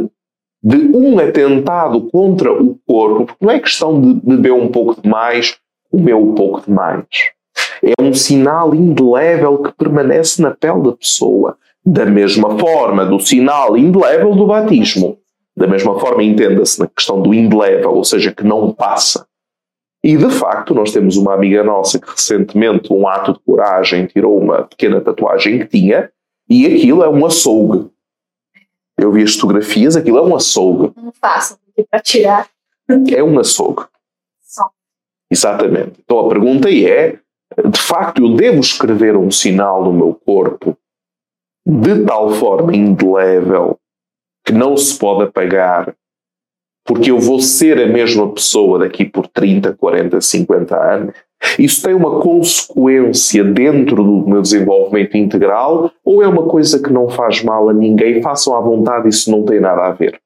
de 0.62 0.76
um 0.96 1.18
atentado 1.18 2.08
contra 2.10 2.50
o 2.50 2.78
corpo, 2.86 3.26
porque 3.26 3.44
não 3.44 3.52
é 3.52 3.60
questão 3.60 4.00
de 4.00 4.14
beber 4.26 4.52
um 4.52 4.68
pouco 4.68 5.02
de 5.02 5.06
mais, 5.06 5.58
comer 5.90 6.14
um 6.14 6.34
pouco 6.34 6.62
de 6.62 6.70
mais. 6.70 7.06
É 7.82 8.00
um 8.00 8.14
sinal 8.14 8.74
indelével 8.74 9.58
que 9.58 9.72
permanece 9.72 10.40
na 10.40 10.52
pele 10.52 10.82
da 10.82 10.92
pessoa. 10.92 11.56
Da 11.84 12.06
mesma 12.06 12.56
forma 12.58 13.04
do 13.04 13.18
sinal 13.18 13.76
indelével 13.76 14.34
do 14.34 14.46
batismo. 14.46 15.18
Da 15.56 15.66
mesma 15.66 15.98
forma, 15.98 16.22
entenda-se 16.22 16.78
na 16.78 16.86
questão 16.86 17.20
do 17.20 17.34
indelével, 17.34 17.94
ou 17.94 18.04
seja, 18.04 18.32
que 18.32 18.44
não 18.44 18.72
passa. 18.72 19.26
E 20.02 20.16
de 20.16 20.30
facto, 20.30 20.74
nós 20.74 20.92
temos 20.92 21.16
uma 21.16 21.34
amiga 21.34 21.62
nossa 21.62 21.98
que 21.98 22.10
recentemente, 22.10 22.92
um 22.92 23.06
ato 23.06 23.34
de 23.34 23.38
coragem, 23.40 24.06
tirou 24.06 24.38
uma 24.38 24.62
pequena 24.62 25.00
tatuagem 25.00 25.60
que 25.60 25.66
tinha, 25.66 26.10
e 26.48 26.66
aquilo 26.66 27.02
é 27.02 27.08
um 27.08 27.24
açougue. 27.24 27.88
Eu 28.98 29.12
vi 29.12 29.22
as 29.22 29.34
fotografias, 29.34 29.96
aquilo 29.96 30.18
é 30.18 30.22
um 30.22 30.34
açougue. 30.34 30.92
Não 30.96 31.12
faço, 31.12 31.58
porque 31.64 31.86
para 31.88 32.00
tirar. 32.00 32.48
É 33.10 33.22
um 33.22 33.38
açougue. 33.38 33.84
Só. 34.42 34.68
Exatamente. 35.30 36.00
Então 36.04 36.18
a 36.18 36.28
pergunta 36.28 36.68
é: 36.68 37.18
de 37.68 37.80
facto, 37.80 38.22
eu 38.22 38.34
devo 38.34 38.60
escrever 38.60 39.16
um 39.16 39.30
sinal 39.30 39.84
no 39.84 39.92
meu 39.92 40.14
corpo 40.14 40.76
de 41.66 42.04
tal 42.04 42.30
forma 42.30 42.74
indelével 42.74 43.78
que 44.44 44.52
não 44.52 44.76
se 44.76 44.98
pode 44.98 45.24
apagar 45.24 45.94
porque 46.84 47.10
eu 47.10 47.18
vou 47.18 47.40
ser 47.40 47.78
a 47.80 47.86
mesma 47.86 48.28
pessoa 48.32 48.78
daqui 48.78 49.04
por 49.04 49.26
30, 49.28 49.74
40, 49.74 50.20
50 50.20 50.76
anos? 50.76 51.14
Isso 51.58 51.82
tem 51.82 51.94
uma 51.94 52.20
consequência 52.20 53.44
dentro 53.44 54.02
do 54.02 54.28
meu 54.28 54.42
desenvolvimento 54.42 55.16
integral 55.16 55.90
ou 56.04 56.22
é 56.22 56.28
uma 56.28 56.44
coisa 56.44 56.82
que 56.82 56.92
não 56.92 57.08
faz 57.08 57.42
mal 57.42 57.68
a 57.68 57.72
ninguém? 57.72 58.22
Façam 58.22 58.56
à 58.56 58.60
vontade, 58.60 59.08
isso 59.08 59.30
não 59.30 59.44
tem 59.44 59.60
nada 59.60 59.86
a 59.86 59.92
ver. 59.92 60.20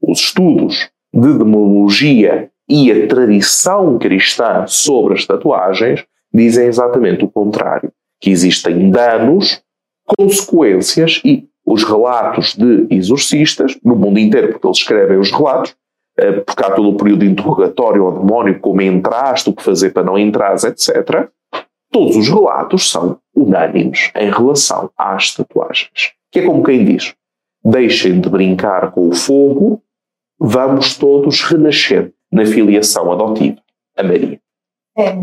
Os 0.00 0.18
estudos 0.18 0.90
de 1.12 1.38
demologia 1.38 2.50
e 2.68 2.90
a 2.90 3.06
tradição 3.06 3.98
cristã 3.98 4.64
sobre 4.66 5.14
as 5.14 5.26
tatuagens 5.26 6.04
dizem 6.32 6.66
exatamente 6.66 7.24
o 7.24 7.30
contrário: 7.30 7.92
que 8.20 8.30
existem 8.30 8.90
danos, 8.90 9.62
consequências 10.06 11.20
e 11.24 11.48
os 11.64 11.84
relatos 11.84 12.54
de 12.54 12.86
exorcistas, 12.90 13.78
no 13.84 13.94
mundo 13.94 14.18
inteiro, 14.18 14.48
porque 14.52 14.66
eles 14.66 14.78
escrevem 14.78 15.18
os 15.18 15.30
relatos, 15.30 15.74
eh, 16.18 16.32
porque 16.40 16.64
há 16.64 16.70
todo 16.70 16.90
o 16.90 16.96
período 16.96 17.20
de 17.20 17.30
interrogatório 17.30 18.04
ao 18.04 18.18
demónio, 18.18 18.58
como 18.60 18.82
entraste, 18.82 19.48
o 19.48 19.54
que 19.54 19.62
fazer 19.62 19.90
para 19.90 20.02
não 20.02 20.18
entrares, 20.18 20.64
etc. 20.64 21.28
Todos 21.90 22.16
os 22.16 22.28
relatos 22.28 22.90
são 22.90 23.18
unânimes 23.34 24.10
em 24.16 24.30
relação 24.30 24.90
às 24.96 25.34
tatuagens. 25.34 26.12
Que 26.30 26.40
é 26.40 26.46
como 26.46 26.62
quem 26.62 26.84
diz: 26.84 27.14
deixem 27.64 28.20
de 28.20 28.28
brincar 28.28 28.90
com 28.92 29.08
o 29.08 29.14
fogo, 29.14 29.82
vamos 30.38 30.96
todos 30.96 31.42
renascer 31.42 32.12
na 32.30 32.44
filiação 32.44 33.12
adotiva. 33.12 33.58
A 33.96 34.02
Maria. 34.02 34.40
É, 34.96 35.16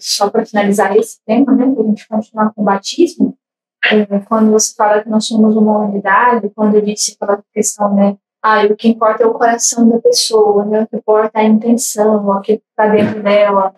só 0.00 0.30
para 0.30 0.46
finalizar 0.46 0.96
esse 0.96 1.18
tema, 1.24 1.54
né, 1.54 1.70
para 1.72 1.82
a 1.82 1.86
gente 1.86 2.08
continuar 2.08 2.52
com 2.52 2.62
o 2.62 2.64
batismo, 2.64 3.36
é, 3.84 4.18
quando 4.20 4.50
você 4.50 4.74
fala 4.74 5.02
que 5.02 5.08
nós 5.08 5.26
somos 5.26 5.56
uma 5.56 5.78
unidade, 5.80 6.50
quando 6.54 6.76
eu 6.76 6.82
disse 6.82 7.16
aquela 7.20 7.42
questão, 7.52 7.94
né, 7.94 8.16
ah, 8.46 8.62
o 8.66 8.76
que 8.76 8.88
importa 8.88 9.22
é 9.22 9.26
o 9.26 9.32
coração 9.32 9.88
da 9.88 9.98
pessoa, 9.98 10.66
né? 10.66 10.82
o 10.82 10.86
que 10.86 10.96
importa 10.96 11.40
é 11.40 11.40
a 11.40 11.44
intenção, 11.44 12.28
o 12.28 12.40
que 12.42 12.60
está 12.68 12.88
dentro 12.88 13.22
dela. 13.22 13.74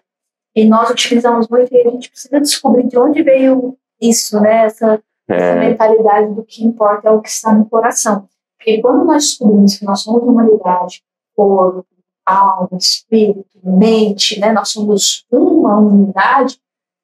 E 0.56 0.64
nós 0.64 0.90
utilizamos 0.90 1.46
muito 1.46 1.72
e 1.72 1.86
a 1.86 1.90
gente 1.90 2.10
precisa 2.10 2.40
descobrir 2.40 2.88
de 2.88 2.98
onde 2.98 3.22
veio 3.22 3.78
isso, 4.00 4.40
né? 4.40 4.64
Essa, 4.64 5.00
é. 5.28 5.36
essa 5.36 5.60
mentalidade 5.60 6.34
do 6.34 6.42
que 6.42 6.64
importa 6.64 7.08
é 7.08 7.12
o 7.12 7.20
que 7.20 7.28
está 7.28 7.54
no 7.54 7.64
coração. 7.66 8.28
Porque 8.58 8.82
quando 8.82 9.04
nós 9.04 9.26
descobrimos 9.26 9.76
que 9.76 9.84
nós 9.84 10.00
somos 10.00 10.24
uma 10.24 10.42
unidade, 10.42 11.00
corpo, 11.36 11.86
alma, 12.26 12.68
espírito, 12.72 13.58
mente, 13.62 14.40
né? 14.40 14.52
Nós 14.52 14.70
somos 14.70 15.24
uma 15.30 15.78
unidade. 15.78 16.58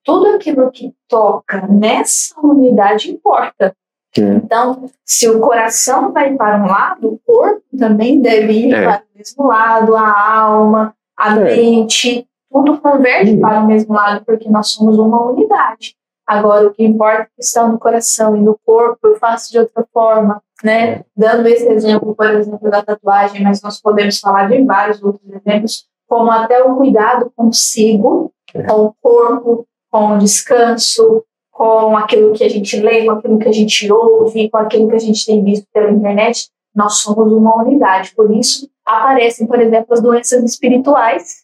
Tudo 0.05 0.27
aquilo 0.29 0.71
que 0.71 0.93
toca 1.09 1.67
nessa 1.69 2.35
unidade 2.41 3.11
importa. 3.11 3.75
É. 4.19 4.21
Então, 4.21 4.91
se 5.05 5.29
o 5.29 5.41
coração 5.41 6.13
vai 6.13 6.35
para 6.35 6.63
um 6.63 6.67
lado, 6.67 7.09
o 7.09 7.19
corpo 7.25 7.63
também 7.79 8.21
deve 8.21 8.53
ir 8.53 8.75
é. 8.75 8.83
para 8.83 9.03
o 9.03 9.19
mesmo 9.19 9.47
lado, 9.47 9.97
a 9.97 10.31
alma, 10.39 10.95
a 11.17 11.37
é. 11.39 11.57
mente, 11.57 12.27
tudo 12.51 12.79
converge 12.79 13.39
para 13.39 13.61
o 13.61 13.67
mesmo 13.67 13.95
lado, 13.95 14.25
porque 14.25 14.49
nós 14.49 14.69
somos 14.69 14.99
uma 14.99 15.31
unidade. 15.31 15.97
Agora, 16.27 16.67
o 16.67 16.73
que 16.73 16.85
importa 16.85 17.23
é 17.23 17.25
que 17.25 17.41
está 17.41 17.67
no 17.67 17.79
coração 17.79 18.37
e 18.37 18.41
no 18.41 18.59
corpo, 18.65 18.99
eu 19.07 19.17
faço 19.19 19.51
de 19.51 19.59
outra 19.59 19.87
forma, 19.93 20.43
né? 20.63 20.93
É. 20.93 21.05
Dando 21.17 21.47
esse 21.49 21.69
exemplo, 21.69 22.15
por 22.15 22.31
exemplo, 22.31 22.71
da 22.71 22.83
tatuagem, 22.83 23.43
mas 23.43 23.61
nós 23.63 23.81
podemos 23.81 24.19
falar 24.19 24.49
de 24.49 24.63
vários 24.63 25.03
outros 25.03 25.29
exemplos, 25.31 25.87
como 26.07 26.31
até 26.31 26.63
o 26.63 26.77
cuidado 26.77 27.33
consigo, 27.37 28.33
é. 28.55 28.63
com 28.63 28.87
o 28.87 28.95
corpo, 29.01 29.67
com 29.91 30.15
o 30.15 30.19
descanso, 30.19 31.25
com 31.51 31.97
aquilo 31.97 32.33
que 32.33 32.45
a 32.45 32.49
gente 32.49 32.81
lê, 32.81 33.05
com 33.05 33.13
aquilo 33.13 33.39
que 33.39 33.49
a 33.49 33.53
gente 33.53 33.93
ouve, 33.93 34.51
com 34.51 34.57
aquilo 34.57 34.89
que 34.89 34.97
a 34.97 35.01
gente 35.01 35.25
tem 35.27 35.45
visto 35.45 35.67
pela 35.73 35.91
internet, 35.91 36.49
nós 36.75 36.95
somos 36.99 37.33
uma 37.33 37.63
unidade. 37.63 38.15
Por 38.15 38.35
isso, 38.35 38.69
aparecem, 38.87 39.47
por 39.47 39.61
exemplo, 39.61 39.93
as 39.93 40.01
doenças 40.01 40.43
espirituais 40.45 41.43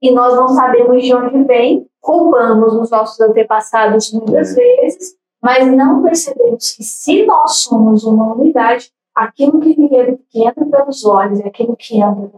e 0.00 0.10
nós 0.10 0.34
não 0.34 0.48
sabemos 0.48 1.02
de 1.02 1.14
onde 1.14 1.44
vem, 1.44 1.86
culpamos 2.02 2.74
os 2.74 2.90
nossos 2.90 3.18
antepassados 3.20 4.12
muitas 4.12 4.50
é. 4.50 4.54
vezes, 4.56 5.14
mas 5.40 5.66
não 5.66 6.02
percebemos 6.02 6.72
que 6.72 6.82
se 6.82 7.24
nós 7.24 7.58
somos 7.62 8.04
uma 8.04 8.34
unidade, 8.34 8.90
aquilo 9.14 9.60
que, 9.60 9.74
que 9.74 10.44
entra 10.46 10.64
pelos 10.66 11.04
olhos, 11.04 11.40
aquilo 11.40 11.76
que 11.76 11.96
entra 11.96 12.30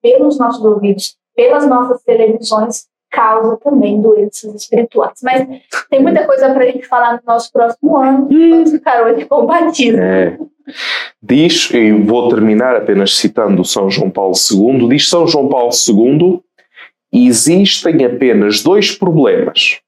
pelos 0.00 0.38
nossos 0.38 0.64
ouvidos, 0.64 1.16
pelas 1.34 1.66
nossas 1.66 2.02
televisões, 2.02 2.86
causa 3.10 3.56
também 3.56 4.00
doenças 4.00 4.54
espirituais. 4.54 5.20
Mas 5.22 5.46
tem 5.88 6.02
muita 6.02 6.26
coisa 6.26 6.52
para 6.52 6.64
a 6.64 6.66
gente 6.66 6.86
falar 6.86 7.14
no 7.14 7.20
nosso 7.26 7.50
próximo 7.50 7.96
ano. 7.96 8.28
Vamos 8.28 8.70
ficar 8.70 9.06
hoje 9.06 9.24
com 9.24 9.46
batismo. 9.46 9.98
É. 9.98 10.38
Diz, 11.22 11.70
e 11.72 11.92
vou 11.92 12.28
terminar 12.28 12.76
apenas 12.76 13.16
citando 13.16 13.64
São 13.64 13.88
João 13.88 14.10
Paulo 14.10 14.34
II, 14.34 14.88
diz 14.88 15.08
São 15.08 15.26
João 15.26 15.48
Paulo 15.48 15.70
II, 15.72 16.42
existem 17.12 18.04
apenas 18.04 18.62
dois 18.62 18.96
problemas. 18.96 19.80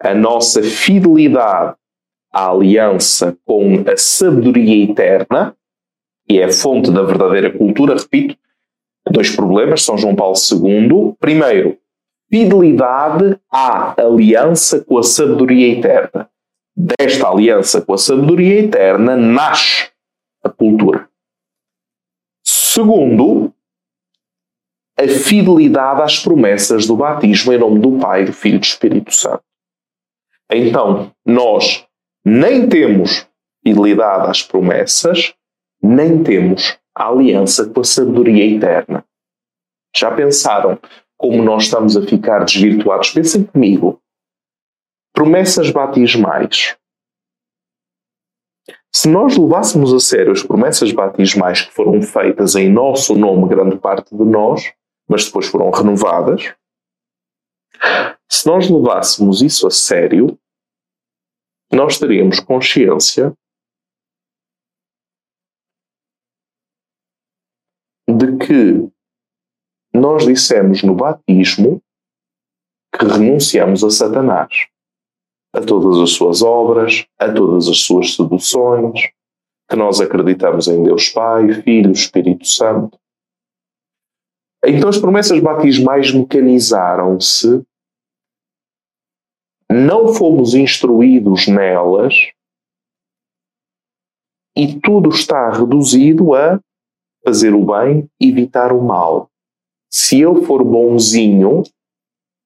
A 0.00 0.14
nossa 0.14 0.62
fidelidade 0.62 1.76
à 2.32 2.50
aliança 2.50 3.36
com 3.44 3.84
a 3.88 3.96
sabedoria 3.96 4.84
eterna, 4.84 5.56
que 6.26 6.40
é 6.40 6.44
a 6.44 6.52
fonte 6.52 6.90
da 6.90 7.02
verdadeira 7.02 7.56
cultura, 7.56 7.96
repito, 7.96 8.36
dois 9.10 9.34
problemas, 9.34 9.82
São 9.82 9.96
João 9.96 10.16
Paulo 10.16 10.34
II. 10.36 11.14
Primeiro, 11.20 11.78
fidelidade 12.28 13.38
à 13.50 13.94
aliança 14.00 14.84
com 14.84 14.98
a 14.98 15.02
sabedoria 15.02 15.78
eterna. 15.78 16.28
Desta 16.76 17.28
aliança 17.28 17.80
com 17.80 17.94
a 17.94 17.98
sabedoria 17.98 18.60
eterna 18.60 19.16
nasce 19.16 19.90
a 20.42 20.48
cultura. 20.48 21.08
Segundo, 22.44 23.54
a 24.96 25.08
fidelidade 25.08 26.02
às 26.02 26.18
promessas 26.18 26.86
do 26.86 26.96
batismo 26.96 27.52
em 27.52 27.58
nome 27.58 27.80
do 27.80 27.98
Pai, 27.98 28.24
do 28.24 28.32
Filho 28.32 28.56
e 28.56 28.58
do 28.58 28.64
Espírito 28.64 29.12
Santo. 29.12 29.42
Então, 30.50 31.12
nós 31.26 31.86
nem 32.24 32.68
temos 32.68 33.26
fidelidade 33.66 34.30
às 34.30 34.42
promessas, 34.42 35.34
nem 35.82 36.22
temos 36.22 36.78
a 36.94 37.08
aliança 37.08 37.68
com 37.68 37.80
a 37.80 37.84
sabedoria 37.84 38.44
eterna. 38.44 39.04
Já 39.96 40.10
pensaram 40.10 40.78
como 41.16 41.42
nós 41.42 41.64
estamos 41.64 41.96
a 41.96 42.02
ficar 42.02 42.44
desvirtuados. 42.44 43.10
Pensem 43.10 43.44
comigo. 43.44 44.00
Promessas 45.12 45.70
batismais. 45.70 46.76
Se 48.92 49.08
nós 49.08 49.36
levássemos 49.36 49.92
a 49.92 49.98
sério 49.98 50.32
as 50.32 50.42
promessas 50.42 50.92
batismais 50.92 51.62
que 51.62 51.72
foram 51.72 52.00
feitas 52.00 52.54
em 52.54 52.70
nosso 52.70 53.16
nome, 53.16 53.48
grande 53.48 53.76
parte 53.76 54.14
de 54.14 54.24
nós, 54.24 54.72
mas 55.08 55.26
depois 55.26 55.46
foram 55.46 55.70
renovadas, 55.70 56.54
se 58.30 58.46
nós 58.46 58.68
levássemos 58.68 59.42
isso 59.42 59.66
a 59.66 59.70
sério, 59.70 60.38
nós 61.72 61.98
teríamos 61.98 62.40
consciência 62.40 63.32
de 68.08 68.36
que 68.38 68.94
nós 69.92 70.26
dissemos 70.26 70.82
no 70.82 70.94
batismo 70.94 71.82
que 72.96 73.04
renunciamos 73.06 73.82
a 73.82 73.90
Satanás, 73.90 74.68
a 75.54 75.60
todas 75.60 75.98
as 76.00 76.10
suas 76.10 76.42
obras, 76.42 77.06
a 77.18 77.32
todas 77.32 77.68
as 77.68 77.78
suas 77.78 78.14
seduções, 78.14 79.00
que 79.68 79.76
nós 79.76 80.00
acreditamos 80.00 80.68
em 80.68 80.82
Deus 80.82 81.08
Pai, 81.08 81.62
Filho, 81.62 81.92
Espírito 81.92 82.46
Santo. 82.46 82.98
Então 84.66 84.88
as 84.88 84.98
promessas 84.98 85.40
batismais 85.40 86.12
mecanizaram-se, 86.12 87.64
não 89.70 90.14
fomos 90.14 90.54
instruídos 90.54 91.48
nelas. 91.48 92.14
E 94.56 94.78
tudo 94.80 95.08
está 95.08 95.50
reduzido 95.50 96.34
a 96.34 96.60
fazer 97.24 97.54
o 97.54 97.64
bem, 97.64 98.08
evitar 98.20 98.72
o 98.72 98.82
mal. 98.82 99.28
Se 99.90 100.20
eu 100.20 100.44
for 100.44 100.62
bonzinho, 100.62 101.62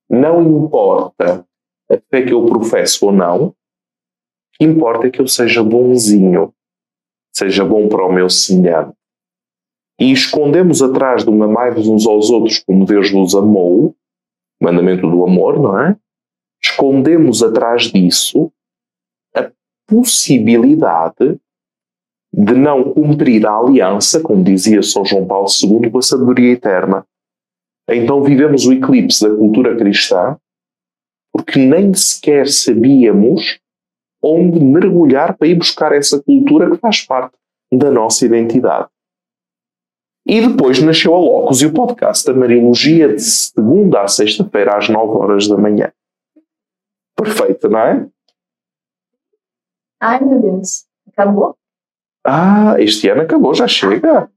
não 0.09 0.43
importa 0.43 1.47
a 1.91 1.99
fé 2.11 2.23
que 2.23 2.33
eu 2.33 2.47
professo 2.47 3.07
ou 3.07 3.13
não, 3.13 3.55
importa 4.61 5.07
é 5.07 5.11
que 5.11 5.21
eu 5.21 5.27
seja 5.27 5.63
bonzinho, 5.63 6.53
seja 7.35 7.65
bom 7.65 7.89
para 7.89 8.07
o 8.07 8.13
meu 8.13 8.29
semelhante. 8.29 8.98
E 10.01 10.13
escondemos 10.13 10.81
atrás 10.81 11.25
de 11.25 11.31
um 11.31 11.43
amai-vos 11.43 11.89
uns 11.89 12.07
aos 12.07 12.31
outros 12.31 12.59
como 12.61 12.85
Deus 12.85 13.13
nos 13.13 13.35
amou, 13.35 13.95
mandamento 14.61 15.09
do 15.09 15.25
amor, 15.25 15.59
não 15.59 15.81
é? 15.81 15.97
Escondemos 16.63 17.43
atrás 17.43 17.85
disso 17.85 18.53
a 19.35 19.51
possibilidade 19.87 21.39
de 22.33 22.55
não 22.55 22.93
cumprir 22.93 23.47
a 23.47 23.57
aliança, 23.57 24.21
como 24.21 24.45
dizia 24.45 24.83
São 24.83 25.05
João 25.05 25.27
Paulo 25.27 25.49
II, 25.49 25.91
com 25.91 25.99
a 25.99 26.03
sabedoria 26.03 26.53
eterna. 26.53 27.05
Então 27.89 28.23
vivemos 28.23 28.67
o 28.67 28.73
eclipse 28.73 29.27
da 29.27 29.35
cultura 29.35 29.77
cristã 29.77 30.37
porque 31.33 31.59
nem 31.59 31.95
sequer 31.95 32.49
sabíamos 32.49 33.61
onde 34.23 34.61
mergulhar 34.61 35.37
para 35.37 35.49
ir 35.49 35.55
buscar 35.55 35.93
essa 35.93 36.21
cultura 36.23 36.71
que 36.71 36.77
faz 36.77 37.03
parte 37.03 37.37
da 37.73 37.91
nossa 37.91 38.27
identidade. 38.27 38.89
E 40.31 40.47
depois 40.47 40.79
nasceu 40.83 41.15
a 41.15 41.19
Locus 41.19 41.63
e 41.63 41.67
o 41.67 41.73
podcast 41.73 42.27
da 42.27 42.35
Mariologia 42.39 43.15
de 43.15 43.23
segunda 43.23 44.03
a 44.03 44.09
sexta-feira 44.09 44.77
às 44.77 44.87
9 44.87 45.17
horas 45.17 45.49
da 45.49 45.57
manhã. 45.57 45.91
Perfeito, 47.17 47.71
não 47.71 47.79
é? 47.79 48.07
Ai, 49.99 50.21
meu 50.23 50.39
Deus. 50.39 50.87
Acabou? 51.11 51.57
Ah, 52.23 52.75
este 52.79 53.09
ano 53.09 53.23
acabou, 53.23 53.55
já 53.55 53.67
chega. 53.67 54.31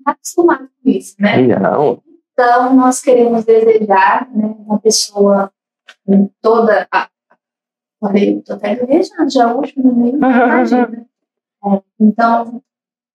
Está 0.00 0.10
acostumado 0.10 0.68
com 0.82 0.90
isso, 0.90 1.14
né? 1.20 1.40
Não. 1.46 2.02
Então, 2.32 2.74
nós 2.74 3.00
queremos 3.00 3.44
desejar 3.44 4.28
né, 4.32 4.56
uma 4.58 4.80
pessoa 4.80 5.52
toda 6.40 6.88
a. 6.90 7.08
Estou 8.12 8.56
até 8.56 8.74
gaguejando, 8.74 9.30
já 9.30 9.54
hoje, 9.54 9.74
no 9.76 9.94
meio, 9.94 10.16
imagina. 10.16 11.06
Então, 12.00 12.60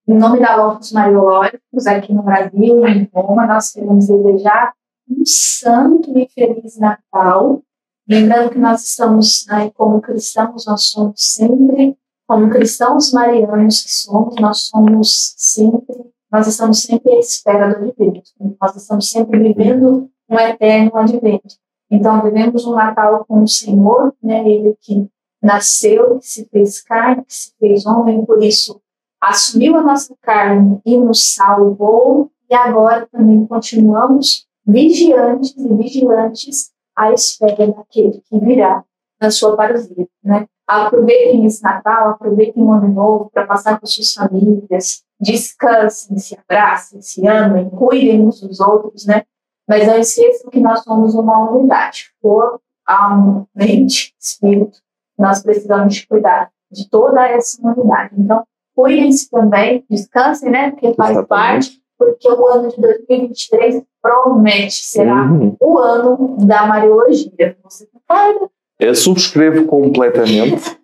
em 0.08 0.18
nome 0.18 0.40
da 0.40 0.56
Locus 0.56 0.94
Mariológicos, 0.94 1.86
aqui 1.86 2.14
no 2.14 2.24
Brasil, 2.24 2.88
em 2.88 3.10
Roma, 3.14 3.46
nós 3.46 3.74
queremos 3.74 4.08
desejar 4.08 4.74
um 5.10 5.26
santo 5.26 6.18
e 6.18 6.30
feliz 6.30 6.78
Natal. 6.78 7.62
Lembrando 8.08 8.52
que 8.52 8.58
nós 8.58 8.86
estamos, 8.86 9.46
né, 9.48 9.70
como 9.72 10.00
cristãos, 10.00 10.66
nós 10.66 10.84
somos 10.86 11.16
sempre, 11.18 11.98
como 12.26 12.50
cristãos 12.50 13.12
marianos 13.12 13.84
que 13.84 13.92
somos, 13.92 14.36
nós 14.40 14.60
somos 14.70 15.34
sempre, 15.36 15.96
nós 16.32 16.48
estamos 16.48 16.82
sempre 16.84 17.12
à 17.12 17.20
espera 17.20 17.68
do 17.68 17.76
advento. 17.76 18.32
Nós 18.62 18.78
estamos 18.78 19.10
sempre 19.10 19.38
vivendo 19.38 20.10
um 20.30 20.40
eterno 20.40 20.96
advento. 20.96 21.56
Então, 21.92 22.22
vivemos 22.22 22.66
um 22.66 22.76
Natal 22.76 23.26
com 23.26 23.44
o 23.44 23.48
Senhor, 23.48 24.14
né, 24.24 24.48
Ele 24.48 24.78
que 24.80 25.06
nasceu, 25.44 26.20
que 26.20 26.28
se 26.28 26.46
fez 26.46 26.82
carne, 26.82 27.26
que 27.26 27.34
se 27.34 27.52
fez 27.60 27.86
homem, 27.86 28.26
por 28.26 28.42
isso 28.42 28.82
assumiu 29.22 29.76
a 29.78 29.82
nossa 29.82 30.16
carne 30.22 30.80
e 30.86 30.98
nos 30.98 31.34
salvou, 31.34 32.32
e 32.50 32.56
agora 32.56 33.08
também 33.12 33.46
continuamos 33.46 34.48
vigiantes 34.66 35.56
e 35.58 35.74
vigilantes 35.76 36.72
à 36.96 37.12
espera 37.12 37.68
daquele 37.68 38.22
que 38.22 38.40
virá 38.40 38.84
na 39.22 39.32
sua 39.32 39.56
parousia. 39.56 40.08
Né? 40.24 40.48
Aproveitem 40.68 41.46
esse 41.46 41.64
Natal, 41.64 42.10
aproveitem 42.10 42.64
o 42.64 42.72
Ano 42.72 42.88
Novo 42.90 43.30
para 43.34 43.48
passar 43.48 43.80
com 43.80 43.86
suas 43.86 44.14
famílias, 44.14 45.04
descansem, 45.20 46.18
se 46.18 46.38
abracem, 46.38 47.02
se 47.02 47.26
amem, 47.28 47.70
cuidem 47.70 48.26
uns 48.26 48.42
dos 48.42 48.60
outros, 48.60 49.06
né? 49.06 49.24
Mas 49.68 49.88
não 49.88 49.98
esqueçam 49.98 50.50
que 50.50 50.60
nós 50.60 50.82
somos 50.84 51.16
uma 51.16 51.50
unidade, 51.52 52.12
corpo, 52.22 52.62
alma, 52.86 53.48
mente, 53.54 54.14
espírito. 54.20 54.80
Nós 55.18 55.42
precisamos 55.42 55.96
de 55.96 56.08
cuidar 56.08 56.52
de 56.72 56.90
toda 56.90 57.28
essa 57.28 57.60
unidade. 57.62 58.14
Então, 58.18 58.46
cuidem-se 58.78 59.30
também, 59.32 59.84
descansem, 59.90 60.52
né? 60.52 60.70
Porque 60.72 60.94
faz 60.94 61.12
Exatamente. 61.12 61.28
parte, 61.28 61.82
porque 61.98 62.30
o 62.30 62.48
ano 62.48 62.70
de 62.70 62.80
2023 62.80 63.84
promete 64.02 64.74
será 64.86 65.24
Uhum. 65.24 65.56
o 65.60 65.80
ano 65.80 66.38
da 66.40 66.68
Mariologia. 66.68 67.58
Você 67.64 67.88
concorda? 67.92 68.48
Eu 68.80 68.94
subscrevo 68.94 69.66
completamente. 69.66 70.78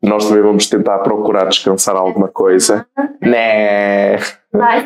Nós 0.00 0.28
também 0.28 0.42
vamos 0.44 0.68
tentar 0.68 1.00
procurar 1.00 1.46
descansar 1.48 1.96
alguma 1.96 2.28
coisa. 2.28 2.86
Né? 3.20 4.18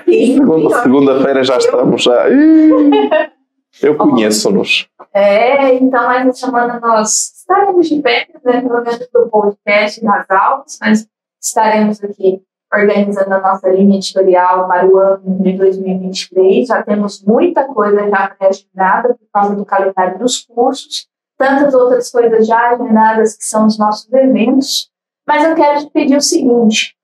Segunda- 0.06 0.82
Segunda-feira 0.82 1.44
já 1.44 1.58
estamos 1.58 2.02
já. 2.02 2.24
Eu 3.82 3.96
conheço-nos. 3.96 4.88
É, 5.12 5.74
então 5.74 6.10
essa 6.10 6.32
semana 6.46 6.80
nós 6.80 7.34
estaremos 7.40 7.88
de 7.88 8.00
pé, 8.00 8.26
né, 8.44 8.60
pelo 8.62 8.80
menos 8.82 9.08
do 9.12 9.28
podcast 9.28 10.02
nas 10.02 10.28
aulas, 10.30 10.78
mas 10.80 11.06
estaremos 11.42 12.02
aqui 12.02 12.40
organizando 12.80 13.34
a 13.34 13.40
nossa 13.40 13.68
linha 13.68 13.96
editorial 13.96 14.66
para 14.66 14.86
o 14.86 14.98
ano 14.98 15.42
de 15.42 15.52
2023. 15.56 16.66
Já 16.66 16.82
temos 16.82 17.22
muita 17.22 17.64
coisa 17.64 18.08
já 18.08 18.28
pré-agendada 18.28 19.14
por 19.14 19.26
causa 19.32 19.54
do 19.54 19.64
calendário 19.64 20.18
dos 20.18 20.40
cursos, 20.40 21.06
tantas 21.38 21.74
outras 21.74 22.10
coisas 22.10 22.46
já 22.46 22.70
agendadas 22.70 23.36
que 23.36 23.44
são 23.44 23.66
os 23.66 23.78
nossos 23.78 24.12
eventos. 24.12 24.90
Mas 25.26 25.44
eu 25.44 25.54
quero 25.54 25.80
te 25.80 25.90
pedir 25.90 26.16
o 26.16 26.20
seguinte: 26.20 26.94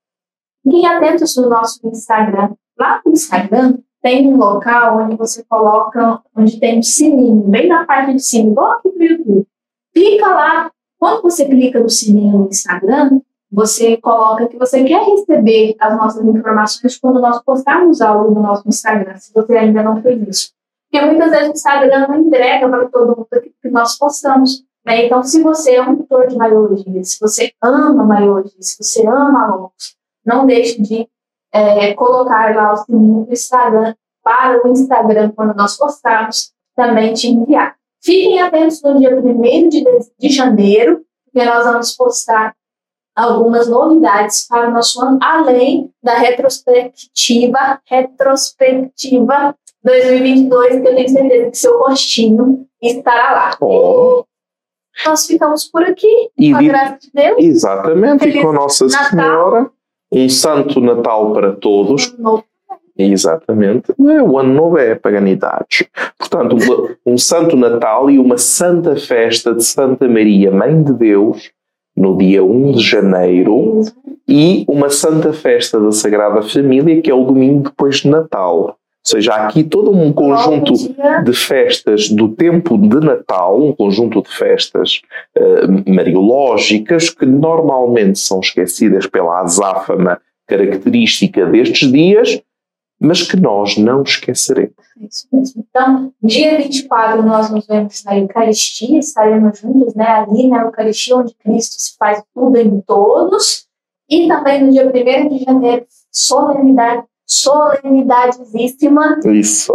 fiquem 0.63 0.87
atentos 0.87 1.37
no 1.37 1.49
nosso 1.49 1.81
Instagram. 1.87 2.51
Lá 2.79 3.01
no 3.05 3.13
Instagram 3.13 3.79
tem 4.03 4.29
um 4.29 4.37
local 4.37 4.99
onde 4.99 5.17
você 5.17 5.45
coloca, 5.45 6.21
onde 6.35 6.59
tem 6.59 6.79
um 6.79 6.83
sininho, 6.83 7.43
bem 7.43 7.69
na 7.69 7.85
parte 7.85 8.15
de 8.15 8.21
cima, 8.21 8.51
igual 8.51 8.73
aqui 8.73 8.89
no 8.89 9.05
YouTube. 9.05 9.47
Clica 9.95 10.29
lá. 10.29 10.71
Quando 10.99 11.23
você 11.23 11.47
clica 11.47 11.81
no 11.81 11.89
sininho 11.89 12.41
no 12.41 12.49
Instagram, 12.49 13.21
você 13.51 13.97
coloca 13.97 14.47
que 14.47 14.57
você 14.57 14.85
quer 14.85 15.03
receber 15.05 15.75
as 15.81 15.97
nossas 15.97 16.25
informações 16.25 16.97
quando 16.99 17.21
nós 17.21 17.43
postarmos 17.43 18.01
algo 18.01 18.33
no 18.33 18.43
nosso 18.43 18.69
Instagram, 18.69 19.17
se 19.17 19.33
você 19.35 19.57
ainda 19.57 19.83
não 19.83 20.01
fez 20.01 20.29
isso. 20.29 20.53
Porque 20.91 21.05
muitas 21.05 21.31
vezes 21.31 21.49
o 21.49 21.53
Instagram 21.53 22.09
não 22.09 22.17
entrega 22.17 22.69
para 22.69 22.89
todo 22.89 23.17
mundo 23.17 23.29
aquilo 23.33 23.55
que 23.61 23.71
nós 23.71 23.99
postamos. 23.99 24.65
né? 24.85 25.07
Então, 25.07 25.23
se 25.23 25.43
você 25.43 25.75
é 25.75 25.83
um 25.83 25.97
tutor 25.97 26.29
de 26.29 26.37
maiologia, 26.37 27.03
se 27.05 27.19
você 27.21 27.53
ama 27.63 28.05
maiologia, 28.05 28.61
se 28.61 28.83
você 28.83 29.07
ama 29.07 29.47
alunos, 29.47 29.97
não 30.25 30.47
deixe 30.47 30.81
de 30.81 31.09
é, 31.53 31.95
colocar 31.95 32.55
lá 32.55 32.73
o 32.73 32.77
sininho 32.77 33.25
do 33.25 33.33
Instagram 33.33 33.95
para 34.23 34.65
o 34.65 34.69
Instagram, 34.69 35.33
quando 35.33 35.55
nós 35.55 35.77
postarmos, 35.77 36.53
também 36.77 37.15
te 37.15 37.29
enviar. 37.29 37.75
Fiquem 38.03 38.41
atentos 38.41 38.83
no 38.83 38.99
dia 38.99 39.15
1 39.15 39.69
de, 39.69 39.85
de 40.19 40.29
janeiro, 40.29 41.05
porque 41.25 41.47
nós 41.47 41.65
vamos 41.65 41.97
postar 41.97 42.55
algumas 43.15 43.69
novidades 43.69 44.47
para 44.49 44.69
o 44.69 44.73
nosso 44.73 45.01
ano, 45.03 45.19
além 45.23 45.91
da 46.03 46.15
retrospectiva, 46.15 47.81
retrospectiva 47.87 49.55
2022, 49.85 50.83
que 50.83 50.89
eu 50.89 50.95
tenho 50.95 51.09
certeza 51.09 51.51
que 51.51 51.59
seu 51.59 51.79
rostinho 51.79 52.67
estará 52.83 53.33
lá. 53.33 53.57
Oh, 53.61 54.25
Nós 55.05 55.27
ficamos 55.27 55.65
por 55.65 55.83
aqui, 55.83 56.31
e 56.39 56.53
com 56.53 56.59
a 56.59 56.63
graça 56.63 56.99
de 57.01 57.11
Deus. 57.13 57.37
exatamente, 57.39 58.29
e 58.29 58.43
com 58.43 58.53
Nossa 58.53 58.87
Natal. 58.87 59.09
Senhora, 59.11 59.71
um 60.13 60.29
santo 60.29 60.81
Natal 60.81 61.33
para 61.33 61.53
todos. 61.53 62.15
Um 62.19 62.43
Exatamente. 62.99 63.93
É, 63.93 64.23
O 64.23 64.39
ano 64.39 64.53
novo 64.53 64.77
é 64.77 64.93
a 64.93 64.97
paganidade. 64.97 65.89
Portanto, 66.19 66.57
um 67.07 67.17
santo 67.17 67.57
Natal 67.57 68.11
e 68.11 68.19
uma 68.19 68.37
santa 68.37 68.95
festa 68.97 69.55
de 69.55 69.65
Santa 69.65 70.07
Maria, 70.07 70.51
Mãe 70.51 70.83
de 70.83 70.93
Deus, 70.93 71.51
no 72.01 72.17
dia 72.17 72.43
1 72.43 72.73
de 72.73 72.83
janeiro, 72.83 73.83
e 74.27 74.65
uma 74.67 74.89
santa 74.89 75.33
festa 75.33 75.79
da 75.79 75.93
Sagrada 75.93 76.41
Família, 76.41 77.03
que 77.03 77.11
é 77.11 77.15
o 77.15 77.25
domingo 77.25 77.65
depois 77.65 77.97
de 77.97 78.09
Natal. 78.09 78.57
Ou 78.57 78.77
seja, 79.05 79.35
há 79.35 79.47
aqui 79.47 79.65
todo 79.65 79.91
um 79.91 80.13
conjunto 80.13 80.73
de 81.25 81.33
festas 81.33 82.09
do 82.09 82.29
tempo 82.29 82.79
de 82.79 83.01
Natal, 83.01 83.61
um 83.61 83.73
conjunto 83.73 84.23
de 84.23 84.31
festas 84.31 85.03
eh, 85.35 85.67
mariológicas 85.91 87.11
que 87.11 87.27
normalmente 87.27 88.19
são 88.19 88.41
esquecidas 88.41 89.07
pela 89.07 89.41
azáfama 89.41 90.21
característica 90.47 91.47
destes 91.47 91.91
dias, 91.91 92.41
mas 93.01 93.23
que 93.23 93.37
nós 93.37 93.77
não 93.77 94.03
esqueceremos. 94.03 94.75
É 95.01 95.05
Isso 95.07 95.27
mesmo. 95.33 95.65
Então, 95.69 96.13
dia 96.23 96.59
24, 96.59 97.23
nós 97.23 97.51
nos 97.51 97.67
vemos 97.67 98.05
na 98.05 98.19
Eucaristia, 98.19 98.99
estaremos 98.99 99.59
juntos, 99.59 99.95
né? 99.95 100.07
Ali 100.07 100.47
na 100.49 100.63
Eucaristia, 100.63 101.17
onde 101.17 101.35
Cristo 101.37 101.75
se 101.81 101.97
faz 101.97 102.23
tudo 102.35 102.57
em 102.59 102.81
todos. 102.83 103.67
E 104.09 104.29
também 104.29 104.63
no 104.65 104.73
dia 104.73 104.87
1 104.87 105.29
de 105.29 105.45
janeiro, 105.45 105.87
solenidade, 106.11 107.05
solenidadíssima, 107.27 109.21
Isso. 109.25 109.73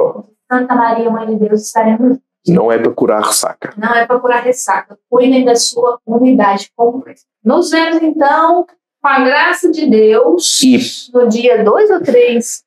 Santa 0.52 0.76
Maria, 0.76 1.10
Mãe 1.10 1.26
de 1.28 1.36
Deus, 1.48 1.62
estaremos 1.64 2.00
juntos. 2.10 2.22
Não 2.48 2.72
é 2.72 2.78
para 2.78 2.92
curar 2.92 3.24
ressaca. 3.24 3.74
Não 3.76 3.96
é 3.96 4.06
para 4.06 4.20
curar 4.20 4.44
ressaca. 4.44 4.98
Cuidem 5.10 5.44
da 5.44 5.56
sua 5.56 6.00
unidade 6.06 6.70
completa. 6.76 7.22
Nos 7.44 7.72
vemos, 7.72 8.04
então, 8.04 8.66
com 9.02 9.08
a 9.08 9.20
graça 9.22 9.72
de 9.72 9.90
Deus, 9.90 10.62
E- 10.62 10.80
no 11.14 11.28
dia 11.28 11.64
2 11.64 11.90
ou 11.90 12.02
3, 12.02 12.64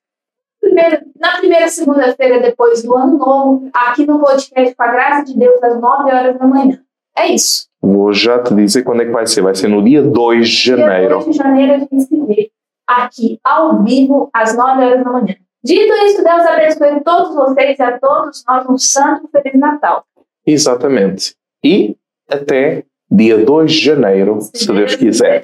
na 1.19 1.37
primeira 1.37 1.67
segunda-feira 1.67 2.39
depois 2.39 2.83
do 2.83 2.95
ano 2.95 3.17
novo, 3.17 3.69
aqui 3.73 4.05
no 4.05 4.19
podcast, 4.19 4.75
com 4.75 4.83
a 4.83 4.87
graça 4.91 5.25
de 5.25 5.37
Deus, 5.37 5.61
às 5.63 5.79
9 5.79 6.11
horas 6.11 6.37
da 6.37 6.47
manhã. 6.47 6.79
É 7.17 7.27
isso. 7.27 7.67
Vou 7.81 8.13
já 8.13 8.41
te 8.41 8.53
dizer 8.53 8.83
quando 8.83 9.01
é 9.01 9.05
que 9.05 9.11
vai 9.11 9.27
ser. 9.27 9.41
Vai 9.41 9.55
ser 9.55 9.67
no 9.67 9.83
dia 9.83 10.01
2 10.01 10.47
de 10.47 10.63
Dia 10.63 10.77
janeiro. 10.77 11.19
2 11.19 11.25
de 11.25 11.33
janeiro 11.33 11.73
a 11.73 11.77
gente 11.79 12.01
se 12.01 12.25
vê 12.25 12.51
aqui 12.87 13.39
ao 13.43 13.83
vivo 13.83 14.29
às 14.33 14.55
9 14.55 14.83
horas 14.83 15.03
da 15.03 15.11
manhã. 15.11 15.35
Dito 15.63 15.93
isso, 16.05 16.23
Deus 16.23 16.45
abençoe 16.45 17.03
todos 17.03 17.35
vocês 17.35 17.77
e 17.77 17.81
a 17.81 17.99
todos 17.99 18.43
nós 18.47 18.65
um 18.69 18.77
santo 18.77 19.27
e 19.27 19.41
feliz 19.41 19.59
Natal. 19.59 20.05
Exatamente. 20.45 21.35
E 21.63 21.97
até 22.29 22.85
dia 23.11 23.37
2 23.37 23.71
de 23.71 23.79
janeiro, 23.79 24.39
se 24.41 24.71
Deus 24.71 24.95
quiser. 24.95 25.37